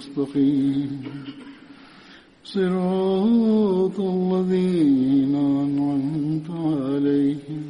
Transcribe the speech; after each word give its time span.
المستقيم. 0.00 1.02
صراط 2.44 4.00
الذين 4.00 5.34
أنعمت 5.34 6.50
عليهم 6.50 7.64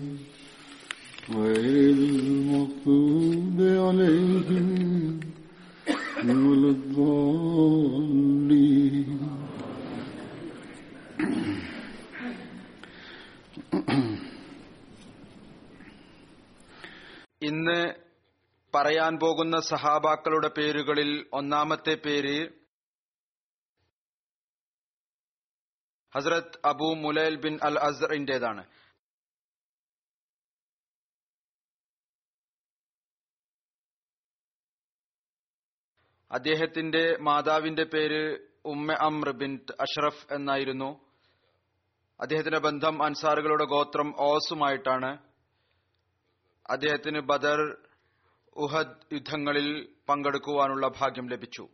غير 1.35 1.95
المغضوب 1.95 3.59
عليهم. 3.61 5.21
പറയാൻ 19.11 19.19
പോകുന്ന 19.19 19.61
സഹാബാക്കളുടെ 19.61 20.49
പേരുകളിൽ 20.49 21.31
ഒന്നാമത്തെ 21.33 21.95
പേര് 21.95 22.49
Hazrat 26.17 26.61
Abu 26.65 26.95
Mulail 26.95 27.35
bin 27.35 27.59
al 27.63 27.79
അസറിന്റേതാണ്. 27.79 28.65
അദ്ദേഹത്തിന്റെ 36.33 37.17
മാതാവിന്റെ 37.21 37.85
പേര് 37.85 38.49
ഉമ്മ 38.65 38.93
അമ്ര 38.93 39.31
ബിൻ 39.31 39.59
അഷ്റഫ് 39.81 40.33
എന്നായിരുന്നു. 40.33 40.91
അദ്ദേഹത്തിന്റെ 42.21 42.59
ബന്ധം 42.59 43.03
അൻസാറുകളുടെ 43.03 43.65
ഗോത്രം 43.65 44.15
ഓസുമായിട്ടാണ്. 44.21 45.19
അദ്ദേഹത്തിന് 46.71 47.21
ബദർ 47.21 47.90
ഉഹദ് 48.57 49.15
യുദ്ധങ്ങളിൽ 49.15 49.97
പങ്കെടുക്കുവാനുള്ള 50.09 50.89
ഭാഗ്യം 50.89 51.29
ലഭിച്ചു. 51.29 51.69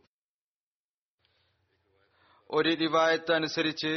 ഒരു 2.49 2.75
റിവായത്ത് 2.75 3.31
അനുസരിച്ച് 3.31 3.93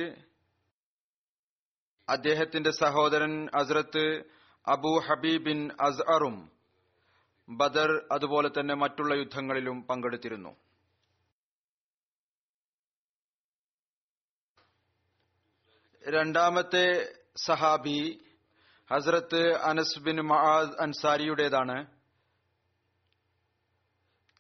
അദ്ദേഹത്തിന്റെ 2.09 2.71
സഹോദരൻ 2.71 3.49
അസ്രത്ത് 3.55 4.25
അബു 4.67 5.01
ഹബീബിൻ 5.07 5.71
അസ്അറും 5.81 6.51
ബദർ 7.49 8.09
അതുപോലെ 8.13 8.49
തന്നെ 8.49 8.75
മറ്റുള്ള 8.75 9.15
യുദ്ധങ്ങളിലും 9.15 9.83
പങ്കെടുത്തിരുന്നു. 9.83 10.57
രണ്ടാമത്തെ 16.09 17.15
സഹാബി 17.37 18.21
ഹസ്രത്ത് 18.91 19.55
അനസ് 19.57 20.01
ബിൻ 20.01 20.21
മഹാദ് 20.21 20.77
അൻസാരിയുടേതാണ്. 20.81 22.00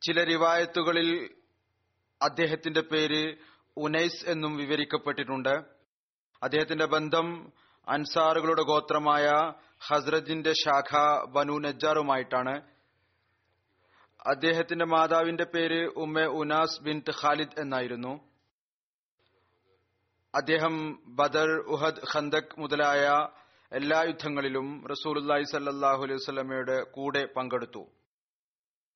ചില 0.02 0.24
റിവായത്തുകളിൽ 0.24 1.30
അദ്ദേഹത്തിന്റെ 2.22 2.80
പേര് 2.80 3.36
ഉനൈസ് 3.76 4.30
എന്നും 4.30 4.56
വിവരിക്കപ്പെട്ടിട്ടുണ്ട്. 4.56 5.54
അദ്ദേഹത്തിന്റെ 6.42 6.86
ബന്ധം 6.86 7.52
അൻസാറുകളുടെ 7.88 8.62
ഗോത്രമായ 8.62 9.30
ഹസ്രജിന്റെ 9.88 10.52
ശാഖ 10.52 11.20
ബനു 11.24 11.58
നജ്ജാറുമായിട്ടാണ്. 11.58 12.62
അദ്ദേഹത്തിന്റെ 14.26 14.84
മാതാവിന്റെ 14.84 15.44
പേര് 15.44 15.86
ഉമ്മ 15.86 16.20
ഉനാസ് 16.20 16.82
ബിൻ 16.82 17.02
ഖാലിദ് 17.22 17.60
എന്നായിരുന്നു. 17.60 18.30
അദ്ദേഹം 20.34 21.02
ബദർ 21.06 21.50
ഉഹദ് 21.50 22.02
ഖന്തക് 22.16 22.60
മുതലായ 22.60 23.28
എല്ലാ 23.72 24.02
യുദ്ധങ്ങളിലും 24.02 24.86
റസൂൽ 24.88 25.44
സല്ലാഹു 25.44 26.02
അലൈഹി 26.02 26.18
വസല്ലമയുടെ 26.22 26.82
കൂടെ 26.82 27.24
പങ്കെടുത്തു. 27.36 27.99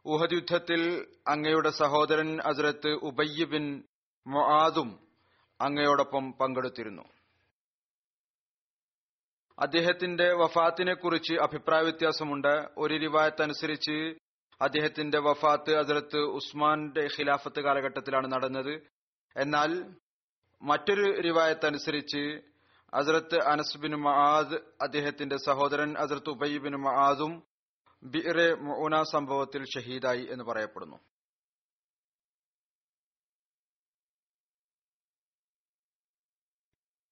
ഉഹദ് 0.06 0.32
യുദ്ധത്തിൽ 0.32 1.06
അങ്ങയുടെ 1.28 1.70
സഹോദരൻ 1.70 2.41
അസരത്ത് 2.41 2.88
ഉബയ്യ 2.88 3.44
ബിൻ 3.44 3.84
മൊആദും 4.26 5.00
അങ്ങയോടൊപ്പം 5.60 6.32
പങ്കെടുത്തിരുന്നു. 6.32 7.03
അദ്ദേഹത്തിന്റെ 9.59 10.32
വഫാത്തിനെ 10.32 10.94
കുറിച്ച് 10.94 11.34
അഭിപ്രായ 11.34 11.82
വ്യത്യാസമുണ്ട്. 11.82 12.69
ഒരു 12.78 12.94
റിവായത്ത് 12.94 13.43
അനുസരിച്ച് 13.43 14.14
അദ്ദേഹത്തിന്റെ 14.60 15.19
വഫാത്ത് 15.19 15.76
അസരത്ത് 15.76 16.16
ഉസ്മാന്റെ 16.16 17.04
ഖിലാഫത്ത് 17.04 17.60
കാലഘട്ടത്തിലാണ് 17.60 18.32
നടന്നത്. 18.32 18.75
എന്നാൽ 19.37 19.94
മറ്റൊരു 20.62 21.20
റിവായത്ത് 21.20 21.66
അനുസരിച്ച് 21.66 22.41
അസരത്ത് 22.94 23.38
അനസ് 23.44 23.78
ബിൻ 23.78 23.94
മഹാദ് 23.94 24.54
അദ്ദേഹത്തിന്റെ 24.82 25.37
സഹോദരൻ 25.37 25.98
അസരത്ത് 25.98 26.31
ഉബൈ 26.31 26.59
ബിൻ 26.59 26.76
മഹാദും 26.76 27.53
ബിറെ 28.04 28.54
മൊന 28.54 29.03
സംഭവത്തിൽ 29.03 29.65
ഷഹീദായി 29.65 30.26
എന്ന് 30.31 30.44
പറയപ്പെടുന്നു. 30.44 30.97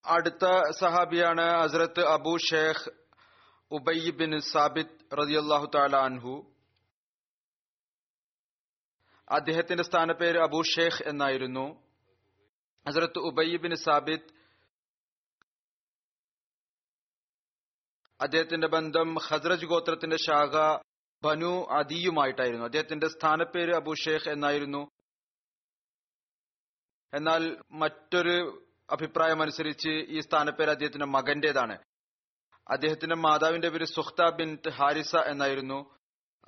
അടുത്ത 0.04 0.70
സഹാബിയാണ് 0.70 1.62
Hazrat 1.62 2.00
Abu 2.00 2.36
Sheikh 2.36 2.90
Ubai 3.70 4.10
bin 4.10 4.40
Sabit 4.40 5.16
റതിയല്ലാഹു 5.22 5.70
താല 5.74 5.96
അൻഹു. 5.96 6.52
അദ്ദേഹത്തിന്റെ 9.28 9.82
സ്ഥാനപ്പേര് 9.84 10.38
അബു 10.38 10.62
ഷേഖ് 10.62 11.08
എന്നായിരുന്നു. 11.08 11.88
ഹസ്രത്ത് 12.88 13.18
ഉബൈ 13.18 13.56
ബിൻ 13.56 13.76
സാബിത് 13.76 14.41
അദ്ദേഹത്തിന്റെ 18.22 18.66
ബന്ധം 18.66 19.14
ഹസ്രജ് 19.14 19.66
ഗോത്രത്തിന്റെ 19.66 20.16
ശാഖ 20.16 20.78
ബനു 21.24 21.66
അദിയുമായിട്ടായിരുന്നു. 21.70 22.64
അദ്ദേഹത്തിന്റെ 22.64 23.08
സ്ഥാനപ്പേര് 23.08 23.74
അബു 23.74 23.94
ഷേഖ് 23.94 24.28
എന്നായിരുന്നു. 24.28 24.90
എന്നാൽ 27.14 27.56
മറ്റൊരു 27.72 28.66
അഭിപ്രായം 28.90 29.42
അനുസരിച്ച് 29.42 29.88
ഈ 29.88 30.20
സ്ഥാനപ്പേര് 30.20 30.70
അദ്ദേഹത്തിന്റെ 30.70 31.06
മകന്റേതാണ്. 31.06 31.78
അദ്ദേഹത്തിന്റെ 32.70 33.16
മാതാവിന്റെ 33.16 33.68
പേര് 33.68 33.84
സുഖ്ത 33.84 34.30
ബിൻ 34.30 34.58
ഹാരിസ 34.68 35.16
എന്നായിരുന്നു. 35.16 35.98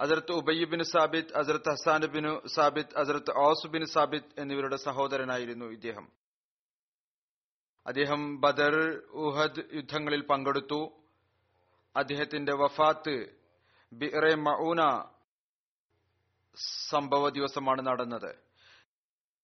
Hazrat 0.00 0.32
Ubayya 0.32 0.64
bin 0.64 0.84
Sabit 0.84 1.38
Hazrat 1.38 1.70
Hassan 1.70 2.06
bin 2.06 2.40
Sabit 2.46 2.98
Hazrat 2.98 3.36
Aws 3.36 3.66
bin 3.66 3.86
Sabit 3.86 4.40
എന്നിവരുടെ 4.40 4.76
സഹോദരനായിരുന്നു 4.76 5.64
ഇദ്ദേഹം. 5.64 6.12
അദ്ദേഹം 7.86 8.40
ബദർ 8.40 9.02
ഉഹദ് 9.10 9.62
യുദ്ധങ്ങളിൽ 9.72 10.22
പങ്കെടുത്തു. 10.22 11.03
അദ്ദേഹത്തിന്റെ 11.96 12.52
വഫാത്ത് 12.52 13.36
ബിറെ 13.92 14.34
മൌന 14.34 15.04
സംഭവ 16.88 17.28
ദിവസമാണ് 17.28 17.86
നടന്നത്. 17.86 18.36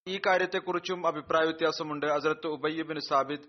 ഈ 0.06 0.20
കാര്യത്തെക്കുറിച്ചും 0.26 1.06
അഭിപ്രായ 1.06 1.44
വ്യത്യാസമുണ്ട്. 1.44 2.06
അസരത്ത് 2.06 2.46
ഉബയ്യബിൻ 2.46 3.00
സാബിദ് 3.00 3.40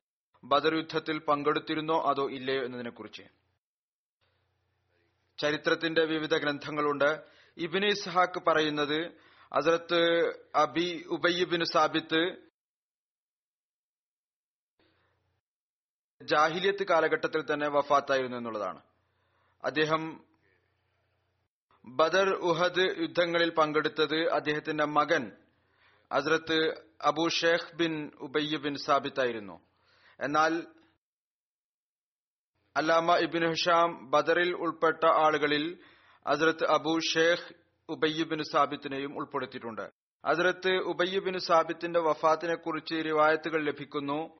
ബദർ 0.44 0.76
യുദ്ധത്തിൽ 0.76 1.20
പങ്കെടുത്തിരുന്നോ 1.20 2.02
അതോ 2.02 2.30
ഇല്ലയോ 2.30 2.66
എന്നതിനെക്കുറിച്ച്. 2.66 3.24
ചരിത്രത്തിന്റെ 5.38 6.06
വിവിധ 6.06 6.38
ഗ്രന്ഥങ്ങളുണ്ട്. 6.38 7.26
ഇബിന് 7.58 7.86
ഇസ്ഹാക്ക് 7.86 8.42
പറയുന്നത് 8.48 9.18
അസരത്ത് 9.54 10.32
അബി 10.56 11.06
ഉബയ്യബിൻ 11.08 11.66
സാബിത്ത് 11.66 12.52
ജാഹിലിയത്ത് 16.24 16.84
കാലഘട്ടത്തിൽ 16.84 17.54
തന്നെ 17.54 17.68
വഫാത്തായിരുന്നു 17.68 18.38
എന്നുള്ളതാണ്. 18.38 18.82
അദ്ദേഹം 19.64 20.24
ബദർ 21.86 22.30
ഉഹദ് 22.30 22.96
യുദ്ധങ്ങളിൽ 23.02 23.50
പങ്കെടുത്തത് 23.50 24.30
അദ്ദേഹത്തിന്റെ 24.30 24.86
മകൻ 24.86 25.32
Hazrat 26.12 26.86
Abu 27.02 27.30
Sheikh 27.30 27.76
bin 27.76 28.12
Ubayya 28.22 28.58
bin 28.58 28.76
Sabit 28.76 29.20
ആയിരുന്നു. 29.20 29.60
എന്നാൽ 30.20 30.64
അല്ലാമ 32.78 33.16
ഇബിൻ 33.16 33.50
ഹുഷാം 33.50 34.12
ബദറിൽ 34.12 34.56
ഉൾപ്പെട്ട 34.56 35.06
ആളുകളിൽ 35.06 35.78
Hazrat 36.28 36.66
Abu 36.70 37.00
Sheikh 37.00 37.54
Ubayya 37.90 38.24
bin 38.24 38.44
സാബിത്തിനെയും 38.44 39.18
ഉൾപ്പെടുത്തിയിട്ടുണ്ട്. 39.18 39.92
അസ്രത്ത് 40.26 40.72
ഉബയ്യ 40.72 41.20
ബിൻ 41.20 41.40
സാബിത്തിന്റെ 41.40 42.00
വഫാത്തിനെ 42.00 42.56
കുറിച്ച് 42.56 42.96
റിവായത്തുകൾ 42.96 43.64
ലഭിക്കുന്നു. 43.64 44.40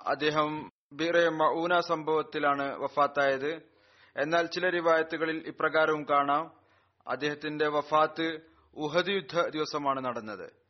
അദ്ദേഹം 0.00 0.72
ബിറെ 0.92 1.28
മൌന 1.28 1.80
സംഭവത്തിലാണ് 1.80 2.78
വഫാത്തായത്. 2.78 3.73
എന്നാൽ 4.16 4.46
ചില 4.46 4.68
റിവായത്തുകളിൽ 4.68 5.44
ഇപ്രകാരവും 5.46 6.06
കാണാം. 6.10 6.60
അദ്ദേഹത്തിന്റെ 7.08 7.68
വഫാത്ത് 7.68 8.40
ഉഹദ് 8.74 9.08
യുദ്ധ 9.08 9.40
ദിവസമാണ് 9.40 10.04
നടന്നത്. 10.04 10.64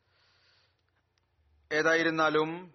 ഏതായിരുന്നാലും 1.72 2.74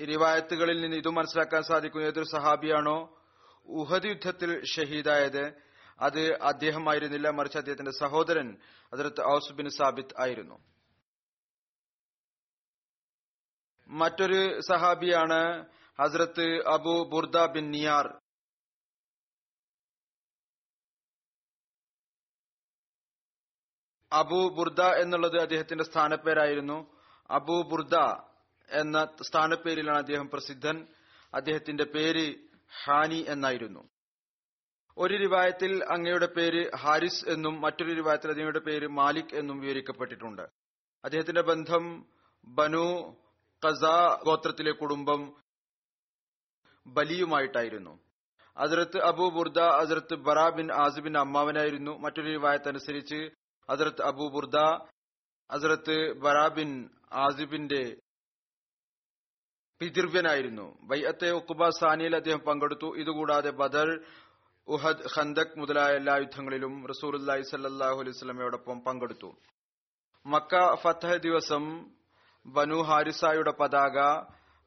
റിവായത്തുകളിൽ 0.00 0.80
നിന്ന് 0.80 0.96
ഇത് 0.96 1.08
മനസ്സിലാക്കാൻ 1.08 1.62
സാധിക്കും 1.62 2.02
ഏതൊരു 2.02 2.24
സഹാബിയാണോ 2.24 3.20
ഉഹദ് 3.66 4.06
യുദ്ധത്തിൽ 4.06 4.64
ഷഹീദായത് 4.64 5.52
അത് 6.00 6.40
അദ്ദേഹമായിരുന്നില്ല 6.42 7.28
മറിച്ച് 7.30 7.58
അദ്ദേഹത്തിന്റെ 7.58 7.90
സഹോദരൻ 7.90 8.58
അതിർത്ത് 8.92 9.34
ഔസ് 9.34 9.52
ബിൻ 9.52 9.68
സാബിത്ത് 9.68 10.20
ആയിരുന്നു. 10.20 10.64
മറ്റൊരു 13.88 14.60
സഹാബിയാണ് 14.60 15.66
Hazrat 16.02 16.66
Abu 16.66 17.10
Burda 17.12 17.50
bin 17.50 17.70
Niyar. 17.70 18.19
Abu 24.12 24.48
Burda 24.48 24.80
എന്നുള്ളത് 24.80 25.40
അദ്ദേഹത്തിന്റെ 25.40 25.84
സ്ഥാനപ്പേരായിരുന്നു. 25.84 26.96
അബു 27.30 27.62
ബുർദ 27.62 27.94
എന്ന 28.70 29.08
സ്ഥാനപ്പേരിലാണ് 29.22 29.98
അദ്ദേഹം 29.98 30.30
പ്രസിദ്ധൻ. 30.30 30.86
അദ്ദേഹത്തിന്റെ 31.34 31.84
പേര് 31.84 32.34
ഹാനി 32.84 33.24
എന്നായിരുന്നു. 33.28 33.88
ഒരു 34.98 35.14
രൂപായത്തിൽ 35.14 35.84
അങ്ങയുടെ 35.84 36.26
പേര് 36.26 36.76
ഹാരിസ് 36.76 37.28
എന്നും 37.28 37.60
മറ്റൊരു 37.60 37.92
രൂപായത്തിൽ 37.92 38.30
അങ്ങയുടെ 38.30 38.58
പേര് 38.58 38.88
മാലിക് 38.88 39.34
എന്നും 39.34 39.60
വിവരിക്കപ്പെട്ടിട്ടുണ്ട്. 39.60 40.42
അദ്ദേഹത്തിന്റെ 41.04 41.42
ബന്ധം 41.42 42.06
ബനു 42.44 43.16
കസ 43.66 43.84
ഗോത്രത്തിലെ 44.24 44.72
കുടുംബം 44.72 45.36
ബലിയുമായിട്ടായിരുന്നു. 46.86 47.98
അതിർത്ത് 48.56 49.02
അബു 49.02 49.30
ബുർദ 49.30 49.58
അതിർത്ത് 49.58 50.14
ബറാ 50.14 50.48
ബിൻ 50.48 50.72
ആസിബിന്റെ 50.72 51.20
അമ്മാവനായിരുന്നു. 51.20 51.98
മറ്റൊരു 51.98 52.26
റിവായത്ത് 52.26 53.39
അതിർത്ത് 53.72 54.02
അബു 54.10 54.26
ബുർദ 54.34 54.56
ഹസ്രത്ത് 55.50 55.96
ബറാബിൻ 56.24 56.70
ആസിബിന്റെ 57.24 57.82
പിതൃവ്യനായിരുന്നു. 59.80 60.66
ബൈഅത്തെ 60.88 61.28
ഉക്കുബ 61.38 61.68
സാനിയിൽ 61.80 62.14
അദ്ദേഹം 62.18 62.42
പങ്കെടുത്തു. 62.48 62.88
ഇതുകൂടാതെ 63.02 63.50
ബദർ 63.60 63.88
ഉഹദ് 64.68 65.06
ഖന്തക് 65.14 65.56
മുതലായ 65.60 65.92
എല്ലാ 66.00 66.14
യുദ്ധങ്ങളിലും 66.24 66.74
റസൂലുല്ലാഹി 66.92 67.44
സല്ലാഹു 67.52 67.98
അലൈഹി 68.02 68.16
സ്വലമയോടൊപ്പം 68.18 68.76
പങ്കെടുത്തു. 68.86 69.30
മക്ക 70.26 70.52
ഫത്തഹ് 70.82 71.18
ദിവസം 71.26 71.64
ബനു 72.46 72.78
ഹാരിസായുടെ 72.88 73.52
പതാക 73.60 73.96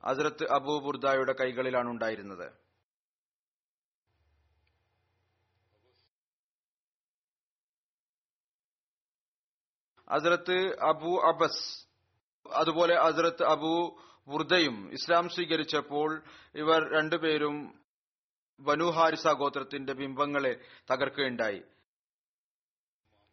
ഹസ്രത്ത് 0.04 0.46
അബൂ 0.58 0.74
ബുർദായുടെ 0.86 1.34
കൈകളിലാണ് 1.42 1.90
ഉണ്ടായിരുന്നത് 1.94 2.48
ഹസ്രത്ത് 10.14 10.80
അബു 10.82 11.22
അബസ് 11.28 11.88
അതുപോലെ 12.54 12.96
ഹസ്രത്ത് 13.02 13.44
അബു 13.44 14.02
ബുർദയും 14.28 14.92
ഇസ്ലാം 14.92 15.30
സ്വീകരിച്ചപ്പോൾ 15.30 16.24
ഇവർ 16.56 16.92
രണ്ടുപേരും 16.92 17.80
ബനു 18.60 18.84
ഹാരിസ 18.84 19.28
ഗോത്രത്തിന്റെ 19.28 19.94
ബിംബങ്ങളെ 19.94 20.62
തകർക്കുകയുണ്ടായി. 20.92 21.64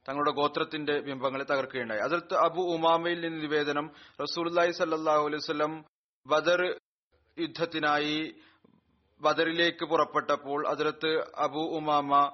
തങ്ങളുടെ 0.08 0.30
ഗോത്രത്തിന്റെ 0.30 1.00
ബിംബങ്ങളെ 1.00 1.44
തകർക്കുകയുണ്ടായി. 1.44 2.00
അതിർത്ത് 2.00 2.34
അബു 2.34 2.60
ഉമാമയിൽ 2.60 3.20
നിന്ന് 3.20 3.42
നിവേദനം 3.42 3.90
റസൂലി 4.20 4.70
സല്ലാഹു 4.70 5.26
അലൈഹി 5.26 5.50
വസ്ലം 5.50 5.84
ബദർ 6.26 6.80
യുദ്ധത്തിനായി 7.38 8.34
ബദറിലേക്ക് 9.20 9.84
പുറപ്പെട്ടപ്പോൾ 9.84 10.68
അതിർത്ത് 10.68 11.34
അബു 11.36 11.58
ഉമാമ 11.58 12.28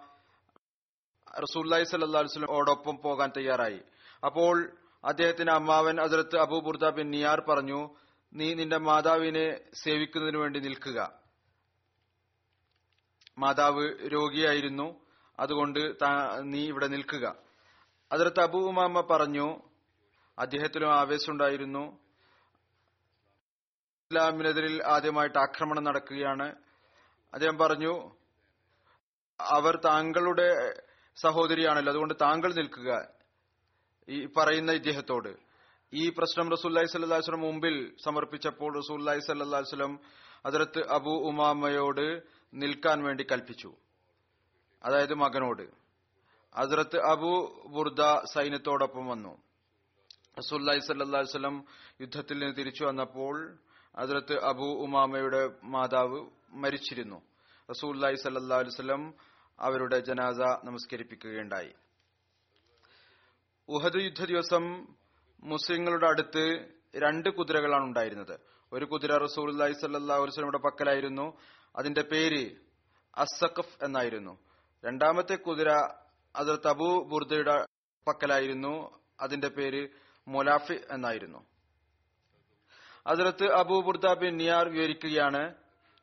റസൂല്ലി 1.40 1.84
സല്ലാ 1.84 2.20
അലുസ്ലം 2.20 2.50
ഓടൊപ്പം 2.50 2.98
പോകാൻ 3.04 3.32
തയ്യാറായി. 3.36 3.80
അപ്പോൾ 4.26 4.76
അദ്ദേഹത്തിന്റെ 5.04 5.52
അമ്മാവൻ 5.52 6.00
അതിർത്ത് 6.00 6.36
അബൂബുർദ 6.36 6.88
ബിൻ 6.88 7.10
നിയാർ 7.10 7.40
പറഞ്ഞു 7.40 7.96
നീ 8.34 8.54
നിന്റെ 8.54 8.78
മാതാവിനെ 8.78 9.60
സേവിക്കുന്നതിനു 9.74 10.38
വേണ്ടി 10.38 10.60
നിൽക്കുക. 10.60 11.10
മാതാവ് 13.38 13.84
രോഗിയായിരുന്നു. 14.06 15.00
അതുകൊണ്ട് 15.40 15.94
നീ 16.40 16.66
ഇവിടെ 16.66 16.86
നിൽക്കുക. 16.86 17.34
അതിർത്ത് 18.12 18.40
അബൂമാമ 18.40 19.00
പറഞ്ഞു 19.00 19.60
അദ്ദേഹത്തിനും 20.38 20.94
ആവേശമുണ്ടായിരുന്നു. 20.94 21.98
ഇസ്ലാമിനെതിരിൽ 24.10 24.82
ആദ്യമായിട്ട് 24.84 25.38
ആക്രമണം 25.38 25.84
നടക്കുകയാണ്. 25.84 26.54
അദ്ദേഹം 27.34 27.58
പറഞ്ഞു 27.58 28.10
അവർ 29.40 29.76
താങ്കളുടെ 29.84 30.74
സഹോദരിയാണല്ലോ. 31.16 31.90
അതുകൊണ്ട് 31.90 32.14
താങ്കൾ 32.22 32.52
നിൽക്കുക. 32.52 33.15
ഈ 34.08 34.26
പറയുന്ന 34.26 34.72
ഇദ്ദേഹത്തോട്. 34.72 35.36
ഈ 35.92 36.08
പ്രശ്നം 36.08 36.50
റസൂല്ലായി 36.50 36.86
സല്ലാസ്ലം 36.86 37.40
മുമ്പിൽ 37.40 37.96
സമർപ്പിച്ചപ്പോൾ 38.04 38.78
റസൂല്ലായി 38.78 39.18
സല്ലാസ്ലം 39.18 40.00
അതിർത്ത് 40.46 40.90
അബു 40.90 41.10
ഉമാമയോട് 41.10 42.22
നിൽക്കാൻ 42.54 43.02
വേണ്ടി 43.02 43.26
കൽപ്പിച്ചു. 43.32 43.74
അതായത് 44.84 45.14
മകനോട്. 45.14 45.62
അതിർത്ത് 46.54 47.04
അബു 47.04 47.62
ബുർദ 47.68 48.24
സൈന്യത്തോടൊപ്പം 48.34 49.06
വന്നു. 49.06 49.42
റസൂല്ലായി 50.38 50.78
സല്ലാസ്ലം 50.78 51.64
യുദ്ധത്തിൽ 52.00 52.38
നിന്ന് 52.38 52.56
തിരിച്ചു 52.56 52.84
വന്നപ്പോൾ 52.84 53.58
അതിർത്ത് 53.96 54.44
അബു 54.44 54.64
ഉമാമയുടെ 54.64 55.50
മാതാവ് 55.64 56.26
മരിച്ചിരുന്നു. 56.50 57.22
റസൂല്ലായി 57.70 58.14
സല്ലാ 58.14 58.58
അലുവലം 58.58 59.14
അവരുടെ 59.60 59.98
ജനാസ 59.98 60.66
നമസ്കരിപ്പിക്കുകയുണ്ടായി. 60.66 61.72
ഉഹദ് 63.68 64.00
യുദ്ധ 64.00 64.24
ദിവസം 64.24 64.86
മുസ്ലിങ്ങളുടെ 65.42 66.06
അടുത്ത് 66.06 66.68
രണ്ട് 66.96 67.28
കുതിരകളാണ് 67.28 67.84
ഉണ്ടായിരുന്നത്. 67.84 68.40
ഒരു 68.72 68.84
കുതിര 68.84 69.12
റസൂലി 69.12 69.72
സല്ലാ 69.72 70.16
വസ്ലമിയുടെ 70.16 70.58
പക്കലായിരുന്നു. 70.58 71.36
അതിന്റെ 71.76 72.02
പേര് 72.02 72.50
അസഖഫ് 73.16 73.84
എന്നായിരുന്നു. 73.84 74.38
രണ്ടാമത്തെ 74.84 75.34
കുതിര 75.34 75.70
അത് 76.36 76.58
തബു 76.66 77.04
ബുർദയുടെ 77.04 77.64
പക്കലായിരുന്നു. 78.08 79.00
അതിന്റെ 79.20 79.48
പേര് 79.48 79.88
മൊലാഫി 80.28 80.80
എന്നായിരുന്നു. 80.90 81.46
Hazrat 83.06 83.52
Abu 83.52 83.80
Burda 83.80 84.18
bin 84.18 84.36
Niyar 84.36 84.68
വിവരിക്കുകയാണ് 84.68 85.54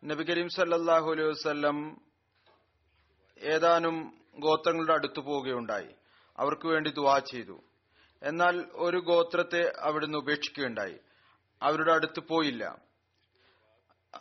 നബി 0.06 0.24
കരീം 0.24 0.50
സല്ലാഹു 0.50 1.12
അലൈഹി 1.12 1.30
വസ്ല്ലം 1.30 2.02
ഏതാനും 3.38 4.22
ഗോത്രങ്ങളുടെ 4.40 4.94
അടുത്തു 4.94 5.20
പോവുകയുണ്ടായി. 5.20 5.96
അവർക്ക് 6.38 6.68
വേണ്ടി 6.68 6.90
ദുവാ 6.90 7.20
ചെയ്തു. 7.20 7.64
എന്നാൽ 8.24 8.66
ഒരു 8.74 8.98
ഗോത്രത്തെ 8.98 9.74
അവിടുന്ന് 9.80 10.18
ഉപേക്ഷിക്കുകയുണ്ടായി. 10.18 11.00
അവരുടെ 11.62 11.94
അടുത്ത് 11.94 12.20
പോയില്ല. 12.20 12.82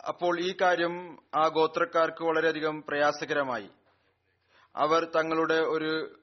അപ്പോൾ 0.09 0.41
ഈ 0.41 0.57
കാര്യം 0.61 1.19
ആ 1.35 1.49
ഗോത്രക്കാർക്ക് 1.49 2.25
വളരെയധികം 2.25 2.83
പ്രയാസകരമായി. 2.83 3.69
അവർ 4.77 5.05
തങ്ങളുടെ 5.05 5.55
ഒരു 5.55 6.21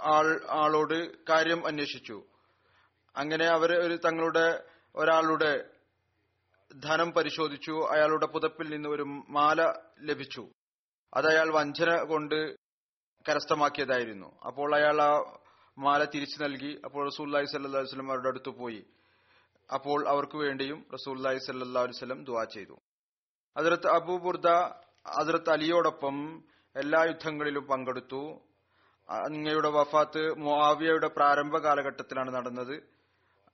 ആൾ 0.00 0.40
ആളോട് 0.50 1.24
കാര്യം 1.26 1.66
അന്വേഷിച്ചു. 1.66 2.24
അങ്ങനെ 3.16 3.46
അവർ 3.46 3.80
ഒരു 3.80 3.96
തങ്ങളുടെ 3.96 4.64
ഒരാളുടെ 4.96 5.70
ധനം 6.84 7.12
പരിശോധിച്ചു. 7.12 7.88
അയാളുടെ 7.90 8.26
പുതപ്പിൽ 8.26 8.70
നിന്ന് 8.70 8.88
ഒരു 8.88 9.02
മാല 9.28 9.74
ലഭിച്ചു. 10.00 10.48
അത് 11.14 11.26
അയാൾ 11.26 11.52
വഞ്ചന 11.52 12.02
കൊണ്ട് 12.02 12.67
കരസ്ഥമാക്കിയതായിരുന്നു. 13.28 14.40
അപ്പോൾ 14.46 14.74
അയാൾ 14.74 15.02
ആ 15.02 15.38
മാല 15.78 16.04
തിരിച്ചു 16.04 16.42
നൽകി. 16.42 16.80
അപ്പോൾ 16.84 17.06
റസൂല്ലായി 17.06 17.44
സല്ലാ 17.44 17.80
വസ്ലം 17.80 18.10
അവരുടെ 18.10 18.28
അടുത്ത് 18.28 18.48
പോയി. 18.48 18.84
അപ്പോൾ 19.74 20.08
അവർക്ക് 20.08 20.36
വേണ്ടിയും 20.36 20.86
റസൂല്ലായി 20.94 21.38
സല്ലാ 21.38 21.82
വസ്ലം 21.82 22.24
ദുവാ 22.24 22.44
ചെയ്തു. 22.44 22.76
അതിർത്ത് 23.56 23.86
അബൂബുർദ 23.86 24.46
അതിർത്ത് 25.06 25.50
അലിയോടൊപ്പം 25.50 26.44
എല്ലാ 26.76 27.04
യുദ്ധങ്ങളിലും 27.04 27.66
പങ്കെടുത്തു. 27.66 28.40
അങ്ങയുടെ 29.10 29.68
വഫാത്ത് 29.68 30.38
മുആവിയയുടെ 30.38 31.08
പ്രാരംഭ 31.08 31.58
കാലഘട്ടത്തിലാണ് 31.58 32.34
നടന്നത്. 32.34 32.82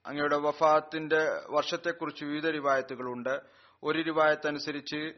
അങ്ങയുടെ 0.07 0.37
വഫാത്തിന്റെ 0.37 1.43
വർഷത്തെക്കുറിച്ച് 1.51 2.25
വിവിധ 2.25 2.51
റിവായത്തുകളുണ്ട്. 2.51 3.41
ഒരു 3.83 4.03
റിവായത്ത് 4.03 4.47
അനുസരിച്ച് 4.47 5.13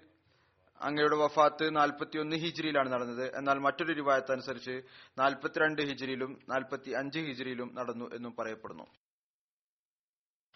അങ്ങയുടെ 0.81 1.17
വഫാത്ത് 1.17 1.77
നാൽപ്പത്തിയൊന്ന് 1.77 2.37
ഹിജ്രിയിലാണ് 2.37 2.93
നടന്നത്. 2.93 3.37
എന്നാൽ 3.37 3.59
മറ്റൊരു 3.59 3.93
രൂപായത്ത് 3.93 4.33
അനുസരിച്ച് 4.33 4.83
നാൽപ്പത്തിരണ്ട് 5.19 5.83
ഹിജ്രിയിലും 5.83 6.41
നാൽപ്പത്തി 6.49 6.91
അഞ്ച് 6.91 7.19
ഹിജ്രിയിലും 7.19 7.75
നടന്നു 7.75 8.07
എന്നും 8.15 8.37
പറയപ്പെടുന്നു. 8.39 8.87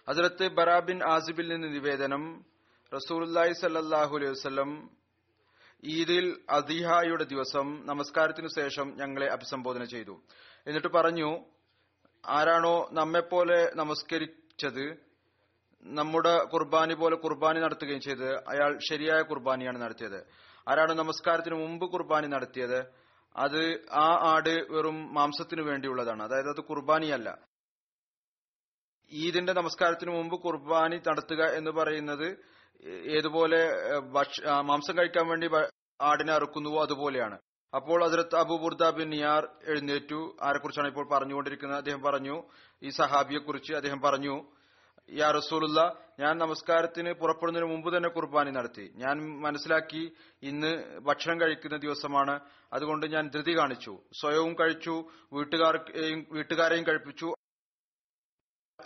ഹസരത്ത് 0.09 0.49
ബറാബിൻ 0.49 1.05
ആസിബിൽ 1.05 1.49
നിന്ന് 1.49 1.69
നിവേദനം 1.75 2.45
റസൂലുല്ലായി 2.95 3.53
സല്ലാഹു 3.53 4.17
അലൈഹി 4.17 4.31
വസ്ലം 4.31 4.91
ഈദിൽ 5.85 6.45
അദിഹായുടെ 6.51 7.25
ദിവസം 7.25 7.87
നമസ്കാരത്തിനു 7.87 8.49
ശേഷം 8.49 8.97
ഞങ്ങളെ 8.97 9.27
അഭിസംബോധന 9.27 9.85
ചെയ്തു. 9.85 10.23
എന്നിട്ട് 10.67 10.89
പറഞ്ഞു 10.89 11.45
ആരാണോ 12.29 12.89
നമ്മെപ്പോലെ 12.93 13.73
നമസ്കരിച്ചത് 13.75 15.10
നമ്മുടെ 15.83 16.45
കുർബാനി 16.45 16.95
പോലെ 16.95 17.17
കുർബാനി 17.17 17.61
നടത്തുകയും 17.61 18.01
ചെയ്തത് 18.01 18.35
അയാൾ 18.49 18.79
ശരിയായ 18.91 19.23
കുർബാനിയാണ് 19.23 19.83
നടത്തിയത്. 19.83 20.27
ആരാണ് 20.69 20.93
നമസ്കാരത്തിന് 20.93 21.55
മുമ്പ് 21.55 21.87
കുർബാനി 21.93 22.27
നടത്തിയത്? 22.27 22.87
അത് 23.37 23.63
ആ 23.93 24.09
ആട് 24.33 24.67
വെറും 24.71 25.15
മാംസത്തിനു 25.15 25.63
വേണ്ടിയുള്ളതാണ്. 25.63 26.23
അതായത് 26.23 26.49
അത് 26.49 26.61
കുർബാനിയല്ല. 26.61 27.39
ഈദിന്റെ 29.13 29.53
നമസ്കാരത്തിന് 29.53 30.11
മുമ്പ് 30.11 30.37
കുർബാനി 30.43 30.99
നടത്തുക 31.09 31.43
എന്ന് 31.59 31.71
പറയുന്നത് 31.71 32.29
ഏതുപോലെ 33.19 33.61
മാംസം 34.63 34.99
കഴിക്കാൻ 34.99 35.29
വേണ്ടി 35.29 35.49
ആടിനെ 36.01 36.33
അറുക്കുന്നുവോ 36.33 36.83
അതുപോലെയാണ്. 36.83 37.39
അപ്പോൾ 37.73 38.05
അതിർത്ത് 38.05 38.37
അബുബുർദ 38.37 38.91
ബിൻ 38.91 39.11
നിയാർ 39.11 39.43
എഴുന്നേറ്റു. 39.73 40.37
ആരെക്കുറിച്ചാണ് 40.43 40.89
ഇപ്പോൾ 40.89 41.09
പറഞ്ഞുകൊണ്ടിരിക്കുന്നത്? 41.09 41.79
അദ്ദേഹം 41.79 42.03
പറഞ്ഞു 42.03 42.43
ഈ 42.83 42.89
സഹാബിയെക്കുറിച്ച് 42.89 43.73
അദ്ദേഹം 43.73 44.01
പറഞ്ഞു 44.01 44.37
യാ 45.13 45.31
റസൂലുള്ള 45.31 45.97
ഞാൻ 46.21 46.39
നമസ്കാരത്തിന് 46.39 47.13
പുറപ്പെടുന്നതിന് 47.13 47.71
മുമ്പ് 47.71 47.97
തന്നെ 47.97 48.09
കുർബാനി 48.09 48.51
നടത്തി. 48.51 48.93
ഞാൻ 48.95 49.41
മനസ്സിലാക്കി 49.41 50.13
ഇന്ന് 50.43 50.99
ഭക്ഷണം 50.99 51.41
കഴിക്കുന്ന 51.41 51.77
ദിവസമാണ്. 51.77 52.41
അതുകൊണ്ട് 52.73 53.07
ഞാൻ 53.07 53.29
ധൃതി 53.29 53.59
കാണിച്ചു. 53.59 53.99
സ്വയവും 54.21 54.55
കഴിച്ചു 54.61 55.05
വീട്ടുകാർക്കെയും 55.33 56.27
വീട്ടുകാരെയും 56.33 56.87
കഴിപ്പിച്ചു 56.87 57.33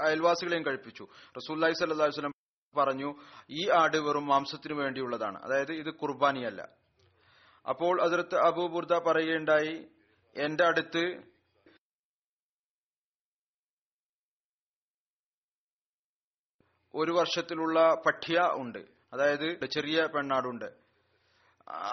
അയൽവാസികളെയും 0.00 0.66
കഴിപ്പിച്ചു. 0.66 1.09
അലൈഹി 1.50 1.85
വസല്ലം 1.93 2.33
പറഞ്ഞു 2.76 3.14
ഈ 3.50 3.69
ആട് 3.69 3.97
വെറും 3.97 4.26
മാംസത്തിന് 4.26 4.75
വേണ്ടിയുള്ളതാണ്. 4.75 5.43
അതായത് 5.43 5.73
ഇത് 5.73 5.95
കുർബാനിയല്ല. 5.95 6.69
അപ്പോൾ 7.69 8.02
അതിർത്ത് 8.02 8.37
അബൂബുർദ 8.37 8.95
പറയുകയുണ്ടായി 8.95 9.87
എന്റെ 10.37 10.64
അടുത്ത് 10.64 11.34
ഒരു 16.95 17.13
വർഷത്തിലുള്ള 17.13 17.95
പഠ്യ 18.07 18.41
ഉണ്ട്. 18.53 18.79
അതായത് 19.13 19.67
ചെറിയ 19.67 20.07
പെണ്ണാടുണ്ട്. 20.15 20.65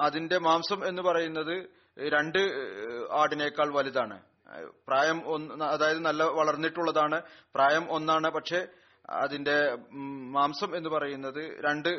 അതിന്റെ 0.01 0.37
മാംസം 0.37 0.87
എന്ന് 0.87 1.01
പറയുന്നത് 1.01 1.69
രണ്ട് 1.99 2.39
ആടിനേക്കാൾ 3.11 3.73
വലുതാണ്. 3.73 4.21
പ്രായം 4.87 5.21
ഒന്ന് 5.25 5.65
അതായത് 5.65 5.99
നല്ല 5.99 6.23
വളർന്നിട്ടുള്ളതാണ്. 6.23 7.21
പ്രായം 7.55 7.91
ഒന്നാണ്. 7.91 8.29
പക്ഷെ 8.29 8.67
അതിന്റെ 9.09 9.77
മാംസം 10.31 10.77
എന്ന് 10.77 10.89
പറയുന്നത് 10.89 11.65
രണ്ട് 11.65 11.89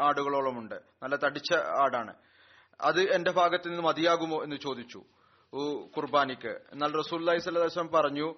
ആടുകളോളമുണ്ട്. 0.00 0.74
നല്ല 0.74 1.16
തടിച്ച 1.16 1.54
ആടാണ്. 1.54 2.14
അത് 2.80 3.00
എന്റെ 3.00 3.30
ഭാഗത്ത് 3.30 3.68
നിന്ന് 3.68 3.82
മതിയാകുമോ 3.82 4.42
എന്ന് 4.42 4.56
ചോദിച്ചു 4.56 5.02
കുർബാനിക്ക് 5.96 6.60
എന്നാൽ 6.72 6.96
റസൂല്ലി 6.96 7.38
സ്വലം 7.38 7.88
പറഞ്ഞു 7.88 8.34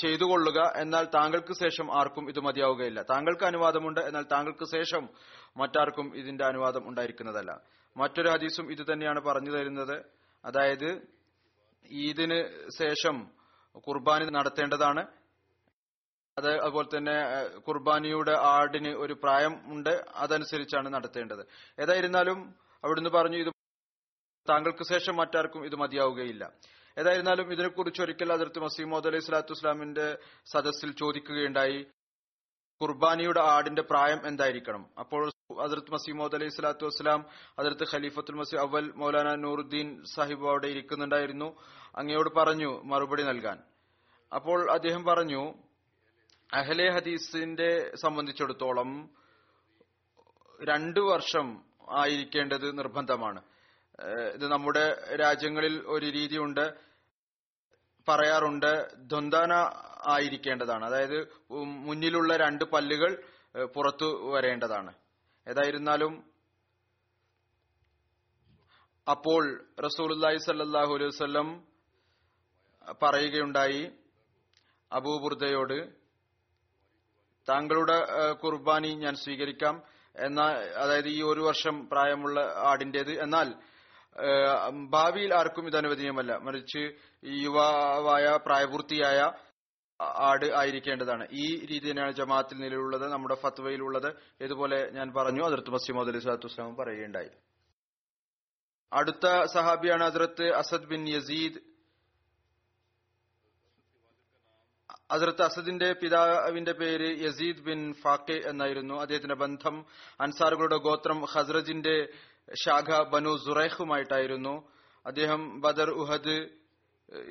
ചെയ്തു 0.00 0.24
കൊള്ളുക 0.24 0.72
എന്നാൽ 0.76 1.04
താങ്കൾക്ക് 1.04 1.52
ശേഷം 1.52 1.98
ആർക്കും 1.98 2.28
ഇത് 2.28 2.40
മതിയാവുകയില്ല. 2.40 3.02
താങ്കൾക്ക് 3.02 3.44
അനുവാദമുണ്ട്. 3.44 4.00
എന്നാൽ 4.00 4.24
താങ്കൾക്ക് 4.32 4.64
ശേഷം 4.64 5.08
മറ്റാർക്കും 5.56 6.16
ഇതിന്റെ 6.16 6.44
അനുവാദം 6.44 6.88
ഉണ്ടായിരിക്കുന്നതല്ല. 6.88 7.60
മറ്റൊരു 7.96 8.28
ഹദീസും 8.28 8.72
ഇത് 8.72 8.92
തന്നെയാണ് 8.92 9.20
പറഞ്ഞു 9.20 9.50
തരുന്നത്. 9.50 10.04
അതായത് 10.44 11.06
ഈദിന് 11.90 12.68
ശേഷം 12.78 13.30
കുർബാനി 13.76 14.24
നടത്തേണ്ടതാണ്. 14.24 15.06
അത് 16.38 16.60
അതുപോലെ 16.60 16.98
തന്നെ 16.98 17.48
കുർബാനിയുടെ 17.58 18.32
ആടിന് 18.32 18.88
ഒരു 18.88 19.12
പ്രായം 19.12 19.60
ഉണ്ട്. 19.66 20.04
അതനുസരിച്ചാണ് 20.14 20.94
നടത്തേണ്ടത്. 20.94 21.46
ഏതായിരുന്നാലും 21.80 22.54
അവിടുന്ന് 22.84 23.10
പറഞ്ഞു 23.10 23.36
ഇത് 23.36 23.52
താങ്കൾക്ക് 24.50 24.84
ശേഷം 24.84 25.16
മറ്റാർക്കും 25.16 25.64
ഇത് 25.64 25.74
മതിയാവുകയില്ല. 25.74 26.50
ഏതായിരുന്നാലും 26.98 27.52
ഇതിനെക്കുറിച്ച് 27.52 28.02
ഒരിക്കൽ 28.02 28.32
അതിർത്ത് 28.32 28.58
മസീമോദ് 28.58 29.06
അലൈഹി 29.06 29.22
സ്വലാത്തു 29.22 29.52
വസ്സലാമിന്റെ 29.52 30.18
സദസ്സിൽ 30.46 30.92
ചോദിക്കുകയുണ്ടായി 30.92 31.86
കുർബാനിയുടെ 32.80 33.40
ആടിന്റെ 33.40 33.82
പ്രായം 33.82 34.26
എന്തായിരിക്കണം? 34.26 34.90
അപ്പോൾ 34.98 35.32
അതിർത്ത് 35.60 35.92
മസീമോദ് 35.92 36.34
അലൈഹി 36.34 36.50
സ്വലാത്തു 36.50 36.86
വസ്സലാം 36.86 37.26
അതിർത്ത് 37.58 37.84
ഖലീഫത്തുൽ 37.92 38.34
മസീ 38.34 38.56
അവൽ 38.56 38.92
മൗലാന 38.96 39.34
നൂറുദ്ദീൻ 39.34 40.04
സാഹിബ് 40.04 40.48
അവിടെ 40.48 40.66
ഇരിക്കുന്നുണ്ടായിരുന്നു. 40.66 41.60
അങ്ങയോട് 41.96 42.34
പറഞ്ഞു 42.34 42.82
മറുപടി 42.82 43.22
നൽകാൻ. 43.22 43.62
അപ്പോൾ 44.34 44.70
അദ്ദേഹം 44.70 45.04
പറഞ്ഞു 45.04 45.54
അഹലെ 46.52 46.90
ഹദീസിന്റെ 46.90 47.92
സംബന്ധിച്ചിടത്തോളം 47.94 49.10
രണ്ടു 50.62 51.00
വർഷം 51.00 51.64
ആയിരിക്കേണ്ടത് 51.90 52.78
നിർബന്ധമാണ്. 52.78 53.42
ഇത് 54.34 54.46
നമ്മുടെ 54.52 54.84
രാജ്യങ്ങളിൽ 55.20 55.74
ഒരു 55.86 56.06
രീതിയുണ്ട് 56.06 56.64
പറയാറുണ്ട് 58.08 58.72
ദ്വന്ദാന 59.10 59.52
ആയിരിക്കേണ്ടതാണ്. 60.14 60.84
അതായത് 60.84 61.18
മുന്നിലുള്ള 61.88 62.36
രണ്ട് 62.36 62.64
പല്ലുകൾ 62.64 63.12
പുറത്തു 63.74 64.08
വരേണ്ടതാണ്. 64.34 64.92
ഏതായിരുന്നാലും 65.46 66.12
അപ്പോൾ 69.06 69.42
റസൂലുല്ലാഹി 69.86 70.38
സല്ലാഹു 70.38 70.92
അലൈഹി 70.94 71.10
വസ്ലം 71.14 71.48
പറയുകയുണ്ടായി 73.02 73.82
അബൂബുർദയോട് 74.92 75.78
താങ്കളുടെ 77.48 77.98
കുർബാനി 78.42 78.90
ഞാൻ 78.94 79.14
സ്വീകരിക്കാം. 79.14 79.76
എന്നാൽ 80.16 80.54
അതായത് 80.82 81.08
ഈ 81.08 81.22
ഒരു 81.22 81.40
വർഷം 81.40 81.76
പ്രായമുള്ള 81.88 82.40
ആടിന്റേത്. 82.70 83.12
എന്നാൽ 83.22 83.48
ഭാവിയിൽ 84.88 85.34
ആർക്കും 85.34 85.66
ഇത് 85.66 85.76
അനുവദനീയമല്ല. 85.76 86.36
മറിച്ച് 86.36 86.94
യുവാവായ 87.24 88.38
പ്രായപൂർത്തിയായ 88.46 89.32
ആട് 90.00 90.46
ആയിരിക്കേണ്ടതാണ്. 90.54 91.28
ഈ 91.32 91.66
രീതി 91.66 91.90
തന്നെയാണ് 91.90 92.12
ജമാഅത്തിൽ 92.12 92.58
നിലവിലുള്ളത് 92.58 93.12
നമ്മുടെ 93.12 93.34
ഫത്വയിലുള്ളത്. 93.34 94.16
ഇതുപോലെ 94.40 94.90
ഞാൻ 94.90 95.12
പറഞ്ഞു 95.12 95.44
അതിർത്ത് 95.44 95.70
മസീമദ് 95.70 96.08
അലി 96.08 96.18
സ്വലാത്തു 96.18 96.46
വസ്ലാം 96.46 96.76
പറയുകയുണ്ടായി. 96.76 97.30
അടുത്ത 98.92 99.44
സഹാബിയാണ് 99.44 100.04
അതിർത്ത് 100.04 100.54
അസദ് 100.54 100.86
ബിൻ 100.86 101.08
യസീദ്. 101.08 101.58
അതിർത്ത് 105.10 105.42
അസദിന്റെ 105.42 105.92
പിതാവിന്റെ 105.92 106.72
പേര് 106.72 107.24
യസീദ് 107.24 107.60
ബിൻ 107.60 107.94
ഫാക്കെ 107.94 108.48
എന്നായിരുന്നു. 108.48 108.94
അദ്ദേഹത്തിന്റെ 108.94 109.34
ബന്ധം 109.34 109.86
അൻസാറുകളുടെ 110.20 110.76
ഗോത്രം 110.76 111.20
ഹസ്രജിന്റെ 111.24 112.08
ശാഖ 112.54 113.02
ബനു 113.02 113.36
സുറൈഖുമായിട്ടായിരുന്നു. 113.36 114.68
അദ്ദേഹം 115.06 115.60
ബദർ 115.60 115.90
ഉഹദ് 115.90 116.36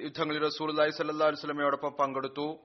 യുദ്ധങ്ങളിൽ 0.04 0.42
റസൂൽ 0.42 0.72
അലൈഹി 0.72 0.98
സല്ലാ 0.98 1.28
അലുസ്ലമയോടൊപ്പം 1.28 1.94
പങ്കെടുത്തു. 2.00 2.60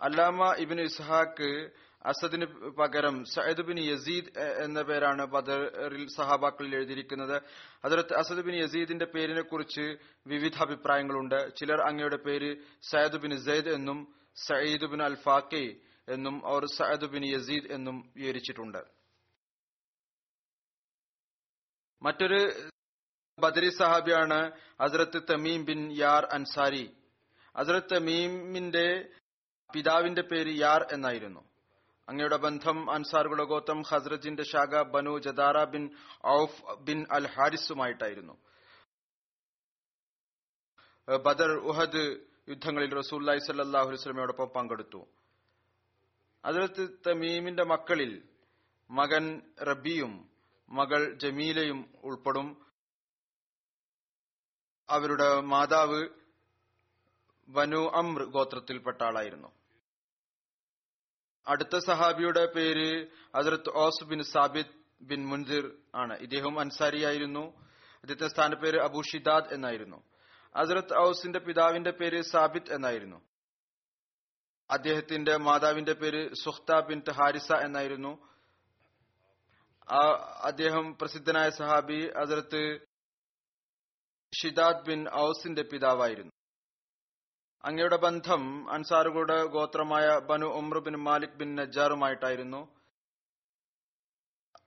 അല്ലാമ 0.00 0.54
ഇബിൻ 0.58 0.80
ഇസ്ഹാഖ് 0.80 1.70
അസദിന് 2.04 2.46
പകരം 2.78 3.24
സയ്യിദ് 3.24 3.60
ബിൻ 3.60 3.78
യസീദ് 3.80 4.30
എന്ന 4.64 4.82
പേരാണ് 4.82 5.26
ബദറിൽ 5.26 6.08
സഹാബാക്കളിൽ 6.16 6.74
എഴുതിയിരിക്കുന്നത്. 6.74 7.42
അതിലത്ത് 7.84 8.14
അസദ് 8.14 8.40
ബിൻ 8.40 8.54
യസീദിന്റെ 8.54 9.04
പേരിനെ 9.04 9.40
കുറിച്ച് 9.40 9.98
വിവിധ 10.26 10.62
അഭിപ്രായങ്ങളുണ്ട്. 10.62 11.56
ചിലർ 11.56 11.80
അങ്ങയുടെ 11.80 12.16
പേര് 12.16 12.56
സയ്യിദ് 12.90 13.16
ബിൻ 13.16 13.44
സെയ്ദ് 13.44 13.68
എന്നും 13.68 14.14
സയ്യിദ് 14.48 14.84
ബിൻ 14.84 15.02
അൽ 15.02 15.14
ഫാക്കെ 15.14 15.76
എന്നും 16.08 16.46
അവർ 16.46 16.64
സയ്യിദ് 16.78 17.04
ബിൻ 17.04 17.24
യസീദ് 17.24 17.72
എന്നും 17.72 18.12
വിവരിച്ചിട്ടുണ്ട്. 18.16 18.99
മറ്റൊരു 22.02 22.52
ബദരി 23.38 23.70
സഹാബിയാണ് 23.70 24.52
ഹസ്രത്ത് 24.82 25.22
തമീം 25.30 25.64
ബിൻ 25.64 25.92
യാർ 25.92 26.28
അൻസാരി. 26.32 26.96
ഹസ്രത്ത് 27.56 27.94
തമീമിന്റെ 27.94 29.08
പിതാവിന്റെ 29.74 30.22
പേര് 30.22 30.60
യാർ 30.60 30.86
എന്നായിരുന്നു. 30.92 31.40
അങ്ങയുടെ 32.08 32.36
ബന്ധം 32.36 32.90
അൻസാറുകളുടെ 32.90 33.44
ഗോത്രം 33.44 33.82
ഹസ്രജിന്റെ 33.82 34.42
ശാഖ 34.42 34.82
Banu 34.82 35.18
Jadara 35.18 35.64
bin 35.64 35.90
Awf 36.26 36.78
bin 36.78 37.06
al 37.10 37.26
ഹാരിസുമായിട്ടായിരുന്നു. 37.26 38.34
Badr 41.16 41.50
Uhud 41.50 42.02
യുദ്ധങ്ങളിൽ 42.48 42.94
റസൂല്ലായി 42.94 43.38
സല്ലാഹു 43.38 43.90
വസ്ലമയോടൊപ്പം 43.90 44.48
പങ്കെടുത്തു. 44.48 45.06
അതിർത്ത് 46.44 46.88
തമീമിന്റെ 47.06 47.64
മക്കളിൽ 47.64 48.22
മകൻ 48.90 49.42
റബിയും 49.62 50.30
മകൾ 50.70 51.14
ജമീലയും 51.14 51.94
ഉൾപ്പെടും. 52.04 52.66
അവരുടെ 54.90 55.40
മാതാവ് 55.40 56.08
ബനു 57.48 57.90
അമ്ര 57.94 58.22
ഗോത്രത്തിൽപ്പെട്ട 58.22 59.02
ആളായിരുന്നു 59.02 59.48
അടുത്ത 61.46 61.78
സഹാബിയുടെ 61.78 62.46
പേര് 62.46 63.06
Hazrat 63.36 63.70
Aus 63.74 64.04
bin 64.04 64.22
Sabit 64.22 65.02
bin 65.02 65.26
Munzir 65.26 65.78
ആണ്. 65.94 66.18
ഇദ്ദേഹം 66.18 66.60
അൻസാരിയായിരുന്നു. 66.60 67.60
അദ്ദേഹത്തെ 67.96 68.28
സ്ഥാനപ്പേര് 68.28 68.80
അബു 68.80 69.02
ഷിദാദ് 69.12 69.54
എന്നായിരുന്നു. 69.54 70.02
ഹസരത്ത് 70.58 70.98
ഔസിന്റെ 70.98 71.38
പിതാവിന്റെ 71.38 71.90
പേര് 71.90 72.22
സാബിത്ത് 72.22 72.74
എന്നായിരുന്നു. 72.74 73.22
അദ്ദേഹത്തിന്റെ 74.70 75.36
മാതാവിന്റെ 75.36 75.92
പേര് 75.92 76.34
സുഖ്ത 76.34 76.80
ബിൻ 76.80 77.02
ഹാരിസ 77.10 77.52
എന്നായിരുന്നു. 77.52 78.30
അദ്ദേഹം 80.42 80.98
പ്രസിദ്ധനായ 81.00 81.50
സഹാബി 81.50 82.10
അതിർത്ത് 82.16 82.86
ഷിദാദ് 84.42 84.86
ബിൻ 84.86 85.08
ഔസിന്റെ 85.08 85.62
പിതാവായിരുന്നു. 85.62 86.32
അങ്ങയുടെ 87.64 87.96
ബന്ധം 87.96 88.72
അൻസാറുകളുടെ 88.72 89.44
ഗോത്രമായ 89.44 90.18
Banu 90.18 90.46
Umra 90.46 90.78
bin 90.78 90.96
Malik 90.96 91.38
bin 91.38 91.56
നജാറുമായിട്ടായിരുന്നു 91.56 92.74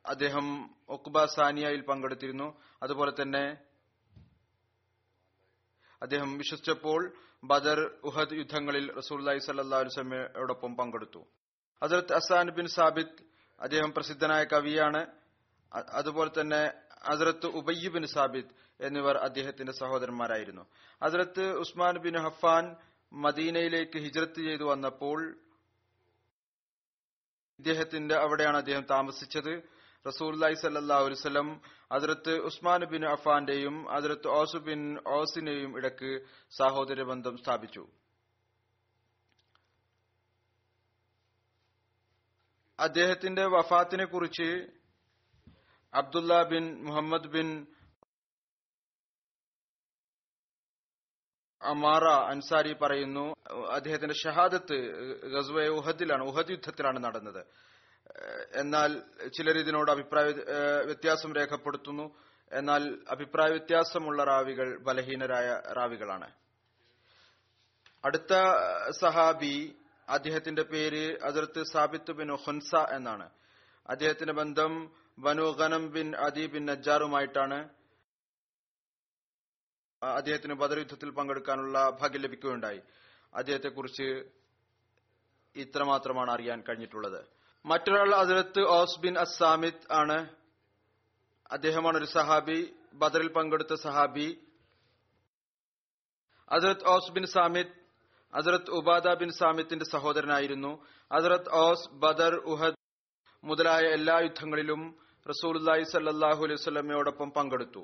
അദ്ദേഹം 0.05 0.75
ഒക്ബ 0.89 1.25
സാനിയയിൽ 1.25 1.81
പങ്കെടുത്തിരുന്നു. 1.81 2.61
അതുപോലെ 2.83 3.11
തന്നെ 3.21 3.57
അദ്ദേഹം 6.01 6.37
വിശ്വസിച്ചപ്പോൾ 6.37 7.13
ബദർ 7.43 8.01
ഉഹദ് 8.03 8.33
യുദ്ധങ്ങളിൽ 8.33 8.91
റസൂല്ലി 8.91 9.39
സല്ലാ 9.39 9.77
വസ്ലമയോടൊപ്പം 9.77 10.75
പങ്കെടുത്തു. 10.75 11.25
ഹസരത്ത് 11.83 12.13
അസാൻ 12.13 12.49
ബിൻ 12.49 12.67
സാബിത്ത് 12.67 13.32
അദ്ദേഹം 13.59 13.93
പ്രസിദ്ധനായ 13.93 14.43
കവിയാണ്. 14.43 15.07
അതുപോലെ 15.89 16.41
തന്നെ 16.41 16.73
ഹസരത്ത് 17.09 17.45
ഉബയ്യ 17.45 17.89
ബിൻ 17.89 18.07
സാബിദ് 18.07 18.49
എന്നിവർ 18.79 19.17
അദ്ദേഹത്തിന്റെ 19.17 19.71
സഹോദരന്മാരായിരുന്നു. 19.71 20.65
ഹസരത്ത് 21.03 21.43
ഉസ്മാൻ 21.53 21.97
ബിൻ 21.97 22.17
ഹഫാൻ 22.17 22.75
മദീനയിലേക്ക് 23.13 23.97
ഹിജ്രത്ത് 23.97 24.39
ചെയ്തു 24.39 24.63
വന്നപ്പോൾ 24.63 25.35
ഇദ്ദേഹത്തിന്റെ 27.59 28.15
അവിടെയാണ് 28.15 28.57
അദ്ദേഹം 28.57 28.85
താമസിച്ചത്. 28.91 29.61
റസൂല്ലായി 30.07 30.53
സല്ലാഹു 30.53 31.05
വസ്ലം 31.05 31.61
അതിർത്ത് 31.91 32.33
ഉസ്മാൻ 32.37 32.85
ബിൻ 32.85 33.05
അഫാന്റെയും 33.05 33.91
അതിർത്ത് 33.91 34.27
ഓസു 34.27 34.57
ബിൻ 34.57 34.97
ഓസിനെയും 35.07 35.77
ഇടയ്ക്ക് 35.77 36.21
സാഹോദര്യ 36.57 37.03
ബന്ധം 37.03 37.37
സ്ഥാപിച്ചു. 37.37 37.87
അദ്ദേഹത്തിന്റെ 42.83 43.45
വഫാത്തിനെ 43.45 44.05
കുറിച്ച് 44.05 44.67
Abdullah 45.93 46.43
bin 46.43 46.83
Muhammad 46.83 47.27
bin 47.27 47.67
Amara 51.61 52.03
Ansari 52.03 52.73
പറയുന്നു 52.73 53.35
അദ്ദേഹത്തിന്റെ 53.71 54.13
ഷഹാദത്ത് 54.13 54.77
ഗസ്വ 55.27 55.67
ഉഹദിലാണ് 55.67 56.23
ഉഹദ് 56.23 56.51
യുദ്ധത്തിലാണ് 56.51 57.03
നടന്നത്. 57.03 57.45
എന്നാൽ 58.59 59.01
ചിലർ 59.37 59.57
ഇതിനോട് 59.57 59.91
അഭിപ്രായ 59.91 60.25
വ്യത്യാസം 60.85 61.33
രേഖപ്പെടുത്തുന്നു. 61.33 62.15
എന്നാൽ 62.51 63.05
അഭിപ്രായ 63.09 63.49
വ്യത്യാസമുള്ള 63.49 64.23
റാവികൾ 64.23 64.83
ബലഹീനരായ 64.83 65.61
റാവികളാണ്. 65.73 66.31
അടുത്ത 68.05 68.33
സഹാബി 69.01 69.82
അദ്ദേഹത്തിന്റെ 70.13 70.61
പേര് 70.61 71.19
അതിർത്ത് 71.23 71.63
സാബിത്ത് 71.63 72.11
ബിൻ 72.11 72.35
ഹുൻസ 72.35 72.75
എന്നാണ്. 72.75 73.29
അദ്ദേഹത്തിന്റെ 73.89 74.33
ബന്ധം 74.33 74.91
ബനു 75.19 75.43
ഖനം 75.43 75.91
ബിൻ 75.91 76.15
അദി 76.15 76.45
ബിൻ 76.45 76.65
നജ്ജാറുമായിട്ടാണ്. 76.65 77.69
അദ്ദേഹത്തിന് 80.03 80.53
ബദർ 80.53 80.77
യുദ്ധത്തിൽ 80.77 81.09
പങ്കെടുക്കാനുള്ള 81.09 81.89
ഭാഗ്യം 81.89 82.21
ലഭിക്കുകയുണ്ടായി. 82.21 82.81
അദ്ദേഹത്തെക്കുറിച്ച് 83.33 84.29
ഇത്രമാത്രമാണ് 85.55 86.31
അറിയാൻ 86.31 86.63
കഴിഞ്ഞിട്ടുള്ളത്. 86.69 87.25
മറ്റൊരാൾ 87.65 88.15
അതിർത്ത് 88.15 88.61
ഓസ് 88.61 88.99
ബിൻ 88.99 89.19
അസാമിദ് 89.19 89.93
ആണ്. 89.93 90.35
അദ്ദേഹമാണ് 91.51 91.97
ഒരു 91.97 92.05
സഹാബി 92.05 92.75
ബദറിൽ 92.93 93.27
പങ്കെടുത്ത 93.27 93.73
സഹാബി. 93.73 94.47
അതിർത്ത് 96.49 96.87
Aus 96.87 97.11
bin 97.11 97.25
Samid 97.25 97.82
Hazrat 98.33 98.71
Ubada 98.79 99.07
bin 99.21 99.29
സാമിത്തിന്റെ 99.39 99.85
സഹോദരനായിരുന്നു. 99.93 100.71
അസറത്ത് 101.11 101.51
ഓസ് 101.63 101.89
ബദർ 102.03 102.33
ഉഹദ് 102.53 102.79
മുതലായ 103.43 103.85
എല്ലാ 103.97 104.15
യുദ്ധങ്ങളിലും 104.25 104.81
റസൂലുല്ലാഹി 105.25 105.83
സല്ലാഹു 105.93 106.41
അലൈഹി 106.45 106.61
സ്വലമയോടൊപ്പം 106.65 107.29
പങ്കെടുത്തു. 107.37 107.83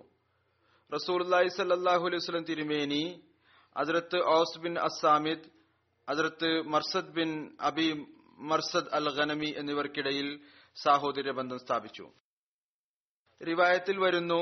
റസൂലുല്ലാഹി 0.92 1.50
സല്ലാഹു 1.58 2.04
അലൈഹി 2.10 2.24
സ്വലം 2.28 2.46
തിരുമേനി 2.52 3.04
Hazrat 3.76 4.20
Aws 4.38 4.60
bin 4.64 4.74
Asamid 4.88 5.48
Hazrat 6.08 6.50
Marsad 6.74 7.14
bin 7.18 7.30
Abi 7.70 7.88
Marsad 8.52 8.92
al 8.98 9.08
Ghanami 9.18 9.50
എന്നിവർക്കിടയിൽ 9.62 10.28
സാഹോദര്യ 10.84 11.32
ബന്ധം 11.40 11.60
സ്ഥാപിച്ചു. 11.60 12.06
റിവായത്തിൽ 13.42 13.98
വരുന്നു 14.06 14.42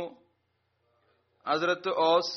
അസരത്ത് 1.45 1.91
ഓസ് 2.09 2.35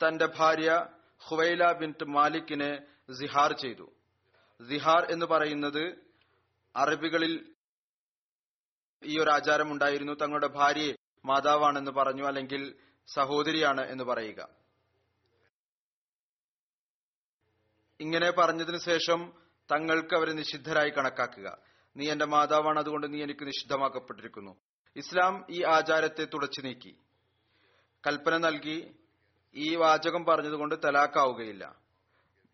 തന്റെ 0.00 0.26
ഭാര്യ 0.38 0.70
ഹുവൈല 1.18 1.72
ബിൻ 1.72 1.94
മാലിക്കിനെ 2.06 2.86
സിഹാർ 3.12 3.52
ചെയ്തു. 3.52 3.90
സിഹാർ 4.68 5.12
എന്ന് 5.12 5.26
പറയുന്നത് 5.26 6.08
അറബികളിൽ 6.76 7.54
ഈ 9.02 9.18
ഒരു 9.18 9.30
ആചാരം 9.30 9.72
ഉണ്ടായിരുന്നു 9.72 10.12
തങ്ങളുടെ 10.12 10.46
ഭാര്യയെ 10.46 10.92
മാതാവാണെന്ന് 11.24 11.90
പറഞ്ഞു 11.90 12.24
അല്ലെങ്കിൽ 12.24 12.74
സഹോദരിയാണ് 13.06 13.80
എന്ന് 13.80 14.04
പറയുക. 14.04 14.48
ഇങ്ങനെ 18.00 18.30
പറഞ്ഞതിന് 18.30 18.78
ശേഷം 18.78 19.32
തങ്ങൾക്ക് 19.72 20.14
അവരെ 20.14 20.32
നിഷിദ്ധരായി 20.32 20.90
കണക്കാക്കുക. 20.90 21.58
നീ 21.96 22.10
എന്റെ 22.10 22.24
മാതാവാണ് 22.24 22.78
അതുകൊണ്ട് 22.78 23.14
നീ 23.14 23.22
എനിക്ക് 23.22 23.46
നിഷിദ്ധമാക്കപ്പെട്ടിരിക്കുന്നു. 23.46 24.56
ഇസ്ലാം 24.96 25.46
ഈ 25.50 25.62
ആചാരത്തെ 25.62 26.24
തുടച്ചു 26.24 26.60
നീക്കി. 26.60 26.98
കൽപ്പന 28.06 28.36
നൽകി 28.36 28.94
ഈ 29.58 29.76
വാചകം 29.76 30.24
പറഞ്ഞതുകൊണ്ട് 30.24 30.74
തലാക്കാവുകയില്ല. 30.84 31.76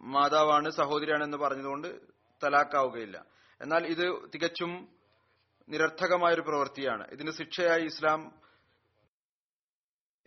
മാതാവാണ് 0.01 0.71
സഹോദരിയാണ് 0.71 1.25
എന്ന് 1.25 1.37
പറഞ്ഞതുകൊണ്ട് 1.37 2.01
തലാക്കാവുകയില്ല. 2.45 3.25
എന്നാൽ 3.61 3.87
ഇത് 3.87 4.31
തികച്ചും 4.35 4.89
നിരർത്ഥകമായ 5.69 6.35
ഒരു 6.35 6.41
പ്രവൃത്തിയാണ്. 6.41 7.07
ഇതിന് 7.09 7.31
ശിക്ഷയായി 7.31 7.83
ഇസ്ലാം 7.83 8.41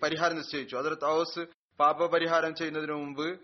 പരിഹാരം 0.04 0.36
നിശ്ചയിച്ചു. 0.36 0.76
അതിൽ 0.76 0.94
തൗസ് 0.94 1.46
പാപപരിഹാരം 1.80 2.56
ചെയ്യുന്നതിന് 2.56 2.92
മുമ്പ് 2.92 3.40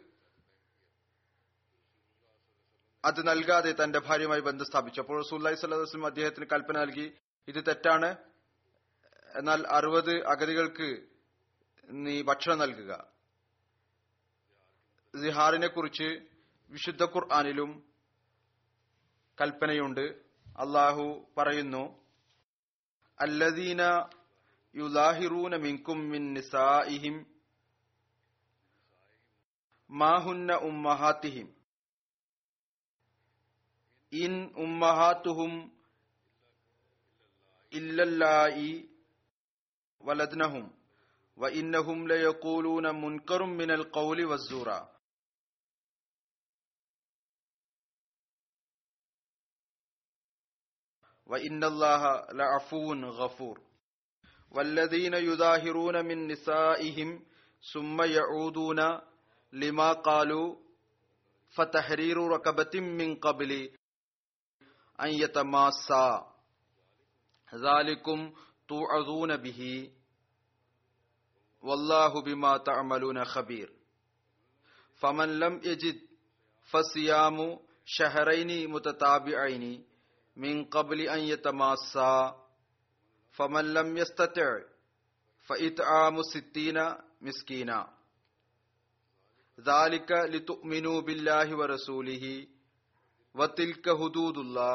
അത് 3.05 3.27
നൽകാതെ 3.27 3.75
തന്റെ 3.83 3.99
ഭാര്യയുമായി 3.99 4.39
ബന്ധം 4.39 4.65
സ്ഥാപിച്ചു. 4.65 5.01
അപ്പോൾ 5.01 5.23
റസൂല്ലി 5.23 5.53
സ്വല്ലം 5.53 6.05
അദ്ദേഹത്തിന് 6.05 6.45
കൽപ്പന 6.53 6.79
നൽകി 6.79 7.13
ഇത് 7.47 7.63
തെറ്റാണ്. 7.67 8.15
എന്നാൽ 9.35 9.67
അറുപത് 9.67 10.25
അഗതികൾക്ക് 10.27 11.01
നീ 11.89 12.21
ഭക്ഷണം 12.21 12.57
നൽകുക. 12.57 13.12
സിഹാറിനെ 15.21 15.67
കുറിച്ച് 15.67 16.27
വിശുദ്ധ 16.69 17.03
ഖുർആാനിലും 17.03 17.83
കൽപ്പനയുണ്ട്. 19.41 20.05
അള്ളാഹു 20.57 21.25
പറയുന്നു 21.37 22.05
അല്ലദീന 23.19 23.81
യുലാഹിറൂന 24.75 25.55
മിൻകും 25.55 26.09
മിൻ 26.09 26.33
നിസാഇഹിം 26.33 27.25
മാഹുന്ന 29.89 30.53
ഉമ്മഹാത്തിഹിം. 30.53 31.53
ഇൻ 34.11 34.53
ഉമ്മഹാത്തുഹും 34.57 35.77
ഇല്ലല്ലായി 37.73 38.89
വലദ്നഹും 40.03 40.65
വഇന്നഹും 41.37 42.07
ലയഖൂലൂന 42.07 42.89
മുൻകറും 42.89 43.57
മിനൽ 43.57 43.85
ഖൗലി 43.95 44.23
വസ്സൂറ. 44.23 44.92
وإن 51.33 51.63
الله 51.63 52.25
لعفو 52.31 52.93
غفور. 52.93 53.61
والذين 54.51 55.13
يظاهرون 55.13 56.05
من 56.05 56.27
نسائهم 56.27 57.25
ثم 57.73 58.01
يعودون 58.01 58.99
لما 59.53 59.93
قالوا 59.93 60.55
فتحرير 61.55 62.17
ركبة 62.17 62.79
من 62.79 63.15
قبل 63.15 63.69
أن 65.01 65.09
يتماسا. 65.09 66.33
ذلكم 67.55 68.33
توعظون 68.67 69.37
به. 69.37 69.91
والله 71.61 72.21
بما 72.21 72.57
تعملون 72.57 73.23
خبير. 73.23 73.73
فمن 75.01 75.39
لم 75.39 75.61
يجد 75.63 75.97
فصيام 76.69 77.59
شهرين 77.85 78.71
متتابعين 78.71 79.92
മിൻ 80.36 80.56
ഖബ്ലി 80.74 81.06
അൻ 81.14 81.22
യതമാസ്സാ 81.30 82.10
ഫമൻ 83.36 83.66
ലം 83.76 83.90
യസ്തതി 84.00 84.48
فإطعام 85.48 86.16
ستين 86.24 86.78
مسكينا 87.22 87.78
ذلك 89.58 90.10
لتؤمنوا 90.32 90.98
بالله 91.02 91.48
ورسوله 91.56 92.24
وتلك 93.34 93.86
حدود 93.92 94.36
الله 94.38 94.74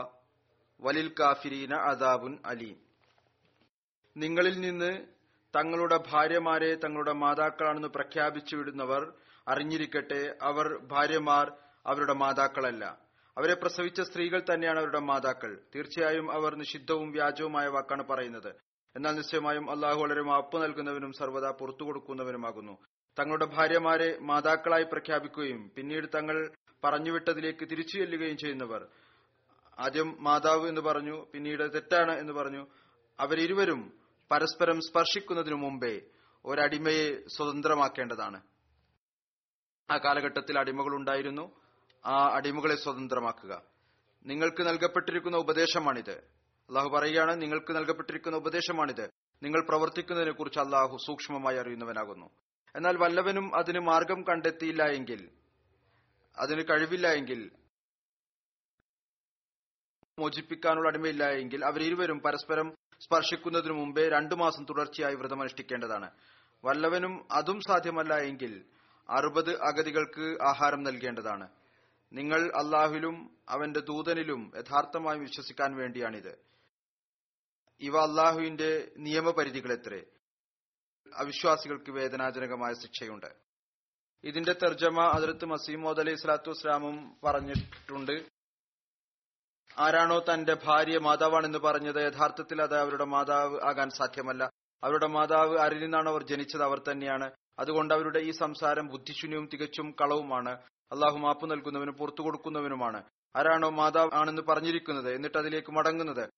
وللكافرين 0.79 1.71
عذاب 1.87 2.23
أليم 2.45 2.77
നിങ്ങളിൽ 4.15 4.55
നിന്ന് 4.59 4.91
തങ്ങളുടെ 5.53 5.97
ഭാര്യമാരെ 6.09 6.71
തങ്ങളുടെ 6.83 7.13
മാതാക്കളാണെന്ന് 7.21 7.89
പ്രഖ്യാപിച്ചു 7.95 8.53
വിടുന്നവർ 8.59 9.01
അറിഞ്ഞിരിക്കട്ടെ 9.47 10.19
അവർ 10.49 10.67
ഭാര്യമാർ 10.91 11.45
അവരുടെ 11.85 12.15
മാതാക്കളല്ല 12.21 12.83
അവരെ 13.38 13.54
പ്രസവിച്ച 13.54 14.00
സ്ത്രീകൾ 14.00 14.40
തന്നെയാണ് 14.40 14.78
അവരുടെ 14.78 14.98
മാതാക്കൾ. 14.98 15.58
തീർച്ചയായും 15.74 16.32
അവർ 16.32 16.54
നിഷിദ്ധവും 16.54 17.10
വ്യാജവുമായ 17.10 17.66
വാക്കാണ് 17.66 18.04
പറയുന്നത്. 18.04 18.54
എന്നാൽ 18.96 19.12
നിശ്ചയമായും 19.12 19.70
അള്ളാഹു 19.70 20.00
വളരെ 20.00 20.22
മാപ്പ് 20.22 20.62
നൽകുന്നവനും 20.62 21.12
സർവതാ 21.12 21.50
പുറത്തു 21.60 21.84
കൊടുക്കുന്നവനുമാകുന്നു. 21.84 22.78
തങ്ങളുടെ 23.18 23.44
ഭാര്യമാരെ 23.44 24.18
മാതാക്കളായി 24.20 24.84
പ്രഖ്യാപിക്കുകയും 24.84 25.72
പിന്നീട് 25.76 26.06
തങ്ങൾ 26.14 26.50
പറഞ്ഞുവിട്ടതിലേക്ക് 26.84 27.70
തിരിച്ചു 27.70 27.98
ചെല്ലുകയും 27.98 28.36
ചെയ്യുന്നവർ. 28.36 28.88
ആദ്യം 29.78 30.16
മാതാവ് 30.20 30.68
എന്ന് 30.68 30.80
പറഞ്ഞു 30.80 31.26
പിന്നീട് 31.34 31.74
തെറ്റാണ് 31.74 32.18
എന്ന് 32.18 32.32
പറഞ്ഞു. 32.32 32.66
അവരിരുവരും 33.20 33.92
പരസ്പരം 34.32 34.80
സ്പർശിക്കുന്നതിനു 34.80 35.54
മുമ്പേ 35.54 36.00
ഒരടിമയെ 36.44 37.20
സ്വതന്ത്രമാക്കേണ്ടതാണ്. 37.36 38.42
ആ 39.92 39.98
കാലഘട്ടത്തിൽ 39.98 40.58
അടിമകൾ 40.58 40.96
ഉണ്ടായിരുന്നു 40.96 41.67
ആ 42.08 42.30
അടിമകളെ 42.34 42.76
സ്വതന്ത്രമാക്കുക. 42.76 43.62
നിങ്ങൾക്ക് 44.26 44.66
നൽകപ്പെട്ടിരിക്കുന്ന 44.66 45.36
ഉപദേശമാണിത്. 45.36 46.16
അള്ളാഹു 46.68 46.88
പറയുകയാണ് 46.88 47.42
നിങ്ങൾക്ക് 47.42 47.76
നൽകപ്പെട്ടിരിക്കുന്ന 47.76 48.36
ഉപദേശമാണിത്. 48.36 49.10
നിങ്ങൾ 49.42 49.66
പ്രവർത്തിക്കുന്നതിനെ 49.68 50.32
കുറിച്ച് 50.32 50.58
അള്ളാഹു 50.58 50.96
സൂക്ഷ്മമായി 51.06 51.56
അറിയുന്നവനാകുന്നു. 51.56 52.30
എന്നാൽ 52.76 52.96
വല്ലവനും 52.96 53.56
അതിന് 53.56 53.78
മാർഗം 53.78 54.22
കണ്ടെത്തിയില്ല 54.22 54.82
എങ്കിൽ 54.82 55.30
അതിന് 56.38 56.62
കഴിവില്ല 56.70 57.08
എങ്കിൽ 57.08 57.50
മോചിപ്പിക്കാനുള്ള 60.18 60.88
അടിമയില്ല 60.88 61.24
എങ്കിൽ 61.24 61.64
അവരിരുവരും 61.64 62.20
പരസ്പരം 62.20 62.74
സ്പർശിക്കുന്നതിനു 63.00 63.72
മുമ്പേ 63.72 64.08
രണ്ടു 64.08 64.34
മാസം 64.34 64.64
തുടർച്ചയായി 64.64 65.14
വ്രതമനുഷ്ഠിക്കേണ്ടതാണ് 65.14 66.10
വല്ലവനും 66.64 67.28
അതും 67.32 67.60
സാധ്യമല്ല 67.60 68.14
എങ്കിൽ 68.14 68.64
അറുപത് 69.10 69.62
അഗതികൾക്ക് 69.62 70.38
ആഹാരം 70.42 70.82
നൽകേണ്ടതാണ്. 70.82 71.48
നിങ്ങൾ 72.12 72.52
അള്ളാഹുലും 72.56 73.38
അവന്റെ 73.48 73.80
ദൂതനിലും 73.80 74.52
യഥാർത്ഥമായി 74.56 75.18
വിശ്വസിക്കാൻ 75.18 75.76
വേണ്ടിയാണിത്. 75.76 76.38
ഇവ 77.80 77.98
അള്ളാഹുവിന്റെ 77.98 78.92
നിയമപരിധികളെത്രേ? 78.96 80.02
അവിശ്വാസികൾക്ക് 81.16 81.90
വേദനാജനകമായ 81.90 82.74
ശിക്ഷയുണ്ട്. 82.74 83.26
ഇതിന്റെ 84.24 84.52
തർജമ 84.52 85.00
അതിർത്ത് 85.00 85.44
മസീമോദ് 85.44 86.00
അലൈഹി 86.00 86.16
സ്വലാത്തു 86.16 86.50
വസ്ലാമും 86.50 87.16
പറഞ്ഞിട്ടുണ്ട്. 87.24 88.26
ആരാണോ 89.78 90.18
തന്റെ 90.18 90.56
ഭാര്യ 90.64 90.98
മാതാവാണെന്ന് 90.98 91.58
പറഞ്ഞത് 91.58 91.96
യഥാർത്ഥത്തിൽ 91.96 92.62
അത് 92.62 92.76
അവരുടെ 92.76 93.04
മാതാവ് 93.04 93.60
ആകാൻ 93.60 93.90
സാധ്യമല്ല. 93.90 94.50
അവരുടെ 94.84 95.06
മാതാവ് 95.06 95.58
ആരിൽ 95.58 95.82
നിന്നാണ് 95.82 96.08
അവർ 96.08 96.22
ജനിച്ചത്? 96.22 96.62
അവർ 96.62 96.82
തന്നെയാണ്. 96.90 97.30
അതുകൊണ്ട് 97.58 97.94
അവരുടെ 97.94 98.18
ഈ 98.18 98.30
സംസാരം 98.30 98.86
ബുദ്ധിശൂന്യവും 98.86 99.48
തികച്ചും 99.52 99.90
കളവുമാണ്. 100.00 100.58
അള്ളാഹു 100.92 101.18
മാപ്പ് 101.18 101.50
നൽകുന്നവനും 101.50 101.94
പുറത്തു 101.94 102.22
കൊടുക്കുന്നവനുമാണ്. 102.22 103.02
ആരാണോ 103.36 103.68
മാതാവ് 103.70 104.10
ആണെന്ന് 104.14 104.42
പറഞ്ഞിരിക്കുന്നത് 104.42 105.14
എന്നിട്ട് 105.14 105.38
അതിലേക്ക് 105.38 105.72
മടങ്ങുന്നത്. 105.72 106.30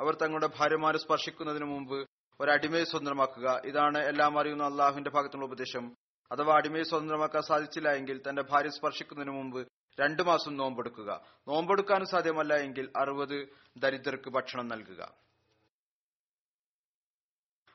അവർ 0.00 0.14
തങ്ങളുടെ 0.14 0.46
ഭാര്യമാരെ 0.46 0.98
സ്പർശിക്കുന്നതിന് 0.98 1.64
മുമ്പ് 1.64 2.08
ഒരടിമയെ 2.40 2.84
സ്വതന്ത്രമാക്കുക 2.84 3.62
ഇതാണ് 3.64 3.98
എല്ലാം 3.98 4.38
അറിയുന്ന 4.38 4.64
അള്ളാഹുവിന്റെ 4.64 5.10
ഭാഗത്തുള്ള 5.10 5.44
ഉപദേശം. 5.44 5.94
അഥവാ 6.32 6.56
അടിമയെ 6.56 6.82
സ്വതന്ത്രമാക്കാൻ 6.82 7.42
സാധിച്ചില്ല 7.42 7.88
എങ്കിൽ 7.88 8.22
തന്റെ 8.28 8.42
ഭാര്യ 8.42 8.68
സ്പർശിക്കുന്നതിന് 8.68 9.34
മുമ്പ് 9.34 9.68
രണ്ടു 10.00 10.22
മാസം 10.22 10.56
നോമ്പെടുക്കുക. 10.56 11.20
നോമ്പെടുക്കാൻ 11.48 12.04
സാധ്യമല്ല 12.04 12.54
എങ്കിൽ 12.54 12.92
അറുപത് 12.96 13.48
ദരിദ്രർക്ക് 13.78 14.30
ഭക്ഷണം 14.30 14.68
നൽകുക. 14.68 15.14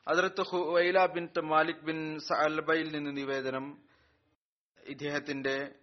Hazrat 0.08 0.42
Huwaila 0.42 1.06
bin 1.06 1.28
Malik 1.42 1.84
bin 1.84 2.18
സഅൽബയിൽ 2.18 2.94
നിന്ന് 2.94 3.16
നിവേദനം. 3.16 3.82
ഇദ്ദേഹത്തിന്റെ 4.80 5.74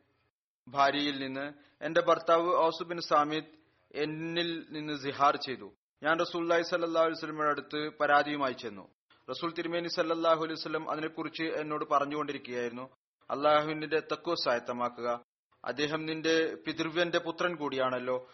ഭാര്യയിൽ 0.67 1.19
നിന്ന് 1.19 1.53
എന്റെ 1.81 2.01
ഭർത്താവ് 2.01 2.63
ഔസുബിൻ 2.65 3.01
സാമിദ് 3.01 3.45
എന്നിൽ 3.91 4.65
നിന്ന് 4.69 4.99
സിഹാർ 4.99 5.37
ചെയ്തു. 5.37 5.73
ഞാൻ 6.03 6.19
റസൂല്ലായി 6.19 6.61
സല്ലാ 6.61 7.01
വസ്ലമിയുടെ 7.01 7.49
അടുത്ത് 7.49 7.89
പരാതിയുമായി 7.97 8.53
ചെന്നു. 8.53 8.91
റസൂൽ 9.29 9.53
തിരുമേനി 9.53 9.87
സല്ലാഹു 9.87 10.43
അലൈഹി 10.43 10.53
വസ്ലം 10.53 10.91
അതിനെക്കുറിച്ച് 10.91 11.43
എന്നോട് 11.43 11.85
പറഞ്ഞുകൊണ്ടിരിക്കുകയായിരുന്നു. 11.85 12.95
അള്ളാഹുവിന്റെ 13.29 13.99
തക്കോ 13.99 14.35
സായത്തമാക്കുക 14.35 15.23
അദ്ദേഹം 15.65 16.05
നിന്റെ 16.05 16.55
പിതൃവ്യന്റെ 16.67 17.17
പുത്രൻ 17.17 17.55
കൂടിയാണല്ലോ. 17.55 18.29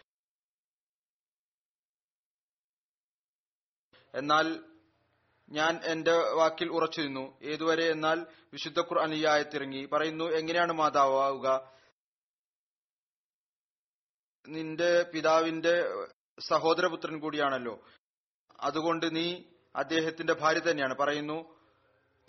എന്നാൽ 4.14 4.64
ഞാൻ 5.50 5.80
എന്റെ 5.84 6.12
വാക്കിൽ 6.12 6.68
ഉറച്ചു 6.68 7.00
നിന്നു. 7.00 7.38
ഏതുവരെ 7.42 7.90
എന്നാൽ 7.90 8.26
വിശുദ്ധ 8.52 8.80
ഖുർആൻ 8.80 9.14
ഈ 9.14 9.24
ആയത്തിറങ്ങി 9.24 9.86
പറയുന്നു 9.86 10.24
എങ്ങനെയാണ് 10.24 10.72
മാതാവുക 10.72 11.77
നിന്റെ 14.48 15.02
പിതാവിന്റെ 15.02 16.04
സഹോദരപുത്രൻ 16.40 17.20
കൂടിയാണല്ലോ. 17.20 17.80
അതുകൊണ്ട് 18.60 19.16
നീ 19.16 19.42
അദ്ദേഹത്തിന്റെ 19.76 20.32
ഭാര്യ 20.32 20.60
തന്നെയാണ്. 20.60 20.94
പറയുന്നു 20.94 21.56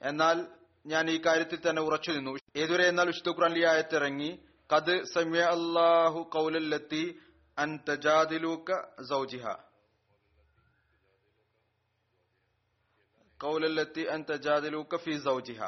എന്നാൽ 0.01 0.47
ഞാൻ 0.86 1.10
ഈ 1.10 1.21
കാര്യത്തിൽ 1.25 1.69
തന്നെ 1.69 1.82
ഉറച്ചു 1.82 2.12
നിന്നു. 2.12 2.38
ഏതുവരെ 2.55 2.88
എന്നാൽ 2.88 3.08
വിശുദ്ധ 3.08 3.29
ഖുറാൻലി 3.29 3.65
ആയത്തിറങ്ങി 3.65 4.43
കത് 4.75 5.03
സമ്യ 5.03 5.39
അള്ളാഹു 5.39 6.29
കൗലല്ലെത്തി 6.34 7.19
അൻ 7.58 7.79
തജാദിലൂക്ക 7.89 9.03
സൗജിഹ. 9.10 9.47
കൗലല്ലെത്തി 13.41 14.01
അൻ 14.01 14.25
തജാദിലൂക്ക 14.32 14.95
ഫി 14.95 15.17
സൗജിഹ. 15.17 15.63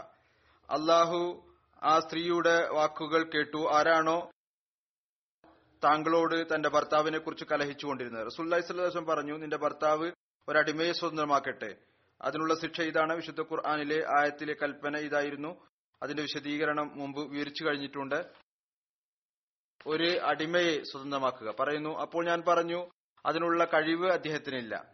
അള്ളാഹു 0.69 1.53
ആ 1.83 1.99
സ്ത്രീയുടെ 1.99 2.69
വാക്കുകൾ 2.69 3.23
കേട്ടു. 3.23 3.69
ആരാണോ 3.73 4.30
താങ്കളോട് 5.83 6.55
തന്റെ 6.55 6.69
ഭർത്താവിനെ 6.69 7.17
കുറിച്ച് 7.17 7.45
കലഹിച്ചുകൊണ്ടിരുന്നത്. 7.45 8.25
റസൂല്ലി 8.25 8.61
സ്വലം 8.61 9.05
പറഞ്ഞു 9.05 9.37
നിന്റെ 9.37 9.57
ഭർത്താവ് 9.57 10.11
ഒരടിമയെ 10.49 10.91
സ്വതന്ത്രമാക്കട്ടെ 10.91 11.75
അതിനുള്ള 12.21 12.59
ശിക്ഷ 12.59 12.81
ഇതാണ് 12.81 13.15
വിശുദ്ധ 13.15 13.41
ഖുർആാനിലെ 13.41 14.03
ആയത്തിലെ 14.19 14.53
കൽപ്പന 14.53 14.97
ഇതായിരുന്നു. 14.97 15.67
അതിന്റെ 16.03 16.23
വിശദീകരണം 16.23 16.91
മുമ്പ് 16.95 17.31
വിവരിച്ചു 17.31 17.63
കഴിഞ്ഞിട്ടുണ്ട്. 17.65 18.25
ഒരു 19.87 20.19
അടിമയെ 20.19 20.83
സ്വതന്ത്രമാക്കുക 20.83 21.53
പറയുന്നു 21.59 21.99
അപ്പോൾ 21.99 22.25
ഞാൻ 22.25 22.43
പറഞ്ഞു 22.47 22.89
അതിനുള്ള 23.25 23.65
കഴിവ് 23.65 24.11
അദ്ദേഹത്തിനില്ല. 24.11 24.93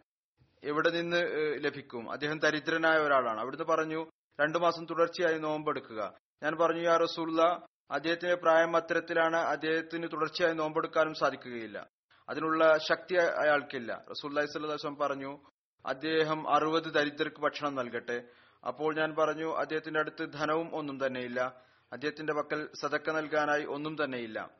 എവിടെ 0.64 0.90
നിന്ന് 0.90 1.22
ലഭിക്കും? 1.64 2.10
അദ്ദേഹം 2.10 2.38
ദരിദ്രനായ 2.38 2.98
ഒരാളാണ്. 2.98 3.40
അവിടുന്ന് 3.40 3.64
പറഞ്ഞു 3.64 4.10
രണ്ടു 4.40 4.58
മാസം 4.58 4.86
തുടർച്ചയായി 4.86 5.38
നോമ്പെടുക്കുക. 5.38 6.14
ഞാൻ 6.42 6.56
പറഞ്ഞു 6.56 6.82
യാ 6.82 6.96
റസൂല്ല 6.96 7.66
അദ്ദേഹത്തിന്റെ 7.90 8.34
പ്രായം 8.34 8.76
അത്തരത്തിലാണ് 8.76 9.36
അദ്ദേഹത്തിന് 9.36 10.08
തുടർച്ചയായി 10.12 10.54
നോമ്പെടുക്കാനും 10.54 11.14
സാധിക്കുകയില്ല. 11.14 11.86
അതിനുള്ള 12.28 12.78
ശക്തി 12.78 13.14
അയാൾക്കില്ല. 13.14 14.04
റസൂല്ലി 14.10 14.46
സ്വലം 14.46 14.96
പറഞ്ഞു 14.96 15.38
അദ്ദേഹം 15.86 16.54
അറുപത് 16.54 16.82
ദരിദ്രർക്ക് 16.82 17.40
ഭക്ഷണം 17.40 17.74
നൽകട്ടെ. 17.74 18.24
അപ്പോൾ 18.66 18.94
ഞാൻ 18.94 19.14
പറഞ്ഞു 19.14 19.54
അദ്ദേഹത്തിന്റെ 19.54 20.00
അടുത്ത് 20.00 20.32
ധനവും 20.32 20.74
ഒന്നും 20.74 21.06
തന്നെയില്ല. 21.06 21.62
അദ്ദേഹത്തിന്റെ 21.92 22.32
പക്കൽ 22.32 22.68
സതക്ക 22.82 23.10
നൽകാനായി 23.10 23.64
ഒന്നും 23.64 24.04
തന്നെയില്ല. 24.04 24.50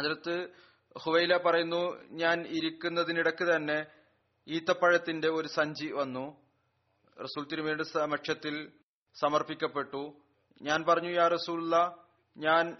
അതിലത്ത് 0.00 0.48
ഹുവൈല 0.98 1.36
പറയുന്നു 1.36 2.02
ഞാൻ 2.10 2.46
ഇരിക്കുന്നതിനിടക്ക് 2.46 3.44
തന്നെ 3.44 3.86
ഈത്തപ്പഴത്തിന്റെ 4.48 5.28
ഒരു 5.28 5.48
സഞ്ചി 5.48 5.92
വന്നു. 5.92 6.36
റസൂൽ 7.22 7.46
തിരുമേന്റെ 7.46 7.84
സമക്ഷത്തിൽ 7.84 8.72
സമർപ്പിക്കപ്പെട്ടു. 9.14 10.22
ഞാൻ 10.62 10.84
പറഞ്ഞു 10.88 11.10
യാ 11.10 11.28
റസൂല്ല 11.28 12.07
ഞാൻ 12.38 12.76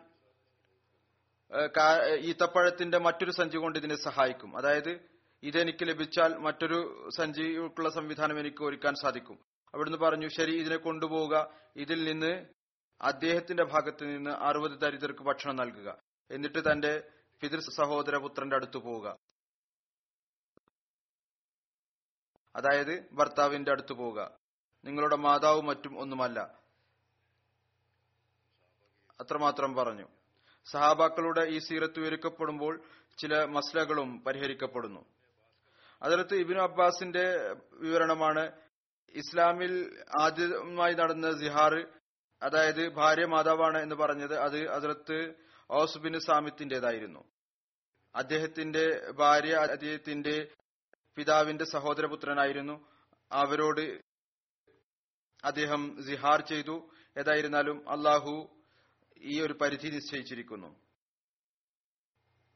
ഈത്തപ്പഴത്തിന്റെ 2.20 2.98
മറ്റൊരു 2.98 3.30
സഞ്ചി 3.30 3.56
കൊണ്ട് 3.56 3.78
ഇതിനെ 3.78 3.96
സഹായിക്കും. 3.96 4.58
അതായത് 4.58 5.08
ഇതെനിക്ക് 5.42 5.84
ലഭിച്ചാൽ 5.84 6.36
മറ്റൊരു 6.36 7.08
സഞ്ചിക്കുള്ള 7.16 7.90
സംവിധാനം 7.90 8.40
എനിക്ക് 8.40 8.64
ഒരുക്കാൻ 8.64 8.94
സാധിക്കും. 8.94 9.38
അവിടുന്ന് 9.74 9.98
പറഞ്ഞു 9.98 10.28
ശരി 10.28 10.56
ഇതിനെ 10.56 10.76
കൊണ്ടുപോവുക. 10.76 11.50
ഇതിൽ 11.76 12.04
നിന്ന് 12.04 12.46
അദ്ദേഹത്തിന്റെ 13.02 13.64
ഭാഗത്ത് 13.64 14.04
നിന്ന് 14.04 14.30
അറുപത് 14.30 14.78
ദരിദ്രർക്ക് 14.78 15.22
ഭക്ഷണം 15.22 15.56
നൽകുക. 15.56 15.98
എന്നിട്ട് 16.30 16.72
തന്റെ 16.72 17.10
പിതൃ 17.40 17.58
സഹോദര 17.58 18.16
പുത്രന്റെ 18.16 18.56
അടുത്ത് 18.56 18.76
പോവുക. 18.76 19.16
അതായത് 22.56 23.14
ഭർത്താവിന്റെ 23.14 23.70
അടുത്ത് 23.70 23.92
പോവുക. 23.92 24.38
നിങ്ങളുടെ 24.84 25.16
മാതാവും 25.16 25.66
മറ്റും 25.66 25.98
ഒന്നുമല്ല. 25.98 26.57
അത്രമാത്രം 29.20 29.74
പറഞ്ഞു. 29.74 30.06
സഹാബാക്കളുടെ 30.64 31.44
ഈ 31.44 31.58
സീറത്ത് 31.58 31.98
വിവരിക്കപ്പെടുമ്പോൾ 31.98 32.82
ചില 33.18 33.44
മസ്ലകളും 33.44 34.24
പരിഹരിക്കപ്പെടുന്നു. 34.26 35.04
അതിലത്ത് 36.02 36.34
ഇബിനു 36.34 36.60
അബ്ബാസിന്റെ 36.60 37.54
വിവരണമാണ് 37.72 38.52
ഇസ്ലാമിൽ 39.14 40.04
ആദ്യമായി 40.20 40.94
നടന്ന 40.94 41.38
സിഹാർ 41.38 41.88
അതായത് 42.42 42.88
ഭാര്യ 42.88 43.24
മാതാവാണ് 43.24 43.78
എന്ന് 43.78 43.94
പറഞ്ഞത് 43.94 44.38
അത് 44.38 44.68
അതിലത്ത് 44.68 45.34
ഓസുബിൻ 45.70 46.20
സാമിത്തിന്റേതായിരുന്നു. 46.20 47.24
അദ്ദേഹത്തിന്റെ 48.14 49.10
ഭാര്യ 49.10 49.54
അദ്ദേഹത്തിന്റെ 49.54 50.48
പിതാവിന്റെ 51.16 51.64
സഹോദരപുത്രനായിരുന്നു. 51.64 52.88
അവരോട് 53.32 54.00
അദ്ദേഹം 55.44 56.02
സിഹാർ 56.06 56.40
ചെയ്തു. 56.40 56.90
ഏതായിരുന്നാലും 57.18 57.90
അള്ളാഹു 57.90 58.57
ഈ 59.22 59.40
ഒരു 59.40 59.52
പരിധി 59.52 59.88
നിശ്ചയിച്ചിരിക്കുന്നു. 59.88 60.76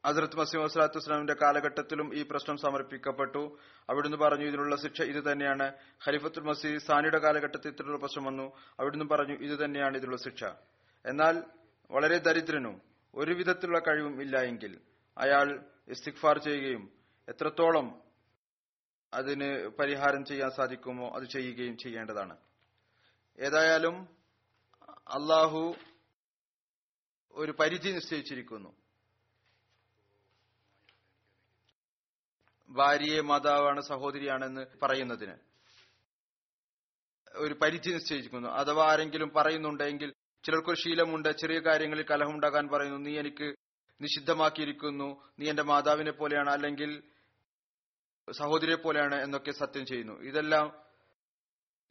ഹസരത്ത് 0.05 0.37
മസീം 0.37 0.63
വസ്ലാത്തു 0.63 0.97
വസ്ലാമിന്റെ 0.97 1.33
കാലഘട്ടത്തിലും 1.33 2.15
ഈ 2.15 2.23
പ്രശ്നം 2.23 2.57
സമർപ്പിക്കപ്പെട്ടു. 2.57 3.57
അവിടുന്ന് 3.89 4.17
പറഞ്ഞു 4.17 4.45
ഇതിനുള്ള 4.45 4.75
ശിക്ഷ 4.75 5.01
ഇത് 5.01 5.31
തന്നെയാണ്. 5.31 5.73
ഖലിഫത്തുൽ 6.05 6.43
മസീദ് 6.43 6.81
സാനിയുടെ 6.81 7.19
കാലഘട്ടത്തിൽ 7.19 7.67
ഇത്തരത്തിലുള്ള 7.67 7.99
പ്രശ്നം 7.99 8.25
വന്നു. 8.25 8.57
അവിടുന്ന് 8.79 9.05
പറഞ്ഞു 9.05 9.33
ഇത് 9.33 9.65
തന്നെയാണ് 9.65 9.97
ഇതിനുള്ള 9.97 10.17
ശിക്ഷ. 10.17 10.43
എന്നാൽ 11.05 11.43
വളരെ 11.91 12.17
ദരിദ്രനും 12.17 12.81
ഒരുവിധത്തിലുള്ള 13.15 13.79
കഴിവും 13.79 14.21
ഇല്ല 14.21 14.37
എങ്കിൽ 14.37 14.81
അയാൾ 15.17 15.65
ഇസ്തിഗ്ഫാർ 15.87 16.37
ചെയ്യുകയും 16.37 16.91
എത്രത്തോളം 17.29 18.01
അതിന് 19.13 19.67
പരിഹാരം 19.67 20.25
ചെയ്യാൻ 20.25 20.51
സാധിക്കുമോ 20.51 21.09
അത് 21.09 21.23
ചെയ്യുകയും 21.23 21.77
ചെയ്യേണ്ടതാണ്. 21.77 22.37
ഏതായാലും 23.39 24.07
അള്ളാഹു 24.87 25.75
ഒരു 27.35 27.51
പരിധി 27.51 27.89
നിശ്ചയിച്ചിരിക്കുന്നു. 27.89 28.75
ഭാര്യയെ 32.69 33.21
മാതാവാണ് 33.21 33.81
സഹോദരിയാണെന്ന് 33.81 34.65
പറയുന്നതിന് 34.81 35.35
ഒരു 37.35 37.53
പരിധി 37.53 37.91
നിശ്ചയിച്ചിരിക്കുന്നു. 37.91 38.49
അഥവാ 38.49 38.91
ആരെങ്കിലും 38.91 39.29
പറയുന്നുണ്ടെങ്കിൽ 39.35 40.13
ചിലർക്കൊരു 40.43 40.75
ശീലമുണ്ട് 40.75 41.29
ചെറിയ 41.29 41.59
കാര്യങ്ങളിൽ 41.59 42.05
കലഹമുണ്ടാകാൻ 42.11 42.67
പറയുന്നു 42.67 42.97
നീ 42.97 43.19
എനിക്ക് 43.19 43.55
നിഷിദ്ധമാക്കിയിരിക്കുന്നു 44.01 45.31
നീ 45.39 45.49
എന്റെ 45.49 45.63
മാതാവിനെ 45.63 46.11
പോലെയാണ് 46.11 46.49
അല്ലെങ്കിൽ 46.49 47.03
സഹോദരിയെ 48.31 48.75
പോലെയാണ് 48.75 49.15
എന്നൊക്കെ 49.15 49.51
സത്യം 49.51 49.85
ചെയ്യുന്നു. 49.85 50.13
ഇതെല്ലാം 50.13 50.83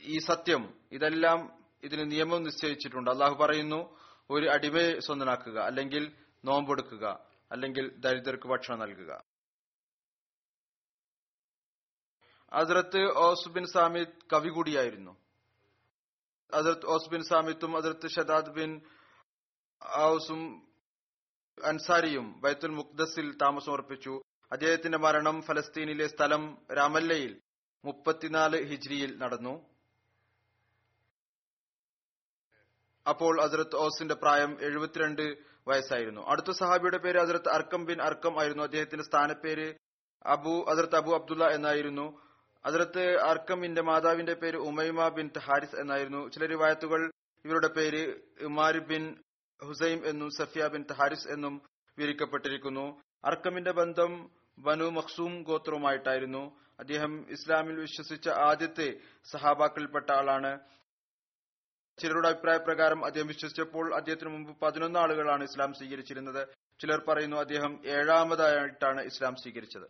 ഈ 0.00 0.18
സത്യം 0.18 0.81
ഇതെല്ലാം 0.92 1.68
ഇതിന് 1.83 2.11
നിയമം 2.11 2.42
നിശ്ചയിച്ചിട്ടുണ്ട്. 2.42 3.11
അള്ളാഹു 3.11 3.35
പറയുന്നു 3.35 3.98
ഒരു 4.30 4.46
അടിമയെ 4.46 5.00
സ്വന്തനാക്കുക 5.00 5.58
അല്ലെങ്കിൽ 5.58 6.16
നോമ്പെടുക്കുക 6.44 7.26
അല്ലെങ്കിൽ 7.52 7.96
ദരിദ്രർക്ക് 7.96 8.46
ഭക്ഷണം 8.46 8.78
നൽകുക. 8.78 9.22
ഹസ്രത്ത് 12.54 13.14
ഓസുബിൻ 13.16 13.66
സാമിദ് 13.66 14.32
കവി 14.32 14.48
കൂടിയായിരുന്നു. 14.48 15.16
അതിർത്ത് 16.54 16.87
ഓസ് 16.87 17.11
ബിൻ 17.11 17.22
സാമിത്തും 17.22 17.76
അതിർത്ത് 17.76 18.08
ഷദാദ് 18.08 18.50
ബിൻ 18.50 18.80
ഔസും 19.96 20.68
അൻസാരിയും 21.64 22.40
ബൈത്തുൽ 22.40 22.70
മുക്ദസിൽ 22.70 23.32
താമസമർപ്പിച്ചു 23.32 24.22
അദ്ദേഹത്തിന്റെ 24.52 24.98
മരണം 24.98 25.42
ഫലസ്തീനിലെ 25.42 26.06
സ്ഥലം 26.06 26.66
രാമല്ലയിൽ 26.78 27.40
മുപ്പത്തിനാല് 27.85 28.64
ഹിജ്രിയിൽ 28.64 29.18
നടന്നു. 29.18 29.71
അപ്പോൾ 33.08 33.42
അസരത്ത് 33.42 33.76
ഓസിന്റെ 33.76 34.14
പ്രായം 34.14 34.58
എഴുപത്തിരണ്ട് 34.62 35.38
വയസ്സായിരുന്നു. 35.68 36.20
അടുത്ത 36.20 36.50
സഹാബിയുടെ 36.50 36.98
പേര് 36.98 37.18
അസരത്ത് 37.18 37.48
അർക്കം 37.48 37.84
ബിൻ 37.84 38.02
അർക്കം 38.02 38.40
ആയിരുന്നു. 38.40 38.62
അദ്ദേഹത്തിന്റെ 38.62 39.04
സ്ഥാനപ്പേര് 39.04 39.74
അബു 40.26 40.66
അസരത്ത് 40.68 40.96
അബു 40.96 41.12
അബ്ദുള്ള 41.12 41.48
എന്നായിരുന്നു. 41.48 42.20
അസരത്ത് 42.64 43.20
അർക്കമിന്റെ 43.20 43.82
മാതാവിന്റെ 43.82 44.34
പേര് 44.34 44.56
ഉമൈമ 44.56 45.08
ബിൻ 45.08 45.30
ഹാരിസ് 45.38 45.76
എന്നായിരുന്നു. 45.76 46.28
ചില 46.28 46.46
റിവായത്തുകൾ 46.46 47.10
ഇവരുടെ 47.44 47.68
പേര് 47.68 48.14
ഉമാർ 48.42 48.78
ബിൻ 48.78 49.16
ഹുസൈം 49.62 50.06
എന്നും 50.06 50.30
സഫിയ 50.30 50.66
ബിൻ 50.66 50.84
ഹാരിസ് 50.92 51.28
എന്നും 51.28 51.62
വിവരിക്കപ്പെട്ടിരിക്കുന്നു. 51.98 53.00
അർക്കമിന്റെ 53.24 53.72
ബന്ധം 53.72 54.30
ബനു 54.58 54.84
മഖ്സൂം 54.84 55.42
ഗോത്രവുമായിട്ടായിരുന്നു. 55.42 56.60
അദ്ദേഹം 56.78 57.26
ഇസ്ലാമിൽ 57.30 57.80
വിശ്വസിച്ച 57.80 58.28
ആദ്യത്തെ 58.28 59.00
സഹാബാക്കളിൽപ്പെട്ട 59.30 60.10
ആളാണ്. 60.10 60.60
ചിലരുടെ 61.98 62.28
അഭിപ്രായ 62.28 62.57
പ്രകാരം 62.57 63.05
അദ്ദേഹം 63.05 63.26
വിശ്വസിച്ചപ്പോൾ 63.26 63.94
അദ്ദേഹത്തിന് 63.94 64.31
മുമ്പ് 64.31 64.61
പതിനൊന്ന് 64.61 64.98
ആളുകളാണ് 64.98 65.44
ഇസ്ലാം 65.44 65.74
സ്വീകരിച്ചിരുന്നത്. 65.74 66.48
ചിലർ 66.81 67.00
പറയുന്നു 67.09 67.37
അദ്ദേഹം 67.37 67.81
ഏഴാമതായിട്ടാണ് 67.87 69.00
ഇസ്ലാം 69.02 69.37
സ്വീകരിച്ചത്. 69.37 69.88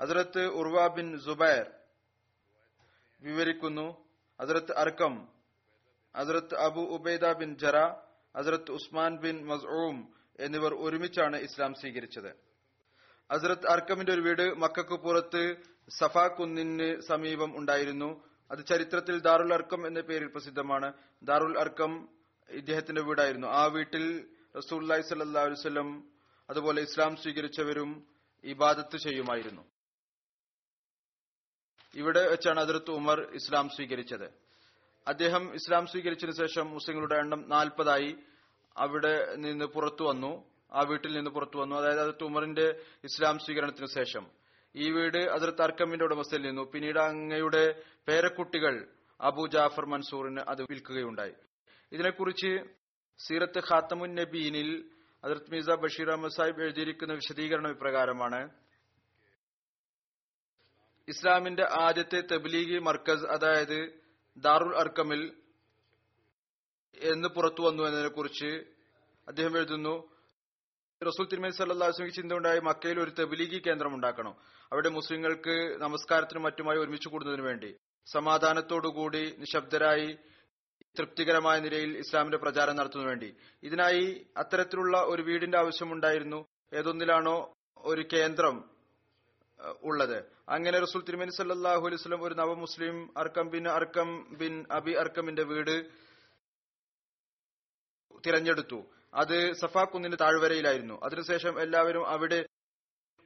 ഹസരത്ത് 0.00 0.46
ഉർവ 0.46 0.88
ബിൻ 0.88 1.18
സുബൈർ 1.18 1.70
വിവരിക്കുന്നു. 3.22 4.06
ഹസരത്ത് 4.40 4.76
അർക്കം 4.76 5.28
ഹസരത്ത് 6.16 6.54
അബു 6.54 6.80
ഉബൈദ 6.80 7.32
ബിൻ 7.32 7.58
ജറ 7.58 7.76
ഹസരത്ത് 8.36 8.72
ഉസ്മാൻ 8.72 9.16
ബിൻ 9.16 9.46
മസൂം 9.46 10.14
എന്നിവർ 10.40 10.74
ഒരുമിച്ചാണ് 10.74 11.36
ഇസ്ലാം 11.36 11.74
സ്വീകരിച്ചത്. 11.74 12.30
ഹസരത്ത് 13.32 13.66
അർക്കമിന്റെ 13.66 14.12
ഒരു 14.12 14.20
വീട് 14.20 14.54
മക്കൾക്ക് 14.54 14.94
പുറത്ത് 14.94 15.56
സഫാ 15.88 16.26
കുന്നിന് 16.26 17.00
സമീപം 17.00 17.58
ഉണ്ടായിരുന്നു. 17.58 18.31
അത് 18.52 18.66
ചരിത്രത്തിൽ 18.66 19.20
ദാറുൽ 19.20 19.54
അർക്കം 19.54 19.86
എന്ന 19.86 20.00
പേരിൽ 20.00 20.26
പ്രസിദ്ധമാണ്. 20.26 20.92
ദാറുൽ 21.22 21.58
അർക്കം 21.58 22.08
ഇദ്ദേഹത്തിന്റെ 22.48 23.02
വീടായിരുന്നു. 23.02 23.46
ആ 23.46 23.64
വീട്ടിൽ 23.64 24.28
റസൂല്ലി 24.56 25.00
സല്ലാ 25.00 25.42
വസ്ലം 25.42 26.04
അതുപോലെ 26.50 26.82
ഇസ്ലാം 26.82 27.16
സ്വീകരിച്ചവരും 27.16 28.06
ഇബാദത്ത് 28.44 28.96
ചെയ്യുമായിരുന്നു. 28.96 29.62
ഇവിടെ 31.94 32.28
വെച്ചാണ് 32.28 32.60
അതിർത്ത് 32.60 32.90
ഉമർ 32.90 33.20
ഇസ്ലാം 33.34 33.68
സ്വീകരിച്ചത്. 33.68 34.30
അദ്ദേഹം 35.06 35.54
ഇസ്ലാം 35.54 35.86
സ്വീകരിച്ചതിനു 35.86 36.46
ശേഷം 36.46 36.70
മുസ്ലിങ്ങളുടെ 36.70 37.14
എണ്ണം 37.14 37.48
നാൽപ്പതായി 37.48 38.16
അവിടെ 38.76 39.36
നിന്ന് 39.36 39.64
പുറത്തു 39.64 40.04
വന്നു. 40.04 40.44
ആ 40.72 40.82
വീട്ടിൽ 40.82 41.12
നിന്ന് 41.12 41.30
പുറത്തു 41.30 41.58
വന്നു. 41.58 41.76
അതായത് 41.76 42.00
അതിർത്ത് 42.00 42.24
ഉമറിന്റെ 42.24 42.82
ഇസ്ലാം 43.04 43.38
സ്വീകരണത്തിന് 43.38 43.86
ശേഷം. 43.86 44.41
ഈ 44.76 44.90
വീട് 44.90 45.18
അതിർത്ത് 45.18 45.62
അർക്കമിന്റെ 45.62 46.04
ഉടമസ്ഥയിൽ 46.04 46.42
നിന്നു. 46.42 46.62
പിന്നീട് 46.62 46.98
അങ്ങയുടെ 46.98 47.82
പേരക്കുട്ടികൾ 48.08 48.88
അബു 49.20 49.46
ജാഫർ 49.46 49.86
മൻസൂറിന് 49.86 50.40
അത് 50.48 50.62
വിൽക്കുകയുണ്ടായി. 50.62 51.32
ഇതിനെക്കുറിച്ച് 51.92 52.64
സീറത്ത് 53.18 53.58
ഖാത്തമുൻ 53.58 54.14
നബീനിൽ 54.14 54.90
അതിർത്ത് 55.24 55.50
മിർസ 55.50 55.70
ബഷീർ 55.70 56.10
അഹമ്മദ് 56.10 56.32
സാഹിബ് 56.32 56.62
എഴുതിയിരിക്കുന്ന 56.62 57.12
വിശദീകരണം 57.12 57.70
ഇപ്രകാരമാണ് 57.70 58.50
ഇസ്ലാമിന്റെ 61.08 61.66
ആദ്യത്തെ 61.80 62.20
തബ്ലീഗി 62.20 62.78
മർക്കസ് 62.78 63.24
അതായത് 63.24 64.00
ദാറുൽ 64.36 64.76
അർക്കമിൽ 64.76 65.42
എന്ന് 66.94 67.28
പുറത്തു 67.28 67.62
വന്നു 67.62 67.82
എന്നതിനെ 67.82 68.08
കുറിച്ച് 68.08 68.50
അദ്ദേഹം 69.28 69.56
എഴുതുന്നു. 69.56 70.11
റസൂൽ 71.04 71.26
തിരുമേനി 71.26 71.52
സല്ലാസ്മിക്ക് 71.52 72.14
ചിന്ത 72.14 72.32
ഉണ്ടായി 72.32 72.60
മക്കയിൽ 72.60 73.00
ഒരു 73.00 73.10
തെബിലീഗി 73.10 73.62
കേന്ദ്രം 73.66 73.94
ഉണ്ടാക്കണം. 73.94 74.36
അവിടെ 74.72 74.88
മുസ്ലിങ്ങൾക്ക് 74.88 75.76
നമസ്കാരത്തിനും 75.80 76.42
മറ്റുമായി 76.42 76.78
ഒരുമിച്ച് 76.78 77.08
കൂടുന്നതിനു 77.08 77.42
വേണ്ടി. 77.42 77.76
സമാധാനത്തോടുകൂടി 78.12 79.36
നിശബ്ദരായി 79.38 80.18
തൃപ്തികരമായ 80.98 81.60
നിലയിൽ 81.60 81.98
ഇസ്ലാമിന്റെ 81.98 82.38
പ്രചാരം 82.38 82.76
നടത്തുന്നതിനു 82.76 83.10
വേണ്ടി. 83.10 83.36
ഇതിനായി 83.62 84.26
അത്തരത്തിലുള്ള 84.36 85.02
ഒരു 85.02 85.22
വീടിന്റെ 85.22 85.58
ആവശ്യമുണ്ടായിരുന്നു. 85.58 86.44
ഏതൊന്നിലാണോ 86.74 87.52
ഒരു 87.76 88.04
കേന്ദ്രം 88.12 88.64
ഉള്ളത്. 89.82 90.18
അങ്ങനെ 90.48 90.78
റസൂൽ 90.80 91.02
തിരുമേനി 91.02 91.30
സല്ലാഹു 91.30 91.86
അലൈഹി 91.86 92.02
സ്വലം 92.02 92.24
ഒരു 92.24 92.34
നവമുസ്ലിം 92.34 93.18
Arqam 93.18 93.48
bin 93.48 93.68
Arqam 93.68 94.36
bin 94.38 94.64
Abi 94.70 94.92
അർക്കമിന്റെ 94.92 95.42
വീട് 95.42 95.76
തിരഞ്ഞെടുത്തു. 98.26 99.01
അത് 99.14 99.52
സഫാ 99.52 99.84
കുന്നിന്റെ 99.84 100.16
താഴ്വരയിലായിരുന്നു. 100.16 101.00
അതിനുശേഷം 101.02 101.60
എല്ലാവരും 101.60 102.06
അവിടെ 102.06 102.46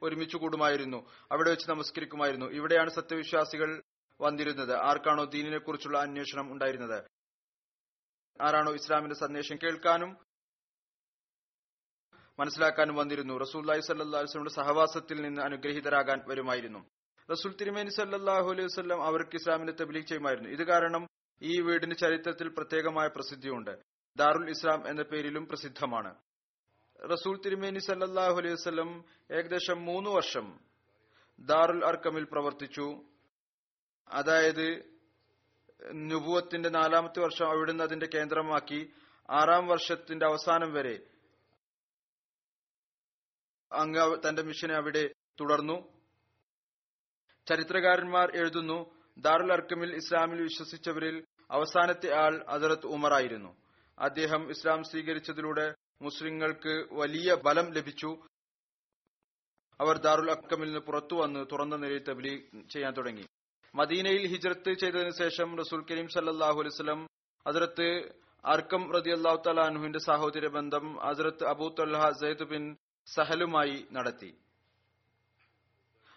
ഒരുമിച്ചു 0.03 0.37
കൂടുമായിരുന്നു. 0.37 1.09
അവിടെ 1.31 1.49
വെച്ച് 1.49 1.69
നമസ്കരിക്കുമായിരുന്നു. 1.69 2.45
ഇവിടെയാണ് 2.45 2.89
സത്യവിശ്വാസികൾ 2.89 3.83
വന്നിരുന്നത്. 4.21 4.73
ആർക്കാണോ 4.73 5.23
ദീനിനെ 5.23 5.57
കുറിച്ചുള്ള 5.57 5.97
അന്വേഷണം 5.97 6.51
ഉണ്ടായിരുന്നത്? 6.51 7.03
ആരാണോ 8.41 8.73
ഇസ്ലാമിന്റെ 8.73 9.15
സന്ദേശം 9.15 9.57
കേൾക്കാനും 9.63 10.17
മനസ്സിലാക്കാനും 12.39 12.95
വന്നിരുന്നു. 12.95 13.37
റസൂല്ലായി 13.37 13.79
സല്ലാസ്ലമിയുടെ 13.79 14.49
സഹവാസത്തിൽ 14.49 15.21
നിന്ന് 15.21 15.41
അനുഗ്രഹീതരാകാൻ 15.41 16.21
വരുമായിരുന്നു. 16.27 16.89
റസൂൽ 17.31 17.55
തിരുമേനി 17.55 17.89
സല്ലാഹു 17.89 18.51
അലൈഹി 18.51 18.65
വസ്ലം 18.65 19.03
അവർക്ക് 19.03 19.35
ഇസ്ലാമിനെ 19.35 19.71
തബ്ലീഗ് 19.71 20.07
ചെയ്യുമായിരുന്നു. 20.07 20.49
ഇത് 20.49 20.63
കാരണം 20.63 21.07
ഈ 21.41 21.61
വീടിന് 21.61 21.95
ചരിത്രത്തിൽ 21.95 22.47
പ്രത്യേകമായ 22.47 23.07
പ്രസിദ്ധിയുണ്ട്. 23.07 23.96
ദാറുൽ 24.19 24.49
ഇസ്ലാം 24.49 24.89
എന്ന 24.89 25.01
പേരിലും 25.01 25.47
പ്രസിദ്ധമാണ്. 25.47 26.15
റസൂൽ 27.13 27.41
തിരുമേനി 27.45 27.79
സല്ലാഹു 27.79 28.37
അലൈഹി 28.37 28.53
വസ്ലം 28.53 29.05
ഏകദേശം 29.31 29.85
മൂന്ന് 29.85 30.09
വർഷം 30.09 30.59
ദാറുൽ 31.39 31.85
അർക്കമിൽ 31.85 32.23
പ്രവർത്തിച്ചു. 32.23 33.05
അതായത് 34.09 34.67
നുബുവത്തിന്റെ 35.93 36.69
നാലാമത്തെ 36.69 37.19
വർഷം 37.19 37.47
അവിടുന്ന് 37.51 37.83
അതിന്റെ 37.83 38.07
കേന്ദ്രമാക്കി 38.15 38.93
ആറാം 39.29 39.67
വർഷത്തിന്റെ 39.67 40.25
അവസാനം 40.25 40.73
വരെ 40.73 40.95
അങ്ങ് 43.71 44.29
തന്റെ 44.29 44.41
മിഷനെ 44.41 44.75
അവിടെ 44.75 45.03
തുടർന്നു. 45.41 45.77
ചരിത്രകാരന്മാർ 47.47 48.27
എഴുതുന്നു 48.37 48.77
ദാറുൽ 49.17 49.51
അർക്കമിൽ 49.53 49.95
ഇസ്ലാമിൽ 49.95 50.41
വിശ്വസിച്ചവരിൽ 50.41 51.15
അവസാനത്തെ 51.51 52.09
ആൾ 52.13 52.45
അദറത്ത് 52.47 52.87
ഉമറായിരുന്നു 52.87 53.66
അദ്ദേഹം 53.99 54.49
ഇസ്ലാം 54.49 54.83
സ്വീകരിച്ചതിലൂടെ 54.83 55.75
മുസ്ലിങ്ങൾക്ക് 56.01 56.73
വലിയ 56.91 57.37
ബലം 57.45 57.73
ലഭിച്ചു. 57.73 58.11
അവർ 59.79 59.97
ദാറുൽ 59.97 60.31
അക്കമിൽ 60.31 60.65
നിന്ന് 60.65 60.79
പുറത്തു 60.79 61.15
വന്ന് 61.15 61.45
തുറന്ന 61.51 61.75
നിലയിൽ 61.75 62.03
തബ്ലീഗ് 62.03 62.69
ചെയ്യാൻ 62.69 62.93
തുടങ്ങി. 62.93 63.25
മദീനയിൽ 63.75 64.27
ഹിജ്രത്ത് 64.27 64.71
ചെയ്തതിനു 64.73 65.09
ശേഷം 65.09 65.57
റസൂൽ 65.57 65.81
കരീം 65.91 66.07
സല്ലാഹു 66.07 66.59
അലൈഹി 66.61 67.07
അതിർത്ത് 67.45 67.89
അർക്കം 68.45 68.93
റതി 68.93 69.09
അള്ളാഹു 69.09 69.41
തലാൻഹുവിന്റെ 69.45 69.99
സഹോദര 69.99 70.47
ബന്ധം 70.47 70.85
അതിർത്ത് 71.03 71.45
അബൂ 71.45 71.67
തൽഹ 71.79 72.03
ബിൻ 72.49 72.77
സഹലുമായി 73.07 73.87
നടത്തി. 73.91 74.31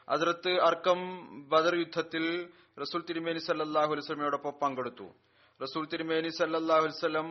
അതിർത്ത് 0.09 0.53
അർക്കം 0.61 1.01
ബദർ 1.49 1.75
യുദ്ധത്തിൽ 1.79 2.25
റസൂൽ 2.79 3.03
തിരുമേനി 3.09 3.39
സല്ലല്ലാഹു 3.39 3.87
അലൈഹി 3.87 4.05
വസല്ലമയോടൊപ്പം 4.05 4.55
പങ്കെടുത്തു. 4.63 5.07
റസൂൽ 5.61 5.85
തിരുമേനി 5.87 6.29
സല്ലല്ലാഹു 6.29 6.81
അലൈഹി 6.81 6.97
വസല്ലം 6.97 7.29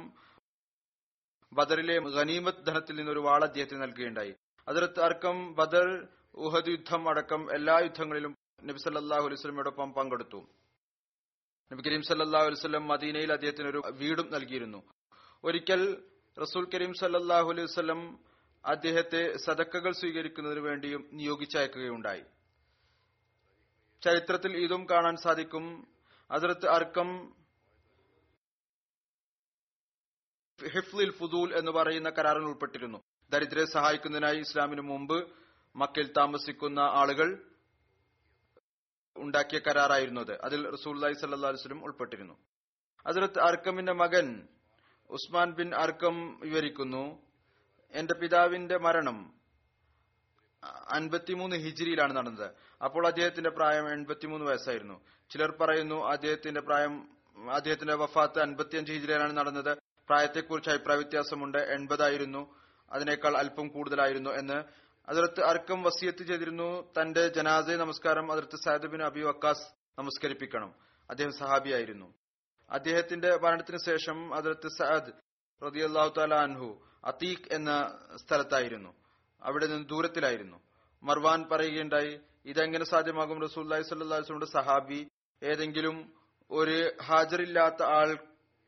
ബദറിലെ 1.53 1.99
ഗനീമത്ത് 1.99 2.65
ധനത്തിൽ 2.65 2.95
നിന്ന് 2.95 3.11
ഒരു 3.11 3.19
വാൾ 3.19 3.43
അദ്ദേഹത്തിന് 3.43 3.81
നൽകുകയുണ്ടായി. 3.81 4.35
അതിർത്ത് 4.67 4.99
അർക്കം 4.99 5.53
ബദർ 5.53 6.07
ഉഹദ് 6.35 6.69
യുദ്ധം 6.69 7.09
അടക്കം 7.09 7.53
എല്ലാ 7.53 7.79
യുദ്ധങ്ങളിലും 7.79 8.35
നബി 8.63 8.77
സല്ലല്ലാഹു 8.77 9.21
അലൈഹി 9.21 9.33
വസല്ലമയോടൊപ്പം 9.33 9.93
പങ്കെടുത്തു. 9.93 10.47
നബി 11.73 11.81
കരീം 11.81 12.01
സല്ലല്ലാഹു 12.01 12.45
അലൈഹി 12.45 12.59
വസല്ലം 12.59 12.87
മദീനയിൽ 12.87 13.31
അദ്ദേഹത്തിന് 13.31 13.67
ഒരു 13.67 13.81
വീടും 13.91 14.31
നൽകിയിരുന്നു. 14.31 14.83
ഒരിക്കൽ 15.43 16.03
റസൂൽ 16.41 16.67
കരീം 16.73 16.93
സല്ലാഹു 16.93 17.49
അലൈഹി 17.49 17.65
വസല്ലം 17.65 18.19
അദ്ദേഹത്തെ 18.65 19.37
സദക്കകൾ 19.37 19.91
സ്വീകരിക്കുന്നതിനു 19.91 20.59
വേണ്ടിയും 20.59 21.09
നിയോഗിച്ചയക്കുകയുണ്ടായി. 21.13 22.23
ചരിത്രത്തിൽ 24.03 24.57
ഇതും 24.57 24.89
കാണാൻ 24.89 25.15
സാധിക്കും. 25.15 25.87
അതിർത്ത് 26.31 26.69
അർക്കം 26.69 27.38
ഹിഫ്ലിൽ 30.67 31.11
ഫുദൂൽ 31.11 31.57
എന്ന് 31.57 31.71
പറയുന്ന 31.71 32.09
കരാറിൽ 32.09 32.41
ഉൾപ്പെട്ടിരുന്നു. 32.41 33.01
ദരിദ്രരെ 33.31 33.65
സഹായിക്കുന്നതിനായി 33.65 34.39
ഇസ്ലാമിന് 34.39 34.81
മുമ്പ് 34.81 35.27
മക്കയിൽ 35.75 36.11
താമസിക്കുന്ന 36.17 36.79
ആളുകൾ 36.79 37.43
ഉണ്ടാക്കിയ 39.17 39.59
കരാറായിരുന്നു 39.59 40.21
അത് 40.21 40.41
അതിൽ 40.41 40.69
റസൂൽ 40.69 41.13
സല്ലാ 41.13 41.49
വസ്ലം 41.49 41.83
ഉൾപ്പെട്ടിരുന്നു. 41.83 42.37
അതിലത്ത് 43.07 43.39
അർക്കമിന്റെ 43.39 43.93
മകൻ 43.93 44.47
ഉസ്മാൻ 45.09 45.51
ബിൻ 45.51 45.75
അർക്കം 45.75 46.39
വിവരിക്കുന്നു 46.39 47.21
എന്റെ 47.91 48.13
പിതാവിന്റെ 48.13 48.77
മരണം 48.77 49.33
അൻപത്തിമൂന്ന് 50.89 51.55
ഹിജിരിയിലാണ് 51.55 52.13
നടന്നത്. 52.13 52.51
അപ്പോൾ 52.83 53.07
അദ്ദേഹത്തിന്റെ 53.07 53.49
പ്രായം 53.49 53.91
എൺപത്തിമൂന്ന് 53.93 54.45
വയസ്സായിരുന്നു. 54.45 55.01
ചിലർ 55.29 55.51
പറയുന്നു 55.51 55.95
അദ്ദേഹത്തിന്റെ 55.95 56.61
പ്രായം 56.61 57.09
അദ്ദേഹത്തിന്റെ 57.53 57.95
വഫാത്ത് 57.95 58.39
അൻപത്തിയഞ്ച് 58.39 58.91
ഹിജിരിയിലാണ് 58.91 59.37
നടന്നത്. 59.37 59.88
പ്രായത്തെക്കുറിച്ച് 60.09 60.69
അഭിപ്രായ 60.69 60.97
വ്യത്യാസമുണ്ട്. 60.97 61.57
എൺപതായിരുന്നു. 61.57 62.55
അതിനേക്കാൾ 62.91 63.37
അല്പം 63.37 63.67
കൂടുതലായിരുന്നു 63.67 64.29
എന്ന്. 64.29 64.63
അതിർത്ത് 65.09 65.43
അർക്കം 65.43 65.83
വസിയത്ത് 65.83 66.23
ചെയ്തിരുന്നു. 66.23 66.93
തന്റെ 67.01 67.27
ജനാസെ 67.27 67.75
നമസ്കാരം 67.75 68.31
Hazrat 68.31 68.55
Saad 68.55 68.87
bin 68.87 69.03
Abi 69.03 69.19
Waqqas 69.19 69.99
നമസ്കരിപ്പിക്കണം. 69.99 70.75
അദ്ദേഹം 71.09 71.31
സഹാബിയായിരുന്നു. 71.31 72.13
അദ്ദേഹത്തിന്റെ 72.69 73.37
മരണത്തിന് 73.37 73.77
ശേഷം 73.85 74.35
അതിർത്ത് 74.35 74.69
സഅദ് 74.77 75.11
റതിയല്ലാഹു 75.65 76.13
താല 76.17 76.33
അൻഹു 76.33 76.87
അതീഖ് 77.05 77.53
എന്ന 77.53 77.99
സ്ഥലത്തായിരുന്നു. 78.15 78.93
അവിടെ 79.41 79.65
നിന്ന് 79.65 79.89
ദൂരത്തിലായിരുന്നു. 79.89 80.57
മർവാൻ 81.03 81.49
പറയുകയുണ്ടായി 81.51 82.19
ഇതെങ്ങനെ 82.45 82.85
സാധ്യമാകും? 82.85 83.41
റസൂല്ലായി 83.41 83.81
സല്ലാസ്ലമിന്റെ 83.81 84.45
സഹാബി 84.45 85.07
ഏതെങ്കിലും 85.43 86.13
ഒരു 86.51 86.91
ഹാജറില്ലാത്ത 87.03 87.83
ആൾ 87.83 88.17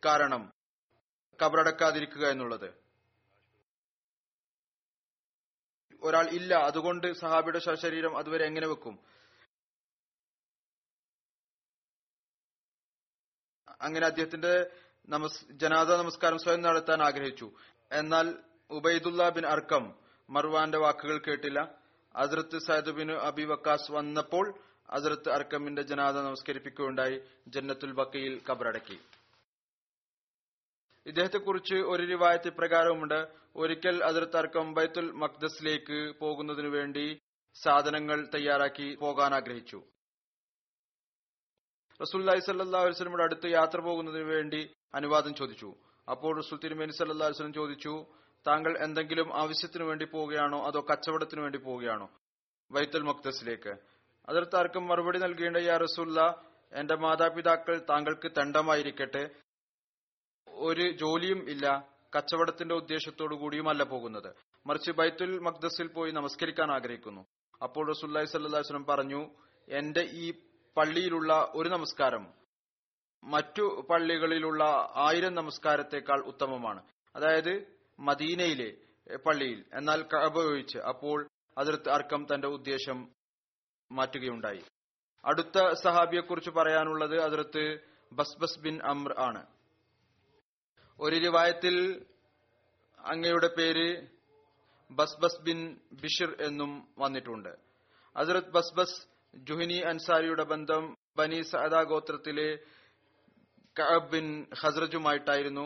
കാരണം 0.06 0.54
കബറടക്കാതിരിക്കുക 1.42 2.28
എന്നുള്ളത്. 2.28 2.74
ഒരാൾ 6.02 6.28
ഇല്ല 6.28 6.54
അതുകൊണ്ട് 6.54 7.14
സഹാബിയുടെ 7.14 7.76
ശരീരം 7.76 8.18
അതുവരെ 8.18 8.46
എങ്ങനെ 8.46 8.68
വെക്കും? 8.68 9.00
അങ്ങനെ 13.82 14.06
അദ്ദേഹത്തിന്റെ 14.06 14.72
നമസ് 15.10 15.46
ജനാദ 15.52 15.92
നമസ്കാരം 15.92 16.38
സ്വയം 16.38 16.62
നടത്താൻ 16.62 17.02
ആഗ്രഹിച്ചു. 17.02 17.52
എന്നാൽ 17.92 18.36
ഉബൈദുല്ല 18.70 19.30
ബിൻ 19.30 19.46
അർക്കം 19.46 19.96
മർവാന്റെ 20.30 20.78
വാക്കുകൾ 20.78 21.18
കേട്ടില്ല. 21.18 21.76
Hazrat 22.16 22.58
Saad 22.58 22.92
bin 22.92 23.12
Abi 23.12 23.44
Waqqas 23.44 23.92
വന്നപ്പോൾ 23.92 24.60
അസറത്ത് 24.90 25.30
അർക്കമിന്റെ 25.30 25.82
ജനാദ 25.82 26.18
നമസ്കരിപ്പിക്കുകയുണ്ടായി. 26.18 27.22
ജന്നത്തുൽ 27.48 27.92
ബക്കയിൽ 27.92 28.42
കബറടക്കി. 28.50 29.00
ഇദ്ദേഹത്തെക്കുറിച്ച് 31.06 31.76
ഒരു 31.76 32.04
റിവായത്ത് 32.08 32.50
പ്രകാരവുമുണ്ട്. 32.50 33.28
ഒരിക്കൽ 33.56 34.04
അതിർ 34.04 34.24
തർക്കം 34.24 34.74
ബൈത്തുൽ 34.74 35.12
മക്ദസിലേക്ക് 35.12 36.16
പോകുന്നതിനു 36.20 36.68
വേണ്ടി 36.68 37.20
സാധനങ്ങൾ 37.64 38.30
തയ്യാറാക്കി 38.34 38.96
പോകാൻ 38.96 39.34
ആഗ്രഹിച്ചു. 39.34 39.84
റസൂല്ലായി 42.02 42.40
സല്ലാ 42.40 42.82
വസ്ലമിയുടെ 42.82 43.24
അടുത്ത് 43.24 43.48
യാത്ര 43.52 43.80
പോകുന്നതിനു 43.80 44.24
വേണ്ടി 44.24 44.62
അനുവാദം 44.96 45.34
ചോദിച്ചു. 45.36 45.76
അപ്പോൾ 46.10 46.38
റസൂൽ 46.38 46.60
തിരുമേനി 46.64 46.92
സല്ലാ 46.92 47.28
വസ്ലം 47.28 47.54
ചോദിച്ചു 47.54 48.06
താങ്കൾ 48.48 48.78
എന്തെങ്കിലും 48.84 49.28
ആവശ്യത്തിനു 49.42 49.84
വേണ്ടി 49.84 50.06
പോവുകയാണോ 50.06 50.66
അതോ 50.68 50.86
കച്ചവടത്തിനു 50.92 51.42
വേണ്ടി 51.42 51.58
പോവുകയാണോ 51.58 52.08
ബൈത്തുൽ 52.72 53.04
മഖ്ദസിലേക്ക്? 53.04 53.74
അതിർത്താർക്കും 54.30 54.88
മറുപടി 54.88 55.20
നൽകേണ്ട 55.20 55.58
യാ 55.58 55.78
റസൂല്ല 55.78 56.20
എന്റെ 56.74 56.96
മാതാപിതാക്കൾ 56.96 57.86
താങ്കൾക്ക് 57.90 58.32
തണ്ടമായിരിക്കട്ടെ 58.38 59.24
ഒരു 60.50 60.92
ജോലിയും 60.92 61.50
ഇല്ല 61.50 61.90
കച്ചവടത്തിന്റെ 62.18 62.76
ഉദ്ദേശത്തോടു 62.76 63.36
കൂടിയുമല്ല 63.36 63.84
പോകുന്നത്. 63.84 64.34
മറിച്ച് 64.66 64.92
ബൈത്തുൽ 64.92 65.40
മക്ദസിൽ 65.40 65.88
പോയി 65.88 66.12
നമസ്കരിക്കാൻ 66.12 66.72
ആഗ്രഹിക്കുന്നു. 66.72 67.26
അപ്പോൾ 67.64 67.90
റസൂല്ലായി 67.90 68.26
സല്ലാസ്ലം 68.26 68.86
പറഞ്ഞു 68.86 69.30
എന്റെ 69.70 70.02
ഈ 70.02 70.34
പള്ളിയിലുള്ള 70.78 71.52
ഒരു 71.56 71.70
നമസ്കാരം 71.70 72.34
മറ്റു 73.24 73.88
പള്ളികളിലുള്ള 73.90 74.64
ആയിരം 74.96 75.36
നമസ്കാരത്തെക്കാൾ 75.36 76.22
ഉത്തമമാണ്. 76.22 76.84
അതായത് 77.16 77.68
മദീനയിലെ 78.00 78.74
പള്ളിയിൽ. 79.16 79.66
എന്നാൽ 79.74 80.04
ഒഴിച്ച് 80.38 80.78
അപ്പോൾ 80.78 81.28
അതിർത്ത് 81.58 81.90
അർക്കം 81.90 82.28
തന്റെ 82.34 82.48
ഉദ്ദേശം 82.48 83.10
മാറ്റുകയുണ്ടായി. 83.92 84.62
അടുത്ത 85.26 85.74
സഹാബിയെക്കുറിച്ച് 85.84 86.50
പറയാനുള്ളത് 86.50 87.20
അതിർത്ത് 87.20 87.80
ബസ്ബസ് 88.14 88.60
ബിൻ 88.60 88.80
അമ്ര 88.84 89.16
ആണ്. 89.20 89.48
ഒരു 91.06 91.18
രൂപായത്തിൽ 91.24 91.76
അങ്ങയുടെ 93.00 93.48
പേര് 93.58 93.86
ബസ്ബസ് 94.90 95.40
ബിൻ 95.46 95.60
ബിഷിർ 96.02 96.32
എന്നും 96.48 96.72
വന്നിട്ടുണ്ട്. 97.04 97.50
ഹസരത് 98.16 98.52
ബസ്ബസ് 98.56 98.98
ജുഹിനി 99.48 99.78
അൻസാരിയുടെ 99.92 100.46
ബന്ധം 100.52 100.84
ബനി 101.20 101.40
സഅദ 101.52 101.76
ഗോത്രത്തിലെ 101.92 102.50
കഅബ് 103.76 104.10
ബിൻ 104.14 104.28
ഹസ്രജുമായിട്ടായിരുന്നു 104.62 105.66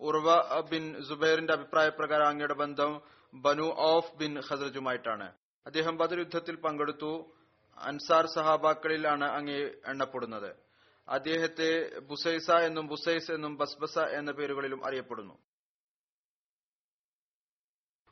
ഉർവ 0.00 0.28
ബിൻ 0.72 0.84
സുബൈറിന്റെ 1.08 1.54
അഭിപ്രായ 1.58 1.88
പ്രകാരം 1.98 2.28
അങ്ങയുടെ 2.32 2.56
ബന്ധം 2.62 2.92
ബനു 3.34 3.66
ഓഫ് 3.90 4.14
ബിൻ 4.20 4.34
ഹസ്രജുമായിട്ടാണ് 4.48 5.28
അദ്ദേഹം 5.66 5.94
ബദർ 6.02 6.18
യുദ്ധത്തിൽ 6.24 6.56
പങ്കെടുത്തു. 6.66 7.12
അൻസാർ 7.76 8.24
സഹാബാക്കളിലാണ് 8.36 9.26
അങ്ങേ 9.38 9.60
എണ്ണപ്പെടുന്നത്. 9.92 10.50
അദ്ദേഹത്തെ 11.08 11.98
ബുസൈസ 11.98 12.50
എന്നും 12.50 12.86
ബുസൈസ് 12.86 13.32
എന്നും 13.32 13.56
ബസ്ബസ 13.56 13.98
എന്ന 13.98 14.30
പേരുകളിലും 14.30 14.86
അറിയപ്പെടുന്നു. 14.86 15.38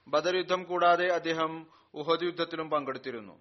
ബദർ 0.09 0.37
യുദ്ധം 0.37 0.65
കൂടാതെ 0.65 1.09
അദ്ദേഹം 1.09 1.73
ഉഹദ് 1.95 2.25
യുദ്ധത്തിലും 2.25 2.71
പങ്കെടുത്തിരുന്നു. 2.71 3.41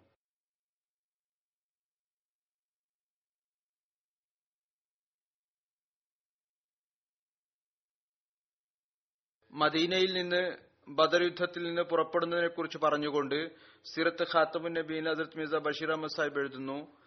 മദീനയിൽ 9.54 10.14
നിന്ന് 10.14 10.58
ബദർ 10.89 11.24
യുദ്ധത്തിൽ 11.24 11.64
നിന്ന് 11.64 11.82
പുറപ്പെടുന്നതിനെ 11.82 12.47
കുറിച്ച് 12.47 12.78
പറഞ്ഞുകൊണ്ട് 12.78 13.56
സിറത്ത് 13.86 14.24
ഖാത്തമുൻ 14.24 14.74
നബീൻ 14.74 15.10
ഹസരത് 15.10 15.38
മിർസ 15.38 15.56
ബഷീർ 15.56 15.91
അഹമ്മദ് 15.91 16.12
സാഹിബ് 16.12 16.39
എഴുതുന്നു 16.39 17.04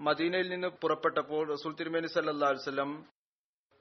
മദീനയിൽ 0.00 0.48
നിന്ന് 0.48 0.68
പുറപ്പെട്ടപ്പോൾ 0.82 1.42
റസൂൽ 1.54 1.72
തിരുമേനി 1.80 2.06
സല്ലാ 2.06 2.50
വസ്ലം 2.50 2.90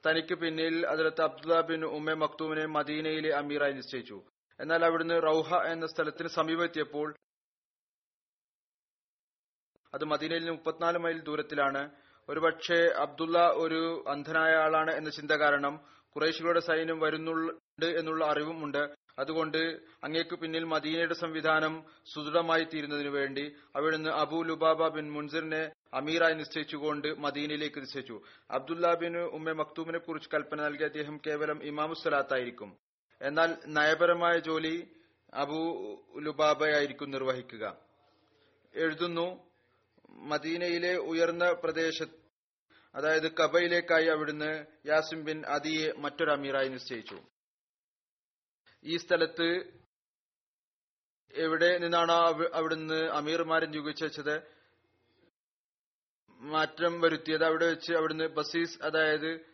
തനിക്ക് 0.04 0.36
പിന്നിൽ 0.42 0.76
അതിലത്ത് 0.88 1.22
അബ്ദുല്ല 1.22 1.62
ബിൻ 1.62 1.82
ഉമ്മെ 1.98 2.14
മക്തൂമിനെ 2.14 2.66
മദീനയിലെ 2.66 3.30
അമീറായി 3.30 3.74
നിശ്ചയിച്ചു. 3.74 4.18
എന്നാൽ 4.60 4.86
അവിടുന്ന് 4.86 5.18
റൌഹ 5.24 5.50
എന്ന 5.72 5.86
സ്ഥലത്തിന് 5.88 6.30
സമീപെത്തിയപ്പോൾ 6.30 7.08
അത് 9.94 10.06
മദീനയിൽ 10.06 10.40
നിന്ന് 10.40 10.52
മുപ്പത്തിനാല് 10.52 10.98
മൈൽ 10.98 11.20
ദൂരത്തിലാണ്. 11.20 11.82
ഒരുപക്ഷെ 12.30 12.80
അബ്ദുള്ള 13.06 13.38
ഒരു 13.64 13.82
അന്ധനായ 14.08 14.52
ആളാണ് 14.66 14.92
എന്ന 14.92 15.10
ചിന്ത 15.10 15.32
കാരണം 15.32 15.76
കുറേശികളുടെ 16.16 16.60
സൈന്യം 16.60 17.00
വരുന്നുണ്ട് 17.00 17.88
എന്നുള്ള 18.00 18.26
അറിവുമുണ്ട് 18.26 18.84
അതുകൊണ്ട് 19.20 19.58
അങ്ങേക്ക് 20.04 20.36
പിന്നിൽ 20.36 20.64
മദീനയുടെ 20.64 21.14
സംവിധാനം 21.14 21.74
സുദൃഢമായി 22.14 22.64
തീരുന്നതിനു 22.64 23.10
വേണ്ടി 23.10 23.56
അവിടുന്ന് 23.76 24.10
അബൂ 24.10 24.44
ലുബാബ 24.44 24.88
ബിൻ 24.88 25.12
മുൻസിറിനെ 25.12 25.72
അമീറായി 25.94 26.34
നിശ്ചയിച്ചുകൊണ്ട് 26.34 27.08
മദീനയിലേക്ക് 27.18 27.80
നിശ്ചയിച്ചു. 27.82 28.22
അബ്ദുല്ല 28.52 28.94
ബിൻ 28.94 29.18
ഉമ്മ 29.18 29.52
മക്തൂമിനെ 29.52 30.00
കുറിച്ച് 30.00 30.30
കൽപ്പന 30.34 30.62
നൽകിയ 30.62 30.86
അദ്ദേഹം 30.86 31.22
കേവലം 31.28 31.64
ഇമാമുസ്വലാത്തായിരിക്കും 31.64 32.78
എന്നാൽ 33.22 33.58
നയപരമായ 33.68 34.40
ജോലി 34.40 34.88
അബൂ 35.34 35.62
ലുബാബയായിരിക്കും 36.20 37.12
നിർവഹിക്കുക. 37.12 37.78
എഴുതുന്നു 38.76 39.28
മദീനയിലെ 40.10 40.94
ഉയർന്ന 40.98 41.52
പ്രദേശ 41.52 42.04
അതായത് 42.96 43.32
കബയിലേക്കായി 43.32 44.06
അവിടുന്ന് 44.06 44.66
യാസിം 44.86 45.24
ബിൻ 45.24 45.46
അദിയെ 45.46 45.92
മറ്റൊരു 45.98 46.32
അമീറായി 46.32 46.70
നിശ്ചയിച്ചു. 46.70 47.18
ഈ 48.84 48.98
സ്ഥലത്ത് 48.98 49.78
എവിടെ 51.34 51.78
നിന്നാണ് 51.78 52.12
അവ- 52.12 52.50
അവിടുന്ന് 52.54 53.10
അമീർമാരെ 53.10 53.66
നിയോഗിച്ചത് 53.66 54.50
മാറ്റം 56.42 57.02
വരുത്തിയത് 57.02 57.44
അവിടെ 57.44 57.66
വെച്ച് 57.66 57.94
അവിടുന്ന് 57.94 58.24
ബസീസ് 58.24 58.84
അതായത് 58.84 59.46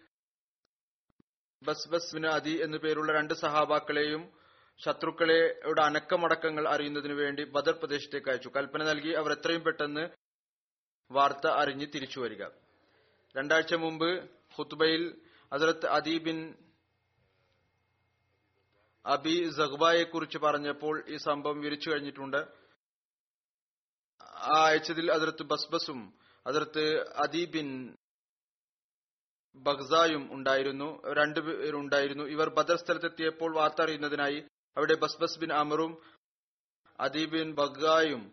ബസ് 1.64 1.90
ബസ് 1.90 2.18
അദി 2.18 2.50
എന്നു 2.50 2.78
പേരുള്ള 2.78 3.12
രണ്ട് 3.14 3.34
സഹാബാക്കളെയും 3.34 4.34
ശത്രുക്കളെയുടെ 4.86 5.82
അനക്കമടക്കങ്ങൾ 5.82 6.68
അറിയുന്നതിനു 6.68 7.14
വേണ്ടി 7.14 7.44
ബദർ 7.44 7.72
പ്രദേശത്തേക്ക് 7.72 8.30
അയച്ചു. 8.30 8.50
കൽപ്പന 8.56 8.84
നൽകി 8.84 9.10
അവർ 9.10 9.32
എത്രയും 9.32 9.64
പെട്ടെന്ന് 9.64 10.10
വാർത്ത 11.12 11.48
അറിഞ്ഞ് 11.48 11.88
തിരിച്ചു 11.96 12.20
വരിക. 12.20 12.44
രണ്ടാഴ്ച 13.36 13.74
മുമ്പ് 13.74 14.30
ഹുത്ബയിൽ 14.54 15.22
ഹസരത്ത് 15.54 15.86
അദി 15.86 16.18
ബിൻ 16.18 16.65
അബി 19.06 19.50
സഹ്ബായെ 19.50 20.04
കുറിച്ച് 20.04 20.38
പറഞ്ഞപ്പോൾ 20.38 21.04
ഈ 21.10 21.18
സംഭവം 21.18 21.60
വിരിച്ചു 21.62 21.90
കഴിഞ്ഞിട്ടുണ്ട്. 21.90 22.38
ആ 24.24 24.66
അയച്ചതിൽ 24.66 25.12
അതിർത്ത് 25.12 25.44
ബസ്ബസും 25.44 26.00
അതിർത്ത് 26.48 26.84
അദി 27.24 27.46
ബിൻ 27.46 27.98
ബഗ്സായും 29.56 30.34
ഉണ്ടായിരുന്നു. 30.34 31.02
രണ്ടുപേരുണ്ടായിരുന്നു 31.14 32.24
ഇവർ 32.24 32.50
ബദർ 32.50 32.76
സ്ഥലത്തെത്തിയപ്പോൾ 32.76 33.56
വാർത്ത 33.56 33.82
അറിയുന്നതിനായി 33.82 34.40
അവിടെ 34.78 34.96
ബസ്ബസ് 34.96 35.40
ബിൻ 35.40 35.54
അമറും 35.54 36.02
അദീബിൻ 37.00 37.56
ബഗ്ഗായും 37.56 38.24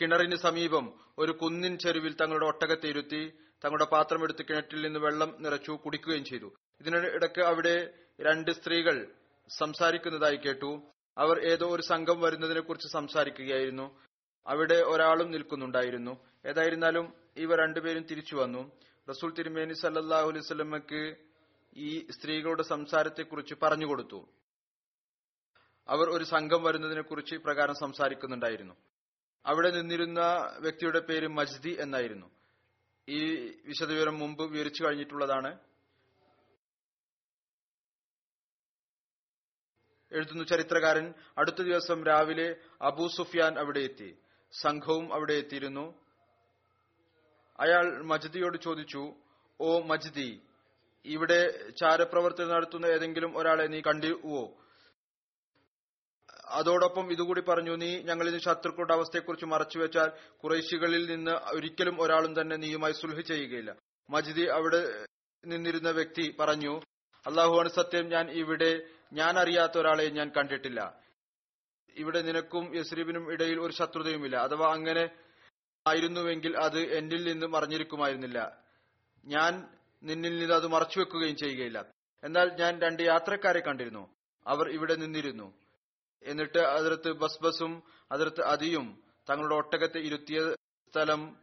കിണറിന് 0.00 0.36
സമീപം 0.36 0.86
ഒരു 1.18 1.32
കുന്നിൻ 1.32 1.78
ചെരുവിൽ 1.78 2.14
തങ്ങളുടെ 2.20 2.46
ഒട്ടകത്തെ 2.46 2.86
ഇരുത്തി 2.86 3.20
തങ്ങളുടെ 3.64 3.84
പാത്രം 3.84 4.22
എടുത്ത് 4.22 4.42
കിണറ്റിൽ 4.48 4.82
നിന്ന് 4.82 4.98
വെള്ളം 4.98 5.42
നിറച്ചു 5.42 5.72
കുടിക്കുകയും 5.72 6.24
ചെയ്തു. 6.24 6.56
ഇതിനിടയ്ക്ക് 6.80 7.42
അവിടെ 7.42 7.94
രണ്ട് 8.20 8.50
സ്ത്രീകൾ 8.50 9.12
സംസാരിക്കുന്നതായി 9.48 10.36
കേട്ടു. 10.36 10.82
അവർ 11.18 11.46
ഏതോ 11.46 11.66
ഒരു 11.66 11.82
സംഘം 11.82 12.20
വരുന്നതിനെ 12.20 12.60
കുറിച്ച് 12.60 12.88
സംസാരിക്കുകയായിരുന്നു. 12.88 14.00
അവിടെ 14.46 14.74
ഒരാളും 14.74 15.30
നിൽക്കുന്നുണ്ടായിരുന്നു. 15.30 16.26
ഏതായിരുന്നാലും 16.46 17.12
ഇവർ 17.36 17.58
രണ്ടുപേരും 17.58 18.02
തിരിച്ചു 18.02 18.36
വന്നു. 18.36 18.72
റസൂൽ 19.10 19.32
തിരുമേനി 19.32 19.72
സല്ലാഹു 19.72 20.30
അലൈഹി 20.30 21.14
ഈ 21.76 22.06
സ്ത്രീകളുടെ 22.10 22.62
സംസാരത്തെക്കുറിച്ച് 22.62 23.54
പറഞ്ഞുകൊടുത്തു 23.62 24.28
അവർ 25.88 26.10
ഒരു 26.10 26.24
സംഘം 26.24 26.62
വരുന്നതിനെ 26.62 27.02
കുറിച്ച് 27.02 27.36
പ്രകാരം 27.36 27.74
സംസാരിക്കുന്നുണ്ടായിരുന്നു. 27.74 28.74
അവിടെ 29.46 29.70
നിന്നിരുന്ന 29.70 30.20
വ്യക്തിയുടെ 30.58 31.00
പേര് 31.00 31.26
മജ്ദി 31.26 31.76
എന്നായിരുന്നു. 31.80 32.30
ഈ 33.08 33.46
വിശദവിവരം 33.64 34.18
മുമ്പ് 34.18 34.52
വിവരിച്ചു 34.52 34.84
കഴിഞ്ഞിട്ടുള്ളതാണ്. 34.84 35.58
എഴുതുന്നു 40.12 40.44
ചരിത്രകാരൻ. 40.44 41.14
അടുത്ത 41.38 41.62
ദിവസം 41.62 42.04
രാവിലെ 42.04 42.56
അബൂ 42.82 43.08
സുഫിയാൻ 43.08 43.58
അവിടെ 43.58 43.80
എത്തി. 43.80 44.16
സംഘവും 44.52 45.14
അവിടെ 45.14 45.32
എത്തിയിരുന്നു. 45.32 45.86
അയാൾ 47.60 48.02
മജ്ദിയോട് 48.02 48.58
ചോദിച്ചു 48.62 49.14
ഓ 49.60 49.80
മജ്ദി 49.80 50.42
ഇവിടെ 51.04 51.70
ചാരപ്രവർത്തനം 51.80 52.48
നടത്തുന്ന 52.48 52.86
ഏതെങ്കിലും 52.86 53.38
ഒരാളെ 53.38 53.66
നീ 53.66 53.80
കണ്ടുവോ 53.80 54.54
അതോടൊപ്പം 56.48 57.12
ഇതുകൂടി 57.12 57.40
പറഞ്ഞു 57.40 57.76
നീ 57.76 58.02
ഞങ്ങളിൽ 58.02 58.38
ശത്രുക്കളുടെ 58.38 58.94
അവസ്ഥയെക്കുറിച്ച് 58.94 59.46
മറച്ചുവെച്ചാൽ 59.46 60.10
കുറേശികളിൽ 60.42 61.10
നിന്ന് 61.10 61.30
ഒരിക്കലും 61.30 62.02
ഒരാളും 62.02 62.40
തന്നെ 62.40 62.56
നീയുമായി 62.56 62.92
സുൽഹ് 62.92 63.20
ചെയ്യുകയില്ല. 63.20 63.76
മജിദി 64.10 64.44
അവിടെ 64.46 65.06
നിന്നിരുന്ന 65.44 65.90
വ്യക്തി 65.90 66.36
പറഞ്ഞു 66.40 66.80
അള്ളാഹുവാണ് 67.26 67.68
സത്യം 67.68 68.08
ഞാൻ 68.08 68.30
ഇവിടെ 68.30 68.95
ഞാൻ 69.12 69.38
അറിയാത്ത 69.38 69.78
ഒരാളെ 69.78 70.08
ഞാൻ 70.08 70.32
കണ്ടിട്ടില്ല. 70.36 71.00
ഇവിടെ 71.96 72.22
നിനക്കും 72.22 72.76
യസ്രീബിനും 72.76 73.32
ഇടയിൽ 73.32 73.60
ഒരു 73.60 73.72
ശത്രുതയുമില്ല. 73.72 74.36
അഥവാ 74.36 74.72
അങ്ങനെ 74.72 75.10
ആയിരുന്നുവെങ്കിൽ 75.86 76.56
അത് 76.56 76.78
എന്നിൽ 76.78 77.32
നിന്ന് 77.32 77.46
മറിഞ്ഞിരിക്കുമായിരുന്നില്ല 77.46 78.58
ഞാൻ 79.24 79.68
നിന്നിൽ 80.02 80.38
നിന്ന് 80.38 80.54
അത് 80.54 80.66
മറച്ചു 80.66 80.98
വെക്കുകയും 80.98 81.36
ചെയ്യുകയില്ല. 81.36 81.86
എന്നാൽ 82.24 82.52
ഞാൻ 82.60 82.80
രണ്ട് 82.80 83.02
യാത്രക്കാരെ 83.02 83.60
കണ്ടിരുന്നു. 83.60 84.14
അവർ 84.46 84.68
ഇവിടെ 84.68 84.94
നിന്നിരുന്നു. 84.94 85.54
എന്നിട്ട് 86.22 86.58
അതിർത്ത് 86.58 87.12
ബസ്ബസും 87.12 87.82
അതിർത്ത് 88.12 88.40
അതിയും 88.40 89.02
തങ്ങളുടെ 89.30 89.54
ഒട്ടകത്തെ 89.54 89.98
ഇരുത്തിയ 89.98 90.54
സ്ഥലം 90.90 91.36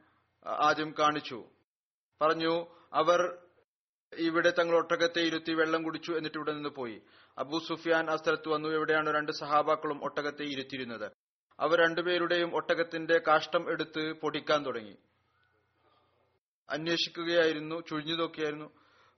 ആദ്യം 0.45 0.95
കാണിച്ചു. 0.99 1.45
പറഞ്ഞു 2.21 2.67
അവർ 2.93 3.37
ഇവിടെ 4.13 4.53
തങ്ങളുടെ 4.59 4.79
ഒട്ടകത്തെ 4.79 5.19
ഇരുത്തി 5.19 5.53
വെള്ളം 5.53 5.83
കുടിച്ചു 5.83 6.11
എന്നിട്ട് 6.11 6.37
ഇവിടെ 6.37 6.51
നിന്ന് 6.51 6.69
പോയി. 6.69 7.01
അബൂ 7.37 7.59
സുഫിയാൻ 7.59 8.09
ആ 8.09 8.15
സ്ഥലത്ത് 8.15 8.49
വന്നു. 8.49 8.69
എവിടെയാണ് 8.69 9.15
രണ്ട് 9.15 9.31
സഹാബാക്കളും 9.31 10.03
ഒട്ടകത്തെ 10.03 10.43
ഇരുത്തിയിരുന്നത്. 10.43 11.11
അവർ 11.59 11.79
രണ്ടുപേരുടെയും 11.79 12.55
ഒട്ടകത്തിന്റെ 12.55 13.21
കാഷ്ടം 13.27 13.69
എടുത്ത് 13.69 14.13
പൊടിക്കാൻ 14.13 14.65
തുടങ്ങി. 14.65 14.97
അന്വേഷിക്കുകയായിരുന്നു 16.69 17.81
ചുഴിഞ്ഞു 17.89 18.15
നോക്കിയായിരുന്നു 18.15 18.69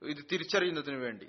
ഇത് 0.03 0.26
തിരിച്ചറിയുന്നതിനു 0.32 0.97
വേണ്ടി. 0.97 1.28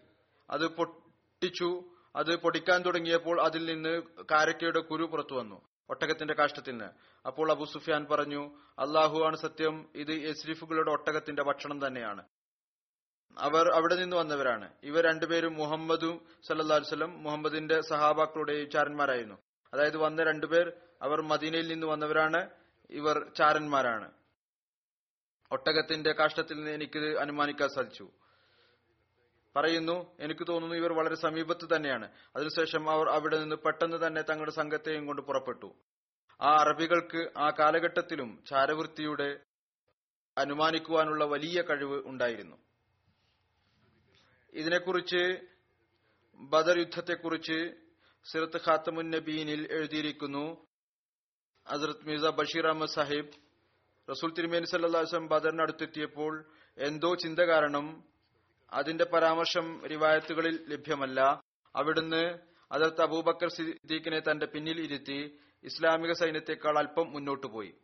അത് 0.51 0.66
പൊട്ടിച്ചു 0.66 1.84
അത് 2.16 2.37
പൊടിക്കാൻ 2.37 2.82
തുടങ്ങിയപ്പോൾ 2.82 3.43
അതിൽ 3.43 3.64
നിന്ന് 3.64 4.03
കാരക്കയുടെ 4.30 4.80
കുരു 4.80 5.05
പുറത്തു 5.05 5.34
വന്നു 5.34 5.68
ഒട്ടകത്തിന്റെ 5.91 6.34
കാഷ്ടത്തിൽ 6.34 6.70
നിന്ന്. 6.70 6.91
അപ്പോൾ 7.26 7.51
അബു 7.51 7.64
സുഫിയാൻ 7.64 8.07
പറഞ്ഞു 8.11 8.59
അള്ളാഹു 8.78 9.22
ആണ് 9.22 9.37
സത്യം 9.37 9.89
ഇത് 9.95 10.12
എസ്രിഫുകളുടെ 10.12 10.91
ഒട്ടകത്തിന്റെ 10.91 11.43
ഭക്ഷണം 11.43 11.87
തന്നെയാണ്. 11.87 12.24
അവർ 13.39 13.68
അവിടെ 13.74 13.95
നിന്ന് 13.95 14.16
വന്നവരാണ്. 14.16 14.72
ഇവർ 14.82 15.05
രണ്ടുപേരും 15.05 15.55
മുഹമ്മദും 15.55 16.26
സല്ലാ 16.47 16.78
സ്വലം 16.78 17.22
മുഹമ്മദിന്റെ 17.22 17.80
സഹാബാക്കളുടെ 17.80 18.64
ചാരന്മാരായിരുന്നു. 18.64 19.39
അതായത് 19.74 19.97
വന്ന 19.97 20.22
രണ്ടുപേർ 20.22 20.72
അവർ 21.03 21.20
മദീനയിൽ 21.20 21.68
നിന്ന് 21.68 21.87
വന്നവരാണ്. 21.87 22.51
ഇവർ 22.91 23.32
ചാരന്മാരാണ്. 23.37 24.12
ഒട്ടകത്തിന്റെ 25.53 26.12
കാഷ്ടത്തിൽ 26.12 26.57
നിന്ന് 26.57 26.70
എനിക്ക് 26.70 27.18
അനുമാനിക്കാൻ 27.18 27.68
സാധിച്ചു. 27.68 28.11
പറയുന്നു 29.57 30.16
എനിക്ക് 30.20 30.47
തോന്നുന്നു 30.49 30.76
ഇവർ 30.76 30.93
വളരെ 30.93 31.14
സമീപത്ത് 31.14 31.76
തന്നെയാണ്. 31.76 32.11
അതിനുശേഷം 32.37 32.91
അവർ 32.91 33.09
അവിടെ 33.09 33.39
നിന്ന് 33.39 33.57
പെട്ടെന്ന് 33.57 34.07
തന്നെ 34.07 34.22
തങ്ങളുടെ 34.22 34.53
സംഘത്തെയും 34.53 35.07
കൊണ്ട് 35.07 35.22
പുറപ്പെട്ടു. 35.22 35.74
ആ 36.41 36.57
അറബികൾക്ക് 36.61 37.30
ആ 37.39 37.51
കാലഘട്ടത്തിലും 37.51 38.45
ചാരവൃത്തിയുടെ 38.49 39.41
അനുമാനിക്കുവാനുള്ള 40.39 41.24
വലിയ 41.24 41.62
കഴിവ് 41.62 42.03
ഉണ്ടായിരുന്നു. 42.07 42.66
ഇതിനെക്കുറിച്ച് 44.57 45.40
ബദർ 46.40 46.78
യുദ്ധത്തെക്കുറിച്ച് 46.78 47.74
സിറത്ത് 48.32 48.61
ഖാത്തമുൻ 48.68 49.11
നബീനിൽ 49.11 49.68
എഴുതിയിരിക്കുന്നു. 49.70 50.66
ഹസരത് 51.68 52.04
മിർസ 52.07 52.20
ബഷീർ 52.20 52.66
അഹമ്മദ് 52.66 52.94
സാഹിബ് 52.94 53.32
റസൂൽ 54.11 54.32
തിരുമേനി 54.32 54.64
സല്ലാസ്ലം 54.64 55.26
ബദറിനടുത്തെത്തിയപ്പോൾ 55.26 56.44
എന്തോ 56.78 57.14
ചിന്ത 57.14 57.38
കാരണം 57.38 58.04
അതിന്റെ 58.72 59.04
പരാമർശം 59.04 59.88
റിവായത്തുകളിൽ 59.88 60.64
ലഭ്യമല്ല. 60.68 61.42
അവിടുന്ന് 61.76 62.38
അതിർത്ത് 62.72 63.02
അബൂബക്കർ 63.02 63.48
സിദ്ദീഖിനെ 63.48 64.20
തന്റെ 64.20 64.46
പിന്നിൽ 64.46 64.80
ഇരുത്തി 64.80 65.38
ഇസ്ലാമിക 65.64 66.12
സൈന്യത്തെക്കാൾ 66.12 66.78
അല്പം 66.78 67.12
മുന്നോട്ടു 67.12 67.46
പോയി. 67.46 67.74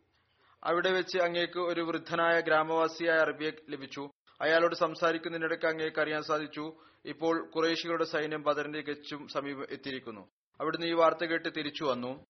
അവിടെ 0.63 0.91
വെച്ച് 0.91 1.17
അങ്ങേക്ക് 1.17 1.59
ഒരു 1.59 1.81
വൃദ്ധനായ 1.81 2.39
ഗ്രാമവാസിയായ 2.39 3.17
അറബിയെ 3.17 3.51
ലഭിച്ചു. 3.69 4.09
അയാളോട് 4.41 4.75
സംസാരിക്കുന്നതിനിടയ്ക്ക് 4.75 5.65
അങ്ങേക്ക് 5.65 6.01
അറിയാൻ 6.01 6.23
സാധിച്ചു. 6.23 6.73
ഇപ്പോൾ 7.05 7.49
കുറേശികളുടെ 7.49 8.03
സൈന്യം 8.03 8.43
ബദറിന്റെ 8.43 8.81
ഗച്ചും 8.81 9.27
സമീപം 9.27 9.65
എത്തിയിരിക്കുന്നു. 9.71 10.31
അവിടുന്ന് 10.61 10.87
ഈ 10.87 10.93
വാർത്ത 10.93 11.25
കേട്ട് 11.25 11.49
തിരിച്ചു 11.49 11.83
വന്നു. 11.83 12.25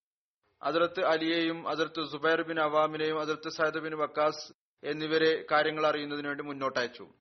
അതിർത്ത് 0.63 1.05
അലിയെയും 1.05 1.69
അതിർത്ത് 1.69 2.11
സുബൈർ 2.11 2.41
ബിൻ 2.41 2.59
അവാമിനെയും 2.59 3.21
അതിർത്ത് 3.21 3.49
സയദ് 3.49 3.79
ബിൻ 3.79 3.97
വക്കാസ് 3.97 4.53
എന്നിവരെ 4.83 5.45
കാര്യങ്ങൾ 5.51 5.87
അറിയുന്നതിന് 5.87 6.27
വേണ്ടി 6.27 6.43
മുന്നോട്ടയച്ചു. 6.43 7.13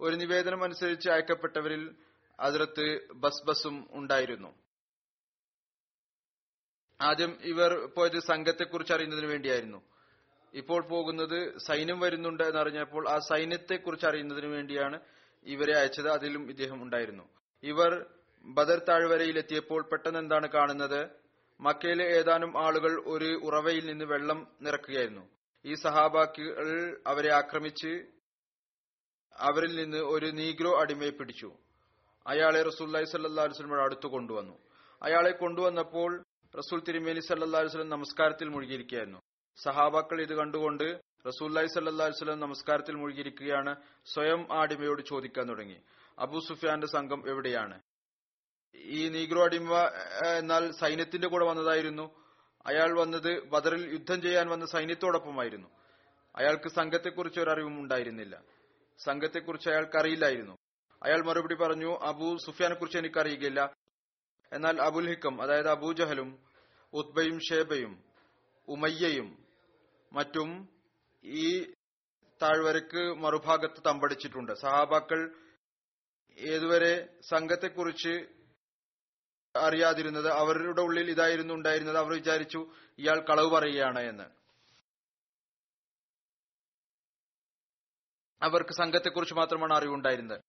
ഒരു 0.00 0.16
നിവേദനം 0.16 0.64
അനുസരിച്ച് 0.64 1.10
അയക്കപ്പെട്ടവരിൽ 1.10 1.96
അതിർത്ത് 2.40 3.12
ബസ്ബസും 3.14 3.88
ഉണ്ടായിരുന്നു. 3.90 4.54
ആദ്യം 7.00 7.38
ഇവർ 7.42 7.92
പോയത് 7.96 8.18
സംഘത്തെക്കുറിച്ച് 8.18 8.92
അറിയുന്നതിന് 8.92 9.26
വേണ്ടിയായിരുന്നു. 9.26 9.95
ഇപ്പോൾ 10.54 10.82
പോകുന്നത് 10.82 11.58
സൈന്യം 11.58 12.00
വരുന്നുണ്ട് 12.00 12.42
എന്നറിഞ്ഞപ്പോൾ 12.42 13.08
ആ 13.08 13.18
സൈന്യത്തെ 13.18 13.76
കുറിച്ച് 13.76 14.06
അറിയുന്നതിന് 14.06 14.46
വേണ്ടിയാണ് 14.46 15.00
ഇവരെ 15.44 15.78
അയച്ചത്. 15.78 16.08
അതിലും 16.08 16.50
ഇദ്ദേഹം 16.50 16.82
ഉണ്ടായിരുന്നു. 16.82 17.28
ഇവർ 17.62 18.06
ബദർ 18.44 18.78
താഴ്വരയിൽ 18.78 19.38
എത്തിയപ്പോൾ 19.38 19.82
പെട്ടെന്ന് 19.82 20.18
എന്താണ് 20.18 20.48
കാണുന്നത്? 20.48 21.08
മക്കയിലെ 21.60 22.04
ഏതാനും 22.04 22.66
ആളുകൾ 22.66 23.02
ഒരു 23.06 23.40
ഉറവയിൽ 23.44 23.86
നിന്ന് 23.86 24.04
വെള്ളം 24.04 24.48
നിറക്കുകയായിരുന്നു. 24.62 25.28
ഈ 25.64 25.74
സഹാബാക്കൾ 25.74 27.02
അവരെ 27.06 27.32
ആക്രമിച്ച് 27.32 28.06
അവരിൽ 29.36 29.76
നിന്ന് 29.76 29.96
ഒരു 29.96 30.26
നീഗ്രോ 30.26 30.80
അടിമയെ 30.80 31.10
പിടിച്ചു. 31.10 31.52
അയാളെ 32.26 32.62
റസൂല്ലി 32.62 33.04
സല്ലാ 33.04 33.84
അടുത്തു 33.84 34.06
കൊണ്ടുവന്നു. 34.06 34.58
അയാളെ 35.02 35.30
കൊണ്ടുവന്നപ്പോൾ 35.30 36.24
റസൂൽ 36.58 36.80
തിരുമേനി 36.80 37.20
സല്ലാ 37.20 37.60
വസ്ലം 37.60 37.88
നമസ്കാരത്തിൽ 37.88 38.48
മുഴുകിയിരിക്കുകയായിരുന്നു. 38.48 39.18
സഹാബാക്കൾ 39.56 40.22
ഇത് 40.22 40.34
കണ്ടുകൊണ്ട് 40.34 41.00
റസൂല്ലായി 41.26 41.66
സല്ലാ 41.66 42.34
നമസ്കാരത്തിൽ 42.34 42.94
മുഴുകിയിരിക്കുകയാണ്. 42.94 43.76
സ്വയം 44.04 44.48
ആടിമയോട് 44.52 45.02
ചോദിക്കാൻ 45.02 45.48
തുടങ്ങി. 45.48 45.82
അബു 46.18 46.40
സുഫിയാന്റെ 46.48 46.86
സംഘം 46.86 47.28
എവിടെയാണ്? 47.28 47.80
ഈ 48.76 49.08
നീഗ്രോ 49.08 49.44
അടിമ 49.44 49.78
എന്നാൽ 50.38 50.72
സൈന്യത്തിന്റെ 50.72 51.28
കൂടെ 51.28 51.44
വന്നതായിരുന്നു. 51.44 52.24
അയാൾ 52.66 53.00
വന്നത് 53.00 53.44
ബദറിൽ 53.44 53.92
യുദ്ധം 53.92 54.22
ചെയ്യാൻ 54.22 54.48
വന്ന 54.48 54.66
സൈന്യത്തോടൊപ്പമായിരുന്നു. 54.66 55.68
അയാൾക്ക് 56.36 56.68
സംഘത്തെക്കുറിച്ച് 56.68 57.40
ഒരു 57.40 57.50
അറിവും 57.50 57.80
ഉണ്ടായിരുന്നില്ല. 57.80 58.42
സംഘത്തെക്കുറിച്ച് 58.98 59.68
അയാൾക്ക് 59.68 59.98
അറിയില്ലായിരുന്നു 59.98 60.56
അയാൾ 61.02 61.24
മറുപടി 61.24 61.54
പറഞ്ഞു 61.54 61.98
അബു 61.98 62.36
സുഫിയാനെ 62.46 62.74
കുറിച്ച് 62.74 62.98
എനിക്കറിയുകയില്ല. 62.98 63.74
എന്നാൽ 64.52 64.82
അബുൽ 64.82 65.08
ഹിക്കം 65.08 65.42
അതായത് 65.42 65.68
അബൂജഹലും 65.68 66.38
ഉത്ബയും 66.92 67.40
ഷേബയും 67.40 68.04
ഉമയ്യയും 68.68 69.45
മറ്റും 70.16 70.68
ഈ 71.24 71.48
താഴ്വരക്ക് 72.42 73.02
മറുഭാഗത്ത് 73.14 73.80
തമ്പടിച്ചിട്ടുണ്ട്. 73.86 74.52
സഹാബാക്കൾ 74.52 75.20
ഏതുവരെ 76.38 76.94
സംഘത്തെക്കുറിച്ച് 77.28 78.14
അറിയാതിരുന്നത് 79.54 80.28
അവരുടെ 80.30 80.82
ഉള്ളിൽ 80.82 81.10
ഇതായിരുന്നു 81.10 81.54
ഉണ്ടായിരുന്നത് 81.54 81.98
അവർ 81.98 82.12
വിചാരിച്ചു 82.12 82.60
ഇയാൾ 82.98 83.18
കളവ് 83.20 83.50
പറയുകയാണ് 83.50 83.98
എന്ന്. 83.98 84.26
അവർക്ക് 88.42 88.70
സംഘത്തെക്കുറിച്ച് 88.70 89.34
മാത്രമാണ് 89.34 89.74
അറിവുണ്ടായിരുന്നത്. 89.74 90.40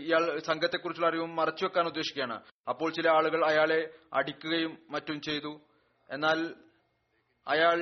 ഇയാൾ 0.00 0.38
സംഘത്തെക്കുറിച്ചുള്ള 0.38 1.08
അറിവും 1.08 1.36
മറച്ചു 1.36 1.64
വെക്കാൻ 1.64 1.86
ഉദ്ദേശിക്കുകയാണ്. 1.86 2.36
അപ്പോൾ 2.68 2.92
ചില 2.92 3.08
ആളുകൾ 3.08 3.40
അയാളെ 3.50 3.80
അടിക്കുകയും 4.12 4.86
മറ്റും 4.90 5.20
ചെയ്തു. 5.20 5.52
എന്നാൽ 6.10 6.38
അയാൾ 7.46 7.78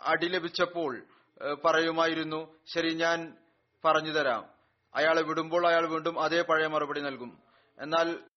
അടി 0.00 0.26
ലഭിച്ചപ്പോൾ 0.28 1.06
പറയുമായിരുന്നു 1.64 2.58
ശരി 2.74 2.94
ഞാൻ 2.94 3.36
പറഞ്ഞു 3.84 4.10
തരാം. 4.10 4.54
അയാളെ 4.94 5.22
വിടുമ്പോൾ 5.22 5.68
അയാൾ 5.68 5.86
വീണ്ടും 5.86 6.20
അതേ 6.20 6.42
പഴയ 6.42 6.66
മറുപടി 6.66 7.00
നൽകും. 7.00 7.42
എന്നാൽ 7.78 8.28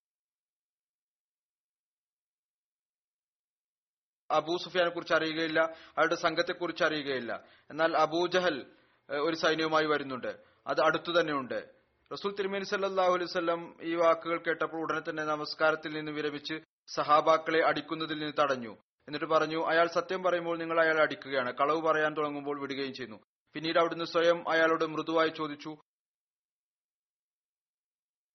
അബൂ 4.31 4.57
സുഫിയാനെ 4.57 4.89
കുറിച്ച് 4.89 5.13
അറിയുകയില്ല 5.13 5.59
അയാളുടെ 5.61 6.15
സംഘത്തെ 6.15 6.53
കുറിച്ച് 6.53 6.83
അറിയുകയില്ല. 6.83 7.43
എന്നാൽ 7.69 7.97
അബൂജഹൽ 7.97 8.57
ജഹൽ 8.59 9.19
ഒരു 9.21 9.35
സൈന്യവുമായി 9.35 9.85
വരുന്നുണ്ട്. 9.85 10.43
അത് 10.67 10.81
അടുത്തു 10.81 11.19
തന്നെയുണ്ട്. 11.19 11.73
റസൂൽ 12.11 12.35
തിരുമേനി 12.35 12.63
സല്ലാഹു 12.63 13.13
അലൈവല്ലം 13.13 13.77
ഈ 13.81 13.95
വാക്കുകൾ 13.95 14.37
കേട്ടപ്പോൾ 14.37 14.81
ഉടനെ 14.81 15.09
തന്നെ 15.09 15.23
നമസ്കാരത്തിൽ 15.23 15.93
നിന്ന് 15.93 16.11
വിരമിച്ച് 16.11 16.53
സഹാബാക്കളെ 16.87 17.65
അടിക്കുന്നതിൽ 17.65 18.19
നിന്ന് 18.19 18.33
തടഞ്ഞു. 18.39 18.77
എന്നിട്ട് 19.07 19.25
പറഞ്ഞു 19.25 19.65
അയാൾ 19.65 19.87
സത്യം 19.87 20.23
പറയുമ്പോൾ 20.23 20.57
നിങ്ങൾ 20.57 20.81
അയാളെ 20.81 21.01
അടിക്കുകയാണ്. 21.01 21.53
കളവ് 21.53 21.81
പറയാൻ 21.81 22.13
തുടങ്ങുമ്പോൾ 22.17 22.59
വിടുകയും 22.59 22.93
ചെയ്യുന്നു. 22.93 23.19
പിന്നീട് 23.53 23.79
അവിടുന്ന് 23.79 24.05
സ്വയം 24.05 24.49
അയാളോട് 24.49 24.85
മൃദുവായി 24.85 25.29
ചോദിച്ചു 25.29 25.69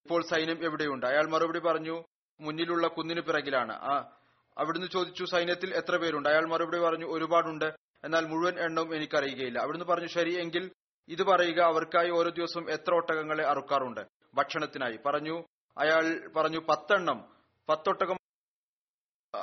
ഇപ്പോൾ 0.05 0.23
സൈന്യം 0.23 0.65
എവിടെയുണ്ട്? 0.65 1.07
അയാൾ 1.07 1.27
മറുപടി 1.27 1.59
പറഞ്ഞു 1.59 2.05
മുന്നിലുള്ള 2.41 2.87
കുന്നിന് 2.87 3.21
പിറകിലാണ്. 3.21 3.73
ആ 3.73 4.17
അവിടുന്ന് 4.59 4.87
ചോദിച്ചു 4.87 5.25
സൈന്യത്തിൽ 5.25 5.75
എത്ര 5.75 5.97
പേരുണ്ട്? 5.97 6.29
അയാൾ 6.29 6.47
മറുപടി 6.49 6.79
പറഞ്ഞു 6.79 7.07
ഒരുപാടുണ്ട്. 7.07 7.73
എന്നാൽ 8.05 8.27
മുഴുവൻ 8.27 8.59
എണ്ണവും 8.59 8.97
എനിക്കറിയുകയില്ല. 8.97 9.59
അവിടുന്ന് 9.59 9.87
പറഞ്ഞു 9.87 10.07
ശരി 10.07 10.41
എങ്കിൽ 10.41 10.71
ഇത് 11.09 11.23
പറയുക 11.23 11.61
അവർക്കായി 11.61 12.11
ഓരോ 12.11 12.31
ദിവസം 12.31 12.71
എത്ര 12.71 12.95
ഒട്ടകങ്ങളെ 12.95 13.45
അറുക്കാറുണ്ട്? 13.45 14.01
ഭക്ഷണത്തിനായി. 14.35 14.97
പറഞ്ഞു 14.97 15.45
അയാൾ 15.79 16.33
പറഞ്ഞു 16.37 16.59
പത്തെണ്ണം. 16.59 17.37
പത്തൊട്ടകം 17.69 18.17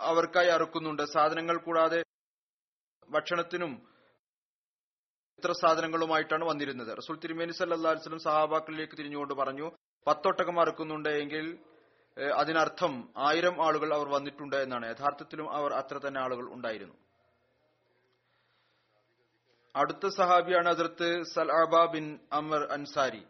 അവർക്കായി 0.10 0.50
അറുക്കുന്നുണ്ട്. 0.56 1.04
സാധനങ്ങൾ 1.16 1.58
കൂടാതെ 1.66 2.00
ഭക്ഷണത്തിനും 3.10 3.74
ഇത്ര 5.40 5.52
സാധനങ്ങളുമായിട്ടാണ് 5.62 6.46
വന്നിരുന്നത്. 6.52 6.92
റസൂൽ 7.00 7.16
തിരുമേനി 7.24 7.54
സല്ലാ 7.58 7.92
വസ്ലം 7.92 8.22
സഹാബാക്കളിലേക്ക് 8.28 8.96
തിരിഞ്ഞുകൊണ്ട് 9.00 9.34
പറഞ്ഞു 9.42 9.68
പത്തൊട്ടകം 10.08 10.58
അറുക്കുന്നുണ്ട് 10.64 11.12
എങ്കിൽ 11.22 11.46
അതിനർത്ഥം 12.42 12.94
ആയിരം 13.28 13.56
ആളുകൾ 13.66 13.90
അവർ 13.98 14.08
വന്നിട്ടുണ്ട് 14.16 14.56
എന്നാണ്. 14.66 14.86
യഥാർത്ഥത്തിലും 14.94 15.48
അവർ 15.58 15.72
അത്ര 15.80 15.98
തന്നെ 16.06 16.20
ആളുകൾ 16.26 16.46
ഉണ്ടായിരുന്നു. 16.56 16.96
അടുത്ത 19.76 20.06
സഹാബിയാണ് 20.18 20.70
അതിർത്ത് 20.76 21.10
സൽഅബ 21.34 21.76
ബിൻ 21.94 22.06
അമർ 22.40 22.64
അൻസാരി. 22.76 23.24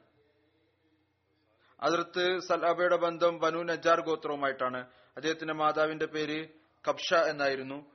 അതിർത്ത് 1.79 2.25
സൽഅബയുടെ 2.47 2.97
ബന്ധം 3.05 3.33
ബനു 3.43 3.61
നജാർ 3.69 3.99
ഗോത്രവുമായിട്ടാണ്. 4.09 4.81
അദ്ദേഹത്തിന്റെ 5.17 5.53
മാതാവിന്റെ 5.53 6.05
പേര് 6.05 6.47
കബ്ഷ 6.87 7.13
എന്നായിരുന്നു. 7.13 7.85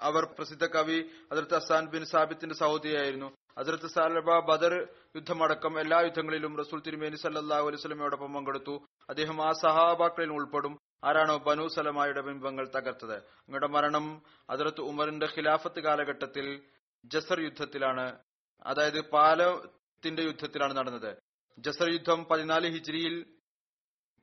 അവർ 0.00 0.24
പ്രസിദ്ധ 0.24 0.66
കവി 0.66 1.10
അതിർത്ത് 1.32 1.54
അസാൻ 1.54 1.86
ബിൻ 1.86 2.04
സാബിത്തിന്റെ 2.04 2.54
സഹോദരിയായിരുന്നു. 2.54 3.36
അതിർത്ത് 3.58 3.86
സാലബ 3.86 4.38
ബദർ 4.38 4.88
യുദ്ധമടക്കം 5.16 5.80
എല്ലാ 5.80 6.00
യുദ്ധങ്ങളിലും 6.00 6.56
റസൂൽ 6.56 6.80
തിരുമേനി 6.80 7.16
സല്ലാഹു 7.16 7.66
അലൈഹി 7.66 7.80
സ്വലമയോടൊപ്പം 7.80 8.34
പങ്കെടുത്തു. 8.34 8.86
അദ്ദേഹം 9.08 9.48
ആ 9.48 9.52
സഹാബാക്കളിൽ 9.52 10.32
ഉൾപ്പെടും. 10.32 10.78
ആരാണോ 11.04 11.36
ബനു 11.36 11.68
സലമായുടെ 11.68 12.20
ബിംബങ്ങൾ 12.20 12.68
തകർത്തത്. 12.68 13.16
അങ്ങയുടെ 13.16 13.66
മരണം 13.66 14.22
അതിർത്ത് 14.50 14.80
ഉമറിന്റെ 14.80 15.26
ഖിലാഫത്ത് 15.26 15.80
കാലഘട്ടത്തിൽ 15.80 16.62
ജസർ 17.04 17.40
യുദ്ധത്തിലാണ് 17.40 18.18
അതായത് 18.62 19.00
പാലത്തിന്റെ 19.00 20.22
യുദ്ധത്തിലാണ് 20.22 20.76
നടന്നത്. 20.76 21.16
ജസർ 21.58 21.92
യുദ്ധം 21.92 22.24
പതിനാല് 22.24 22.68
ഹിജ്രിയിൽ 22.68 23.36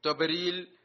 തൊബരിയിൽ 0.06 0.78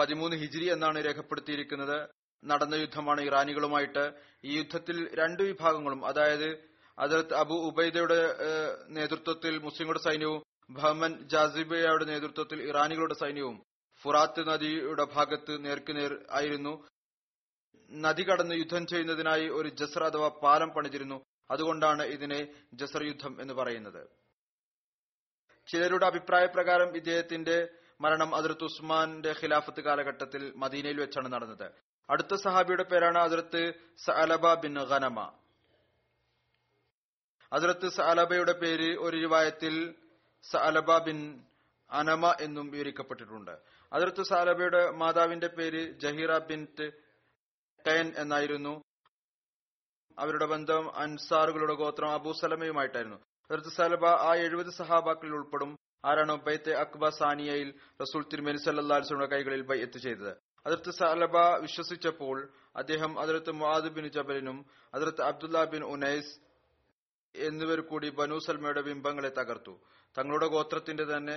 പതിമൂന്ന് 0.00 0.36
ഹിജിരി 0.36 0.72
എന്നാണ് 0.72 1.04
രേഖപ്പെടുത്തിയിരിക്കുന്നത്. 1.04 2.08
നടന്ന 2.44 2.74
യുദ്ധമാണ് 2.74 3.20
ഇറാനികളുമായിട്ട്. 3.20 4.12
ഈ 4.44 4.58
യുദ്ധത്തിൽ 4.58 5.14
രണ്ട് 5.14 5.42
വിഭാഗങ്ങളും 5.42 6.06
അതായത് 6.06 6.48
അതിർത്ത് 6.98 7.34
അബു 7.34 7.54
ഉബൈദയുടെ 7.54 8.20
നേതൃത്വത്തിൽ 8.88 9.58
മുസ്ലിങ്ങളുടെ 9.58 10.02
സൈന്യവും 10.10 10.42
ബഹ്മൻ 10.70 11.28
ജാസിബയുടെ 11.28 12.04
നേതൃത്വത്തിൽ 12.04 12.68
ഇറാനികളുടെ 12.68 13.14
സൈന്യവും 13.14 13.62
ഫുറാത്ത് 14.02 14.48
നദിയുടെ 14.48 15.04
ഭാഗത്ത് 15.04 15.64
നേർക്കുനേർ 15.64 16.12
ആയിരുന്നു. 16.30 16.88
നദി 17.90 18.22
കടന്ന് 18.22 18.54
യുദ്ധം 18.54 18.86
ചെയ്യുന്നതിനായി 18.86 19.48
ഒരു 19.48 19.68
ജസർ 19.68 20.04
അഥവാ 20.04 20.28
പാലം 20.28 20.70
പണിതിരുന്നു. 20.70 21.24
അതുകൊണ്ടാണ് 21.50 22.02
ഇതിനെ 22.02 22.40
ജസർ 22.74 23.02
യുദ്ധം 23.06 23.40
എന്ന് 23.40 23.54
പറയുന്നത്. 23.54 24.08
ചിലരുടെ 25.70 26.06
അഭിപ്രായ 26.06 26.46
പ്രകാരം 26.46 26.96
ഇദ്ദേഹത്തിന്റെ 26.96 27.68
മരണം 28.00 28.30
അതിർത്ത് 28.38 28.66
ഉസ്മാന്റെ 28.70 29.32
ഖിലാഫത്ത് 29.40 29.80
കാലഘട്ടത്തിൽ 29.86 30.42
മദീനയിൽ 30.62 30.98
വെച്ചാണ് 31.02 31.28
നടന്നത്. 31.34 31.66
അടുത്ത 32.08 32.34
സഹാബിയുടെ 32.44 32.84
പേരാണ് 32.90 33.18
അതിർത്ത് 33.26 33.62
സഅലബ 34.04 34.46
ബിൻ 34.62 34.76
ഖനമ 34.92 35.18
അതിർത്ത് 37.52 37.88
സഅലബയുടെ 37.98 38.54
പേര് 38.62 38.88
ഒരു 39.04 39.16
രൂപായത്തിൽ 39.22 39.74
സഅലബ 40.44 40.90
ബിൻ 41.06 41.18
അനമ 41.90 42.24
എന്നും 42.46 42.66
വിവരിക്കപ്പെട്ടിട്ടുണ്ട്. 42.74 43.54
അതിർത്ത് 43.92 44.22
സഅലബയുടെ 44.30 44.82
മാതാവിന്റെ 45.00 45.48
പേര് 45.56 45.82
ജഹീറ 46.02 46.32
ബിൻ 46.50 46.60
കയൻ 47.84 48.08
എന്നായിരുന്നു. 48.22 48.74
അവരുടെ 50.18 50.46
ബന്ധം 50.52 50.84
അൻസാറുകളുടെ 51.02 51.74
ഗോത്രം 51.82 52.10
അബൂ 52.16 52.32
സലമയുമായിട്ടായിരുന്നു 52.40 53.18
അതിർത്ത് 53.50 53.70
സലബ 53.78 54.04
ആ 54.28 54.30
എഴുപത് 54.44 54.70
സഹാബാക്കളിൽ 54.80 55.34
ഉൾപ്പെടും. 55.38 55.70
ആരാണ് 56.04 56.32
ബൈത്തെ 56.32 56.72
അക്ബ 56.72 57.08
സാനിയയിൽ 57.08 57.74
റസൂൽ 58.02 58.22
തിരുമേനി 58.32 58.56
സല്ലാസ്ലയുടെ 58.56 59.26
കൈകളിൽ 59.26 59.62
ബൈത്ത് 59.62 59.98
ചെയ്തത്. 59.98 60.32
അതിർത്ത് 60.66 60.90
സലബ 60.90 61.36
വിശ്വസിച്ചപ്പോൾ 61.36 62.52
അദ്ദേഹം 62.76 63.20
അതിർത്ത് 63.20 63.52
മുഹാദ് 63.52 63.88
ബിൻ 63.88 64.08
ജബലിനും 64.08 64.66
അതിർത്ത് 64.94 65.22
അബ്ദുല്ല 65.22 65.64
ബിൻ 65.64 65.82
ഉനൈസ് 65.84 66.32
എന്നിവർ 67.34 67.80
കൂടി 67.80 68.08
ബനു 68.10 68.38
സൽമയുടെ 68.38 68.80
ബിംബങ്ങളെ 68.80 69.28
തകർത്തു. 69.28 69.74
തങ്ങളുടെ 70.18 70.46
ഗോത്രത്തിന്റെ 70.46 71.04
തന്നെ 71.04 71.36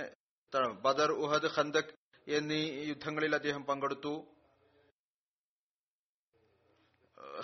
ബദർ 0.84 1.10
ഉഹദ് 1.12 1.50
ഖന്തക് 1.56 1.94
എന്നീ 2.28 2.86
യുദ്ധങ്ങളിൽ 2.88 3.34
അദ്ദേഹം 3.34 3.64
പങ്കെടുത്തു. 3.64 4.14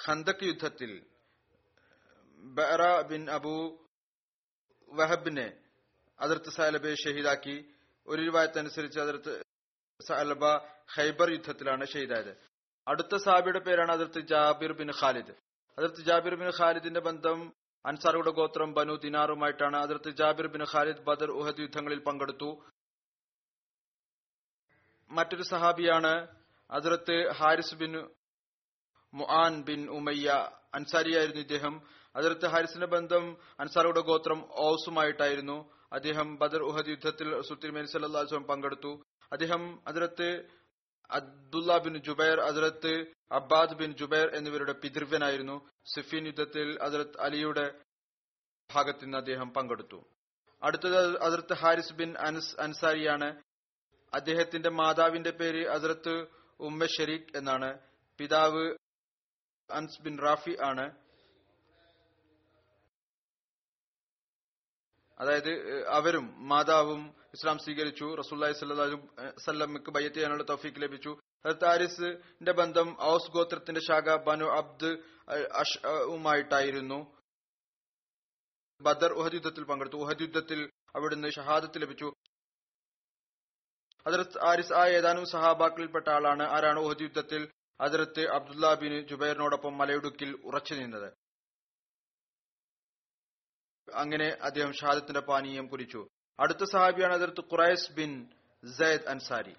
ഖന്തക് 0.07 0.45
യുദ്ധത്തിൽ 0.45 1.07
ബറ 2.39 3.03
ബിൻ 3.03 3.31
അബു 3.31 3.87
വഹബിനെ 4.89 5.60
അതിർത്ത് 6.21 6.51
സാലബയെ 6.51 6.95
ഷഹീദാക്കി. 6.95 7.75
ഒരു 8.07 8.23
രൂപായത്തനുസരിച്ച് 8.23 9.01
അതിർത്ത് 9.01 9.43
സാലബ 10.09 10.45
ഹൈബർ 10.95 11.31
യുദ്ധത്തിലാണ് 11.31 11.87
ഷഹീദായത്. 11.87 12.37
അടുത്ത 12.89 13.17
സാബിയുടെ 13.17 13.59
പേരാണ് 13.59 13.93
അതിർത്ത് 13.93 14.21
ജാബിർ 14.21 14.73
ബിൻ 14.73 14.91
ഖാലിദ്. 15.01 15.35
അതിർത്ത് 15.79 16.03
ജാബിർ 16.03 16.35
ബിൻ 16.35 16.51
ഖാലിദിന്റെ 16.59 17.01
ബന്ധം 17.01 17.53
അൻസാറുടെ 17.87 18.31
ഗോത്രം 18.31 18.73
Banu 18.73 18.95
ദിനാറുമായിട്ടാണ് 18.95 19.77
Hazrat 19.77 20.11
Jabir 20.11 20.47
bin 20.47 20.65
Khalid 20.65 20.99
Badr 20.99 21.31
Uhud 21.31 21.61
യുദ്ധങ്ങളിൽ 21.61 21.99
പങ്കെടുത്തു. 21.99 22.65
മറ്റൊരു 25.11 25.43
സഹാബിയാണ് 25.43 26.29
Hazrat 26.71 27.31
Haris 27.31 27.75
bin 27.75 28.11
Muan 29.15 29.63
bin 29.63 29.91
Umayya 29.91 30.49
അൻസാരിയായിരുന്നു 30.75 31.41
ഇദ്ദേഹം. 31.41 32.00
അതിർത്ത് 32.17 32.47
ഹാരിസിന്റെ 32.47 32.87
ബന്ധം 32.87 33.37
അൻസാറുടെ 33.61 34.01
ഗോത്രം 34.01 34.49
ഓസുമായിട്ടായിരുന്നു 34.53 35.73
അദ്ദേഹം 35.93 36.37
ബദർ 36.37 36.63
ഉഹദ് 36.63 36.89
യുദ്ധത്തിൽ 36.89 37.41
സുത്തിർമേനി 37.41 37.87
സല്ലാസ്വം 37.87 38.45
പങ്കെടുത്തു. 38.45 39.03
അദ്ദേഹം 39.33 39.89
അതിർത്ത് 39.89 40.49
അബ്ദുല്ല 41.11 41.79
ബിൻ 41.79 41.97
ജുബൈർ 41.97 42.41
അതിർത്ത് 42.41 43.05
അബ്ബാദ് 43.33 43.75
ബിൻ 43.75 43.93
ജുബൈർ 43.93 44.37
എന്നിവരുടെ 44.37 44.73
പിതൃവ്യനായിരുന്നു. 44.73 45.69
സിഫീൻ 45.95 46.27
യുദ്ധത്തിൽ 46.27 46.79
അതിർത്ത് 46.83 47.21
അലിയുടെ 47.21 47.81
ഭാഗത്ത് 48.75 49.05
നിന്ന് 49.05 49.19
അദ്ദേഹം 49.19 49.53
പങ്കെടുത്തു. 49.53 50.05
അടുത്തത് 50.63 51.21
അതിർത്ത് 51.21 51.55
ഹാരിസ് 51.55 51.93
ബിൻ 51.93 52.19
അൻസ് 52.19 52.61
അൻസാരിയാണ്. 52.61 53.43
അദ്ദേഹത്തിന്റെ 54.15 54.71
മാതാവിന്റെ 54.71 55.31
പേര് 55.31 55.69
അതിർത്ത് 55.69 56.27
ഉമ്മ 56.61 56.87
ഷെരീഖ് 56.87 57.37
എന്നാണ്. 57.37 57.79
പിതാവ് 58.19 58.77
അൻസ് 59.71 60.03
ബിൻ 60.03 60.19
റാഫി 60.19 60.57
ആണ്. 60.65 60.97
അതായത് 65.21 65.53
അവരും 65.89 66.49
മാതാവും 66.49 67.15
ഇസ്ലാം 67.35 67.59
സ്വീകരിച്ചു 67.59 68.15
റസൂല്ലായി 68.21 68.53
സല്ലമ്മക്ക് 69.45 69.91
ബയ്യത്ത് 69.91 70.17
ചെയ്യാനുള്ള 70.17 70.45
തൗഫീക്ക് 70.49 70.83
ലഭിച്ചു. 70.83 71.17
താരിസിന്റെ 71.63 72.53
ബന്ധം 72.53 72.97
ഔസ് 73.03 73.31
ഗോത്രത്തിന്റെ 73.31 73.81
ശാഖ 73.81 74.17
ബനു 74.17 74.45
അബ്ദ് 74.45 74.91
ഉമായിട്ടായിരുന്നു. 76.15 76.99
ബദർ 78.81 79.13
ഉഹദ് 79.13 79.35
യുദ്ധത്തിൽ 79.35 79.65
പങ്കെടുത്തു. 79.65 79.97
ഉഹദ് 79.97 80.23
യുദ്ധത്തിൽ 80.23 80.71
അവിടുന്ന് 80.97 81.29
ഷഹാദത്ത് 81.29 81.83
ലഭിച്ചു. 81.83 82.13
അതിർത്ത് 84.07 84.45
ആരിസ് 84.45 84.73
ആ 84.73 84.87
ഏതാനും 84.87 85.27
സഹാബാക്കളിൽപ്പെട്ട 85.27 86.09
ആളാണ്. 86.09 86.43
ആരാണ് 86.43 86.81
ഉഹദ് 86.81 87.03
യുദ്ധത്തിൽ 87.03 87.49
അതിർത്ത് 87.81 88.23
അബ്ദുല്ല 88.31 88.75
ബിൻ 88.75 89.07
ജുബൈറിനോടൊപ്പം 89.07 89.79
മലയിടുക്കിൽ 89.79 90.31
ഉറച്ചു 90.45 90.75
നിന്നത്. 90.75 91.20
അങ്ങനെ 93.95 94.37
അദ്ദേഹം 94.43 94.73
ഷാദത്തിന്റെ 94.73 95.21
പാനീയം 95.21 95.67
കുറിച്ചു. 95.67 96.09
അടുത്ത 96.41 96.65
സഹാബിയാണ് 96.65 97.15
അതിർത്ത് 97.15 97.41
ഖുറൈസ് 97.41 97.93
ബിൻ 97.93 98.31
സയ്ദ് 98.79 99.09
അൻസാരി. 99.09 99.55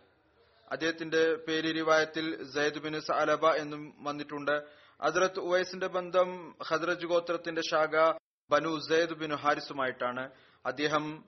അദ്ദേഹത്തിന്റെ 0.71 1.34
പേര് 1.34 1.75
രിവായത്തിൽ 1.75 2.51
സയ്ദ് 2.51 2.79
ബിൻ 2.79 3.01
സലബ 3.01 3.47
എന്നും 3.47 3.95
വന്നിട്ടുണ്ട്. 3.99 4.63
അതിർത്ത് 5.01 5.39
ഉവൈസിന്റെ 5.39 5.88
ബന്ധം 5.88 6.55
ഹദ്രജ് 6.67 7.05
ഗോത്രത്തിന്റെ 7.05 7.61
ശാഖ 7.61 8.17
ബനു 8.49 8.79
സയ്ദ് 8.89 9.13
ബിൻ 9.13 9.36
ഹാരിസുമായിട്ടാണ്. 9.36 10.29
അദ്ദേഹം 10.65 11.25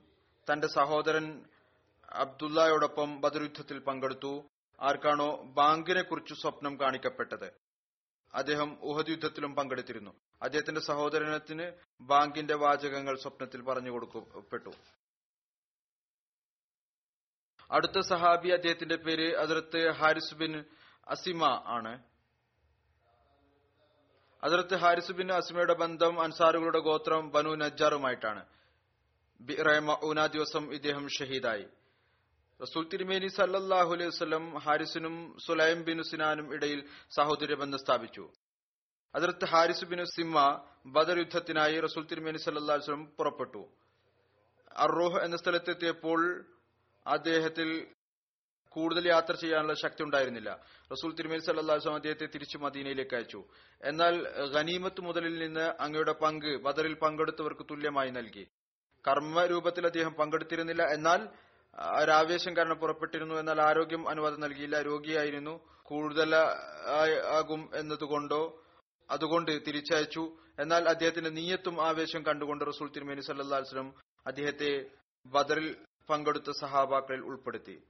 തന്റെ 0.52 0.66
സഹോദരൻ 0.66 1.44
അബ്ദുള്ളയോടൊപ്പം 2.10 3.20
ബദർ 3.20 3.42
യുദ്ധത്തിൽ 3.42 3.78
പങ്കെടുത്തു. 3.78 4.48
ആർക്കാണോ 4.80 5.42
ബാങ്കിനെ 5.42 6.02
കുറിച്ച് 6.02 6.34
സ്വപ്നം 6.34 6.80
കാണിക്കപ്പെട്ടത്. 6.80 7.63
അദ്ദേഹം 8.34 8.78
ഉഹദ് 8.82 9.08
യുദ്ധത്തിലും 9.08 9.54
പങ്കെടുത്തിരുന്നു. 9.54 10.10
അദ്ദേഹത്തിന്റെ 10.42 10.80
സഹോദരനത്തിന് 10.80 11.72
ബാങ്കിന്റെ 12.00 12.54
വാചകങ്ങൾ 12.54 13.18
സ്വപ്നത്തിൽ 13.18 13.62
പറഞ്ഞു 13.62 13.90
കൊടുക്കപ്പെട്ടു. 13.90 14.70
അടുത്ത 17.70 18.00
സഹാബി 18.00 18.48
അദ്ദേഹത്തിന്റെ 18.48 18.96
പേര് 18.96 19.36
അതിർത്ത് 19.36 19.90
ഹാരിസ് 19.90 20.34
ബിൻ 20.34 20.64
അസിമ 21.08 21.62
ആണ്. 21.66 22.02
അതിർത്ത് 24.42 24.74
ഹാരിസ് 24.74 25.12
ബിൻ 25.12 25.32
അസിമയുടെ 25.32 25.74
ബന്ധം 25.74 26.20
അൻസാറുകളുടെ 26.20 26.78
ഗോത്രം 26.78 27.30
ബനു 27.30 27.54
നജ്ജാറുമായിട്ടാണ്. 27.54 28.46
ഊന 30.04 30.26
ദിവസം 30.26 30.74
ഇദ്ദേഹം 30.74 31.08
ഷഹീദായി. 31.08 31.66
റസൂൽ 32.62 32.84
തിരുമേനി 32.92 33.28
സല്ലാഹു 33.28 33.90
അലൈഹി 33.94 34.08
വസല്ലം 34.08 34.44
ഹാരിസിനും 34.58 35.36
സുലൈം 35.46 35.82
ബിൻ 35.82 36.02
സിനാനും 36.02 36.54
ഇടയിൽ 36.54 36.80
സഹോദര്യ 37.16 37.54
ബന്ധം 37.54 37.78
സ്ഥാപിച്ചു. 37.78 38.24
Hazrat 39.14 39.44
Haris 39.44 39.84
bin 39.84 40.04
Simha 40.04 40.38
Badr 40.86 41.18
യുദ്ധത്തിനായി 41.18 41.80
റസൂൽ 41.80 42.04
തിരുമേനി 42.06 42.38
അലൈഹി 42.46 42.78
വസല്ലം 42.78 43.02
പുറപ്പെട്ടു. 43.18 43.62
അറോഹ് 44.76 45.20
എന്ന 45.24 45.36
സ്ഥലത്തെത്തിയപ്പോൾ 45.36 46.20
അദ്ദേഹത്തിൽ 47.06 47.68
കൂടുതൽ 48.68 49.08
യാത്ര 49.08 49.34
ചെയ്യാനുള്ള 49.34 49.74
ശക്തി 49.74 50.02
ഉണ്ടായിരുന്നില്ല. 50.02 50.50
റസൂൽ 50.92 51.10
തിരുമേനി 51.14 51.50
അലൈഹി 51.50 51.70
വസല്ലം 51.70 51.94
അദ്ദേഹത്തെ 51.94 52.26
തിരിച്ചു 52.26 52.58
മദീനയിലേക്ക് 52.58 53.14
അയച്ചു. 53.14 53.40
എന്നാൽ 53.80 54.14
ഖനീമത്ത് 54.56 55.00
മുതലിൽ 55.00 55.38
നിന്ന് 55.44 55.66
അങ്ങയുടെ 55.84 56.14
പങ്ക് 56.22 56.52
ബദറിൽ 56.66 56.94
പങ്കെടുത്തവർക്ക് 56.94 57.66
തുല്യമായി 57.70 58.10
നൽകി. 58.10 58.44
കർമ്മരൂപത്തിൽ 59.04 59.86
അദ്ദേഹം 59.86 60.14
പങ്കെടുത്തിരുന്നില്ല. 60.14 60.82
എന്നാൽ 60.98 61.20
ഒരാവേശം 61.78 62.56
കാരണം 62.56 62.76
പുറപ്പെട്ടിരുന്നു 62.76 63.34
എന്നാൽ 63.34 63.60
ആരോഗ്യം 63.60 64.08
അനുവാദം 64.08 64.40
നൽകിയില്ല. 64.40 64.82
രോഗിയായിരുന്നു. 64.82 65.60
കൂടുതൽ 65.82 66.36
ആകും 67.36 67.70
എന്നതുകൊണ്ടോ 67.74 68.62
അതുകൊണ്ട് 69.10 69.50
തിരിച്ചയച്ചു. 69.66 70.36
എന്നാൽ 70.58 70.88
അദ്ദേഹത്തിന്റെ 70.88 71.30
നീയത്തും 71.30 71.86
ആവേശം 71.86 72.22
കണ്ടുകൊണ്ട് 72.22 72.64
റസൂൽ 72.64 72.88
തിരുമേനി 72.88 73.20
സല്ലാസ്ലം 73.20 73.94
അദ്ദേഹത്തെ 74.26 74.90
ബദറിൽ 75.26 75.76
പങ്കെടുത്ത 76.10 76.50
സഹാബാക്കളിൽ 76.60 77.20
ഉൾപ്പെടുത്തി. 77.20 77.82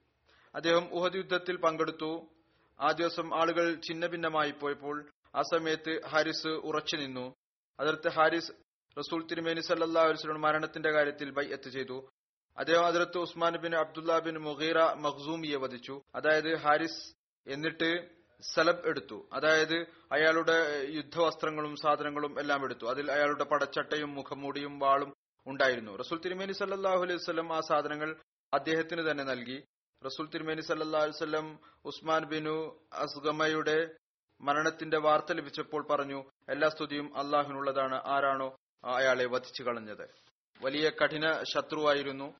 അദ്ദേഹം 0.55 0.89
ഉഹദ് 0.93 1.16
യുദ്ധത്തിൽ 1.16 1.57
പങ്കെടുത്തു. 1.57 2.28
ആ 2.80 2.91
ദിവസം 2.91 3.41
ആളുകൾ 3.41 3.80
ഛിന്ന 3.89 4.07
ഭിന്നമായി 4.07 4.51
പോയപ്പോൾ 4.51 5.11
ആ 5.35 5.43
സമയത്ത് 5.43 6.07
ഹാരിസ് 6.07 6.49
ഉറച്ചു 6.49 6.97
നിന്നു. 6.97 7.35
അതിർത്ത് 7.80 8.09
ഹാരിസ് 8.09 8.53
റസൂൽ 8.99 9.26
തിരുമേനി 9.26 9.61
വസല്ലം 9.61 10.41
മരണത്തിന്റെ 10.41 10.91
കാര്യത്തിൽ 10.91 11.30
ബൈഅത്ത് 11.30 11.68
ചെയ്തു. 11.70 12.09
അദ്ദേഹം 12.57 12.87
Hazrat 12.87 13.19
Usman 13.19 13.57
bin 13.57 13.77
Abdullah 13.77 14.19
bin 14.19 14.39
Mughira 14.39 14.79
മഖ്സൂമിയെ 14.93 15.57
വധിച്ചു. 15.57 16.03
അതായത് 16.15 16.55
ഹാരിസ് 16.55 17.03
എന്നിട്ട് 17.47 18.09
സലബ് 18.55 18.89
എടുത്തു. 18.89 19.29
അതായത് 19.33 19.77
അയാളുടെ 20.13 20.87
യുദ്ധവസ്ത്രങ്ങളും 20.89 21.77
സാധനങ്ങളും 21.77 22.41
എല്ലാം 22.41 22.65
എടുത്തു. 22.65 22.87
അതിൽ 22.87 23.13
അയാളുടെ 23.13 23.45
പടച്ചട്ടയും 23.45 24.15
മുഖമൂടിയും 24.15 24.79
വാളും 24.79 25.15
ഉണ്ടായിരുന്നു. 25.47 25.97
റസൂൽ 25.97 26.19
തിരുമേനി 26.19 26.53
സല്ലാഹു 26.53 27.03
അലൈഹി 27.03 27.17
വസല്ലം 27.17 27.57
ആ 27.57 27.61
സാധനങ്ങൾ 27.61 28.17
അദ്ദേഹത്തിന് 28.55 29.11
തന്നെ 29.11 29.25
നൽകി. 29.25 29.65
റസൂൽ 30.07 30.27
തിരുമേനി 30.27 30.61
സല്ലാ 30.61 31.01
അലൈഹി 31.01 31.17
വസല്ലം 31.17 31.59
ഉസ്മാൻ 31.85 32.25
ബിനു 32.25 32.57
അസ്ഗമയുടെ 32.93 33.97
മരണത്തിന്റെ 34.41 34.99
വാർത്ത 34.99 35.33
ലഭിച്ചപ്പോൾ 35.33 35.87
പറഞ്ഞു 35.91 36.25
എല്ലാ 36.49 36.69
സ്തുതിയും 36.69 37.19
അള്ളാഹുനുള്ളതാണ് 37.19 38.01
ആരാണോ 38.07 38.57
അയാളെ 38.85 39.27
വധിച്ചു 39.27 39.63
കളഞ്ഞത് 39.63 40.07
വലിയ 40.63 40.91
കഠിന 40.91 41.43
ശത്രുവായിരുന്നു. 41.43 42.35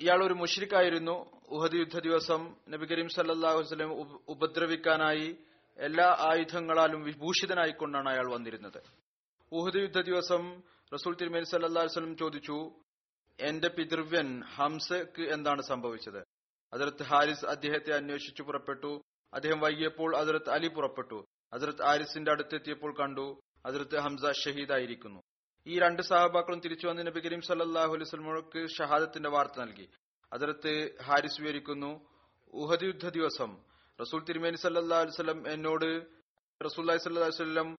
ഇയാൾ 0.00 0.24
ഒരു 0.24 0.34
മുഷ്രിഖായിരുന്നു 0.34 1.30
ഉഹദ് 1.48 1.74
യുദ്ധ 1.74 1.98
ദിവസം 1.98 2.56
നബി 2.68 2.86
കരീം 2.86 3.06
വസല്ലം 3.06 3.92
ഉപദ്രവിക്കാനായി 4.28 5.36
എല്ലാ 5.76 6.16
ആയുധങ്ങളാലും 6.18 7.02
വിഭൂഷിതനായിക്കൊണ്ടാണ് 7.02 8.08
അയാൾ 8.08 8.32
വന്നിരുന്നത്. 8.32 8.82
ഉഹദ് 9.52 9.76
യുദ്ധ 9.76 10.00
ദിവസം 10.00 10.62
റസൂൽ 10.94 11.14
തിരുമേനി 11.14 11.44
വസല്ലം 11.56 12.16
ചോദിച്ചു 12.16 12.70
എന്റെ 13.40 13.68
പിതൃവ്യൻ 13.68 14.42
ഹംസക്ക് 14.44 15.22
എന്താണ് 15.22 15.62
സംഭവിച്ചത്? 15.62 16.24
അതിർത്ത് 16.72 17.02
ഹാരിസ് 17.02 17.44
അദ്ദേഹത്തെ 17.44 17.94
അന്വേഷിച്ചു 17.94 18.42
പുറപ്പെട്ടു. 18.42 19.02
അദ്ദേഹം 19.34 19.60
വൈകിയപ്പോൾ 19.60 20.16
അതിർത്ത് 20.16 20.50
അലി 20.50 20.68
പുറപ്പെട്ടു. 20.68 21.24
അതിർത്ത് 21.52 21.82
ഹാരിസിന്റെ 21.82 22.30
അടുത്തെത്തിയപ്പോൾ 22.30 22.94
കണ്ടു 22.94 23.40
അതിർത്ത് 23.66 23.98
ഹംസ 23.98 24.30
ഷഹീദായിരിക്കുന്നു. 24.44 25.20
ഈ 25.70 25.78
രണ്ട് 25.78 26.02
സഹബാക്കളും 26.02 26.60
തിരിച്ചു 26.60 26.86
വന്ന് 26.86 27.06
നബി 27.06 27.20
കരീം 27.20 27.40
സല്ലല്ലാഹു 27.40 27.94
അലൈഹി 27.94 28.04
സ്വലമുക്ക് 28.04 28.66
ഷഹാദത്തിന്റെ 28.78 29.28
വാർത്ത 29.28 29.60
നൽകി. 29.60 29.88
അതിർത്ത് 30.32 31.02
ഹാരിസ് 31.02 31.40
വിവരിക്കുന്നു 31.40 32.08
ഉഹദ് 32.52 32.84
യുദ്ധ 32.84 33.08
ദിവസം. 33.08 33.56
റസൂൽ 34.00 34.24
തിരുമേനി 34.24 34.56
സല്ലാ 34.56 34.98
അലൈഹി 34.98 35.10
വസല്ലം 35.10 35.52
എന്നോട് 35.52 36.06
റസൂല്ലായി 36.64 37.08
അലൈഹി 37.08 37.28
വസല്ലം 37.28 37.76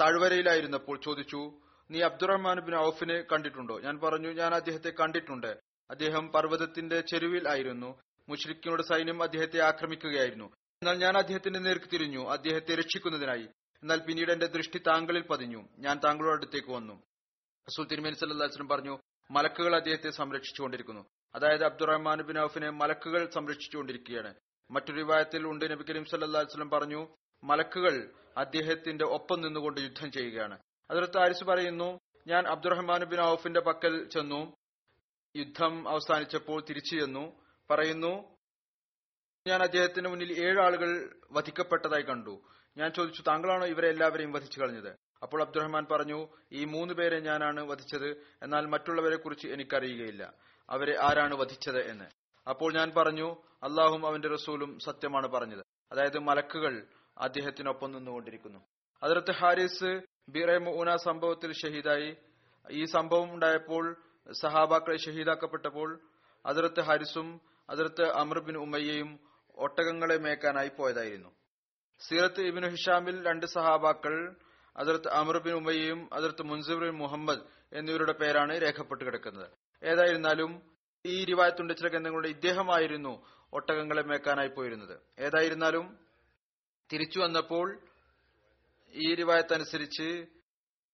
താഴ്വരയിലായിരുന്നപ്പോൾ 0.00 1.00
ചോദിച്ചു 1.04 1.60
നീ 1.90 2.00
അബ്ദുറഹ്മാൻ 2.00 2.60
ബിൻ 2.60 2.76
ഔഫിനെ 2.76 3.22
കണ്ടിട്ടുണ്ടോ? 3.32 3.80
ഞാൻ 3.80 3.98
പറഞ്ഞു 3.98 4.28
ഞാൻ 4.28 4.54
അദ്ദേഹത്തെ 4.54 4.92
കണ്ടിട്ടുണ്ട്. 5.00 5.60
അദ്ദേഹം 5.90 6.32
പർവതത്തിന്റെ 6.32 7.00
ചെരുവിൽ 7.00 7.48
ആയിരുന്നു. 7.48 8.00
മുഷ്രിഖിനോട് 8.28 8.82
സൈന്യം 8.82 9.22
അദ്ദേഹത്തെ 9.22 9.60
ആക്രമിക്കുകയായിരുന്നു. 9.60 10.44
എന്നാൽ 10.44 10.96
ഞാൻ 10.98 11.16
അദ്ദേഹത്തിന്റെ 11.16 11.58
നേർക്ക് 11.58 11.86
തിരിഞ്ഞു. 11.92 12.28
അദ്ദേഹത്തെ 12.28 12.74
രക്ഷിക്കുന്നതിനായി 12.74 13.48
എന്നാൽ 13.82 13.98
പിന്നീട് 13.98 14.32
എന്റെ 14.32 14.46
ദൃഷ്ടി 14.46 14.78
താങ്കളിൽ 14.78 15.22
പതിഞ്ഞു. 15.22 15.68
ഞാൻ 15.78 16.00
താങ്കളുടെ 16.04 16.32
അടുത്തേക്ക് 16.32 16.68
വന്നു. 16.68 17.02
റസൂൽ 17.68 17.86
തിരുമേനി 17.86 18.14
സല്ലാസ്ലം 18.14 18.68
പറഞ്ഞു 18.68 18.98
മലക്കുകൾ 19.30 19.76
അദ്ദേഹത്തെ 19.76 20.10
സംരക്ഷിച്ചുകൊണ്ടിരിക്കുന്നു. 20.10 21.06
അതായത് 21.34 21.64
അബ്ദുറഹ്മാൻ 21.64 22.22
ബിൻ 22.22 22.38
ഔഫിനെ 22.38 22.70
മലക്കുകൾ 22.70 23.30
സംരക്ഷിച്ചുകൊണ്ടിരിക്കുകയാണ്. 23.30 24.34
മറ്റൊരു 24.70 24.98
വിവാഹത്തിൽ 24.98 25.46
ഉണ്ട് 25.46 25.70
നബി 25.70 25.82
കരീം 25.82 26.04
സല്ലാസ്ലം 26.04 26.70
പറഞ്ഞു 26.70 27.08
മലക്കുകൾ 27.44 28.12
അദ്ദേഹത്തിന്റെ 28.36 29.04
ഒപ്പം 29.04 29.40
നിന്നുകൊണ്ട് 29.40 29.80
യുദ്ധം 29.80 30.12
ചെയ്യുകയാണ്. 30.12 30.58
അതിർത്ത് 30.90 31.18
ആരിസ് 31.18 31.44
പറയുന്നു 31.44 32.00
ഞാൻ 32.26 32.46
അബ്ദുറഹ്മാൻ 32.46 33.04
ബിൻ 33.04 33.20
ഔഫിന്റെ 33.20 33.60
പക്കൽ 33.60 34.08
ചെന്നു 34.08 34.56
യുദ്ധം 35.36 35.88
അവസാനിച്ചപ്പോൾ 35.88 36.64
തിരിച്ചു 36.68 36.96
ചെന്നു 36.96 37.42
പറയുന്നു 37.70 38.36
ഞാൻ 39.46 39.62
അദ്ദേഹത്തിന് 39.62 40.08
മുന്നിൽ 40.08 40.44
ഏഴ് 40.44 40.60
ആളുകൾ 40.60 41.20
വധിക്കപ്പെട്ടതായി 41.30 42.02
കണ്ടു. 42.02 42.42
ഞാൻ 42.76 42.90
ചോദിച്ചു 42.90 43.22
താങ്കളാണോ 43.22 43.66
ഇവരെ 43.66 43.88
എല്ലാവരെയും 43.88 44.32
വധിച്ചു 44.32 44.60
കളഞ്ഞത്? 44.60 44.96
അപ്പോൾ 45.22 45.42
അബ്ദുറഹ്മാൻ 45.42 45.86
പറഞ്ഞു 45.90 46.28
ഈ 46.52 46.64
മൂന്ന് 46.64 46.94
പേരെ 46.94 47.20
ഞാനാണ് 47.20 47.60
വധിച്ചത് 47.70 48.08
എന്നാൽ 48.42 48.66
മറ്റുള്ളവരെ 48.66 49.16
കുറിച്ച് 49.16 49.48
എനിക്കറിയുകയില്ല. 49.48 50.34
അവരെ 50.70 50.96
ആരാണ് 51.02 51.34
വധിച്ചത് 51.34 51.90
എന്ന്? 51.90 52.04
അപ്പോൾ 52.48 52.74
ഞാൻ 52.74 52.92
പറഞ്ഞു 52.96 53.36
അള്ളാഹും 53.62 54.06
അവന്റെ 54.06 54.28
റസൂലും 54.28 54.78
സത്യമാണ് 54.78 55.28
പറഞ്ഞത്. 55.28 55.64
അതായത് 55.92 56.18
മലക്കുകൾ 56.18 56.86
അദ്ദേഹത്തിനൊപ്പം 57.18 57.90
നിന്നുകൊണ്ടിരിക്കുന്നു. 57.90 58.58
അതിർത്ത് 59.02 59.32
ഹാരിസ് 59.32 60.00
ബിറേമൂന 60.28 60.96
സംഭവത്തിൽ 60.96 61.52
ഷഹീദായി. 61.52 62.16
ഈ 62.70 62.84
സംഭവം 62.84 63.34
ഉണ്ടായപ്പോൾ 63.34 63.96
സഹാബാക്കളെ 64.32 64.96
ഷഹീദാക്കപ്പെട്ടപ്പോൾ 64.96 66.00
അതിർത്ത് 66.46 66.80
ഹാരിസും 66.80 67.40
അതിർത്ത് 67.70 68.02
അമർബിൻ 68.02 68.56
ഉമ്മയ്യയും 68.56 69.20
ഒട്ടകങ്ങളെ 69.56 70.18
മേക്കാനായി 70.18 70.70
പോയതായിരുന്നു. 70.78 71.41
സീറത്ത് 72.00 72.40
ഇബിന് 72.40 72.66
ഹിഷാമിൽ 72.66 73.26
രണ്ട് 73.26 73.46
സഹാബാക്കൾ 73.46 74.36
അതിർത്ത് 74.76 75.08
അമർബിൻ 75.08 75.52
ഉമയും 75.52 76.14
അതിർത്ത് 76.14 76.42
മുൻസിർ 76.42 76.74
ബിൻ 76.74 76.94
മുഹമ്മദ് 76.94 77.42
എന്നിവരുടെ 77.72 78.12
പേരാണ് 78.12 78.62
രേഖപ്പെട്ട് 78.62 79.04
കിടക്കുന്നത്. 79.04 79.50
ഏതായിരുന്നാലും 79.82 80.62
ഈ 81.06 81.24
രിവായത്തുണ്ട് 81.24 81.74
ചില 81.74 81.88
ഗ്രന്ഥങ്ങളുടെ 81.88 82.28
ഇദ്ദേഹമായിരുന്നു 82.28 83.26
ഒട്ടകങ്ങളെ 83.52 84.02
മേക്കാനായി 84.02 84.48
പോയിരുന്നത്. 84.48 85.00
ഏതായിരുന്നാലും 85.18 85.98
തിരിച്ചു 86.92 87.18
വന്നപ്പോൾ 87.18 87.80
ഈ 88.94 89.14
രിവായത്തനുസരിച്ച് 89.14 90.08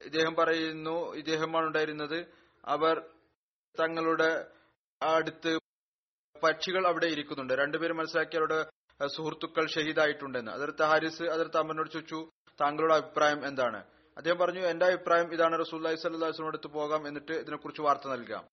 ഇദ്ദേഹം 0.01 0.35
പറയുന്നു 0.35 1.15
ഇദ്ദേഹമാണ് 1.15 1.67
ഉണ്ടായിരുന്നത്. 1.67 2.19
അവർ 2.65 2.97
തങ്ങളുടെ 3.81 4.31
അടുത്ത് 5.03 5.59
പക്ഷികൾ 6.43 6.87
അവിടെ 6.87 7.07
ഇരിക്കുന്നുണ്ട്. 7.07 7.53
രണ്ടുപേരും 7.53 7.97
മനസ്സിലാക്കി 7.97 8.37
അവരുടെ 8.37 8.78
സുഹൃത്തുക്കൾ 9.07 9.67
ഷഹീദായിട്ടുണ്ടെന്ന്. 9.67 10.53
അതിർത്ത് 10.53 10.83
ഹാരിസ് 10.83 11.23
അതിർത്ത് 11.23 11.57
അമ്മനോട് 11.57 11.91
ചോദിച്ചു 11.91 12.31
താങ്കളുടെ 12.61 12.95
അഭിപ്രായം 12.95 13.47
എന്താണ്? 13.47 13.85
അദ്ദേഹം 14.17 14.39
പറഞ്ഞു 14.39 14.61
എന്റെ 14.61 14.87
അഭിപ്രായം 14.87 15.33
ഇതാണ് 15.33 15.61
റസൂല്ലി 15.61 15.95
സ്വല്ലാസ്ലിനോട് 15.95 16.57
അടുത്ത് 16.57 16.75
പോകാം 16.75 17.09
എന്നിട്ട് 17.09 17.33
ഇതിനെക്കുറിച്ച് 17.33 17.83
വാർത്ത 17.83 18.09
നൽകാം. 18.09 18.47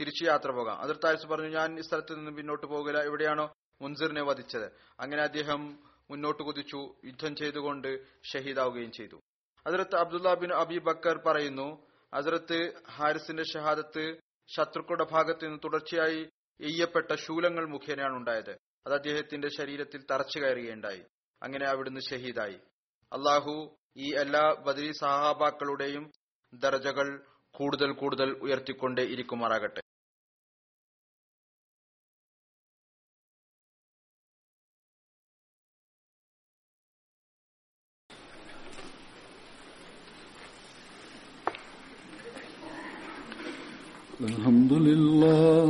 തിരിച്ചു 0.00 0.24
യാത്ര 0.24 0.50
പോകാം. 0.50 0.80
അതിർത്ത് 0.80 1.06
ഹാരിസ് 1.06 1.26
പറഞ്ഞു 1.26 1.58
ഞാൻ 1.58 1.78
ഈ 1.78 1.82
സ്ഥലത്ത് 1.82 2.16
നിന്ന് 2.16 2.30
പിന്നോട്ട് 2.30 2.66
പോകില്ല 2.66 3.02
എവിടെയാണോ 3.02 3.52
മുൻസിറിനെ 3.82 4.22
വധിച്ചത്. 4.22 4.72
അങ്ങനെ 5.00 5.22
അദ്ദേഹം 5.22 5.78
മുന്നോട്ട് 6.10 6.42
കുതിച്ചു 6.42 6.94
യുദ്ധം 7.04 7.36
ചെയ്തുകൊണ്ട് 7.36 8.04
ഷഹീദാവുകയും 8.32 8.92
ചെയ്തു. 8.92 9.20
അതിർത്ത് 9.66 9.96
അബ്ദുല്ല 9.96 10.34
ബിൻ 10.34 10.52
അബി 10.52 10.78
ബക്കർ 10.78 11.18
പറയുന്നു 11.26 11.86
അതിർത്ത് 12.14 12.72
ഹാരിസിന്റെ 12.90 13.42
ഷഹാദത്ത് 13.42 14.18
ശത്രുക്കളുടെ 14.56 15.04
ഭാഗത്ത് 15.04 15.44
നിന്ന് 15.44 15.58
തുടർച്ചയായി 15.64 16.28
എയ്യപ്പെട്ട 16.60 17.14
ശൂലങ്ങൾ 17.14 17.66
മുഖേനയാണ് 17.68 18.16
ഉണ്ടായത്. 18.16 18.56
അത് 18.87 18.93
അദ്ദേഹത്തിന്റെ 18.93 19.49
ശരീരത്തിൽ 19.57 19.99
തറച്ചു 20.11 20.37
കയറുകയുണ്ടായി 20.39 21.01
അങ്ങനെ 21.41 21.65
അവിടുന്ന് 21.65 22.01
ഷഹീദായി 22.09 22.57
അള്ളാഹു 23.11 23.53
ഈ 23.97 24.09
എല്ലാ 24.23 24.43
ബദരി 24.65 24.91
സഹാബാക്കളുടെയും 25.01 26.05
ദർജകൾ 26.53 27.07
കൂടുതൽ 27.55 27.89
കൂടുതൽ 27.93 28.29
ഉയർത്തിക്കൊണ്ടേ 28.45 29.05
ഇരിക്കുമാറാകട്ടെ 29.13 29.81
الحمد 44.19 44.71
لله 44.79 45.69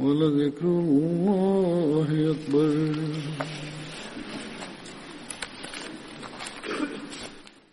ولذكر 0.00 0.64
الله 0.64 2.34
أكبر. 2.34 2.94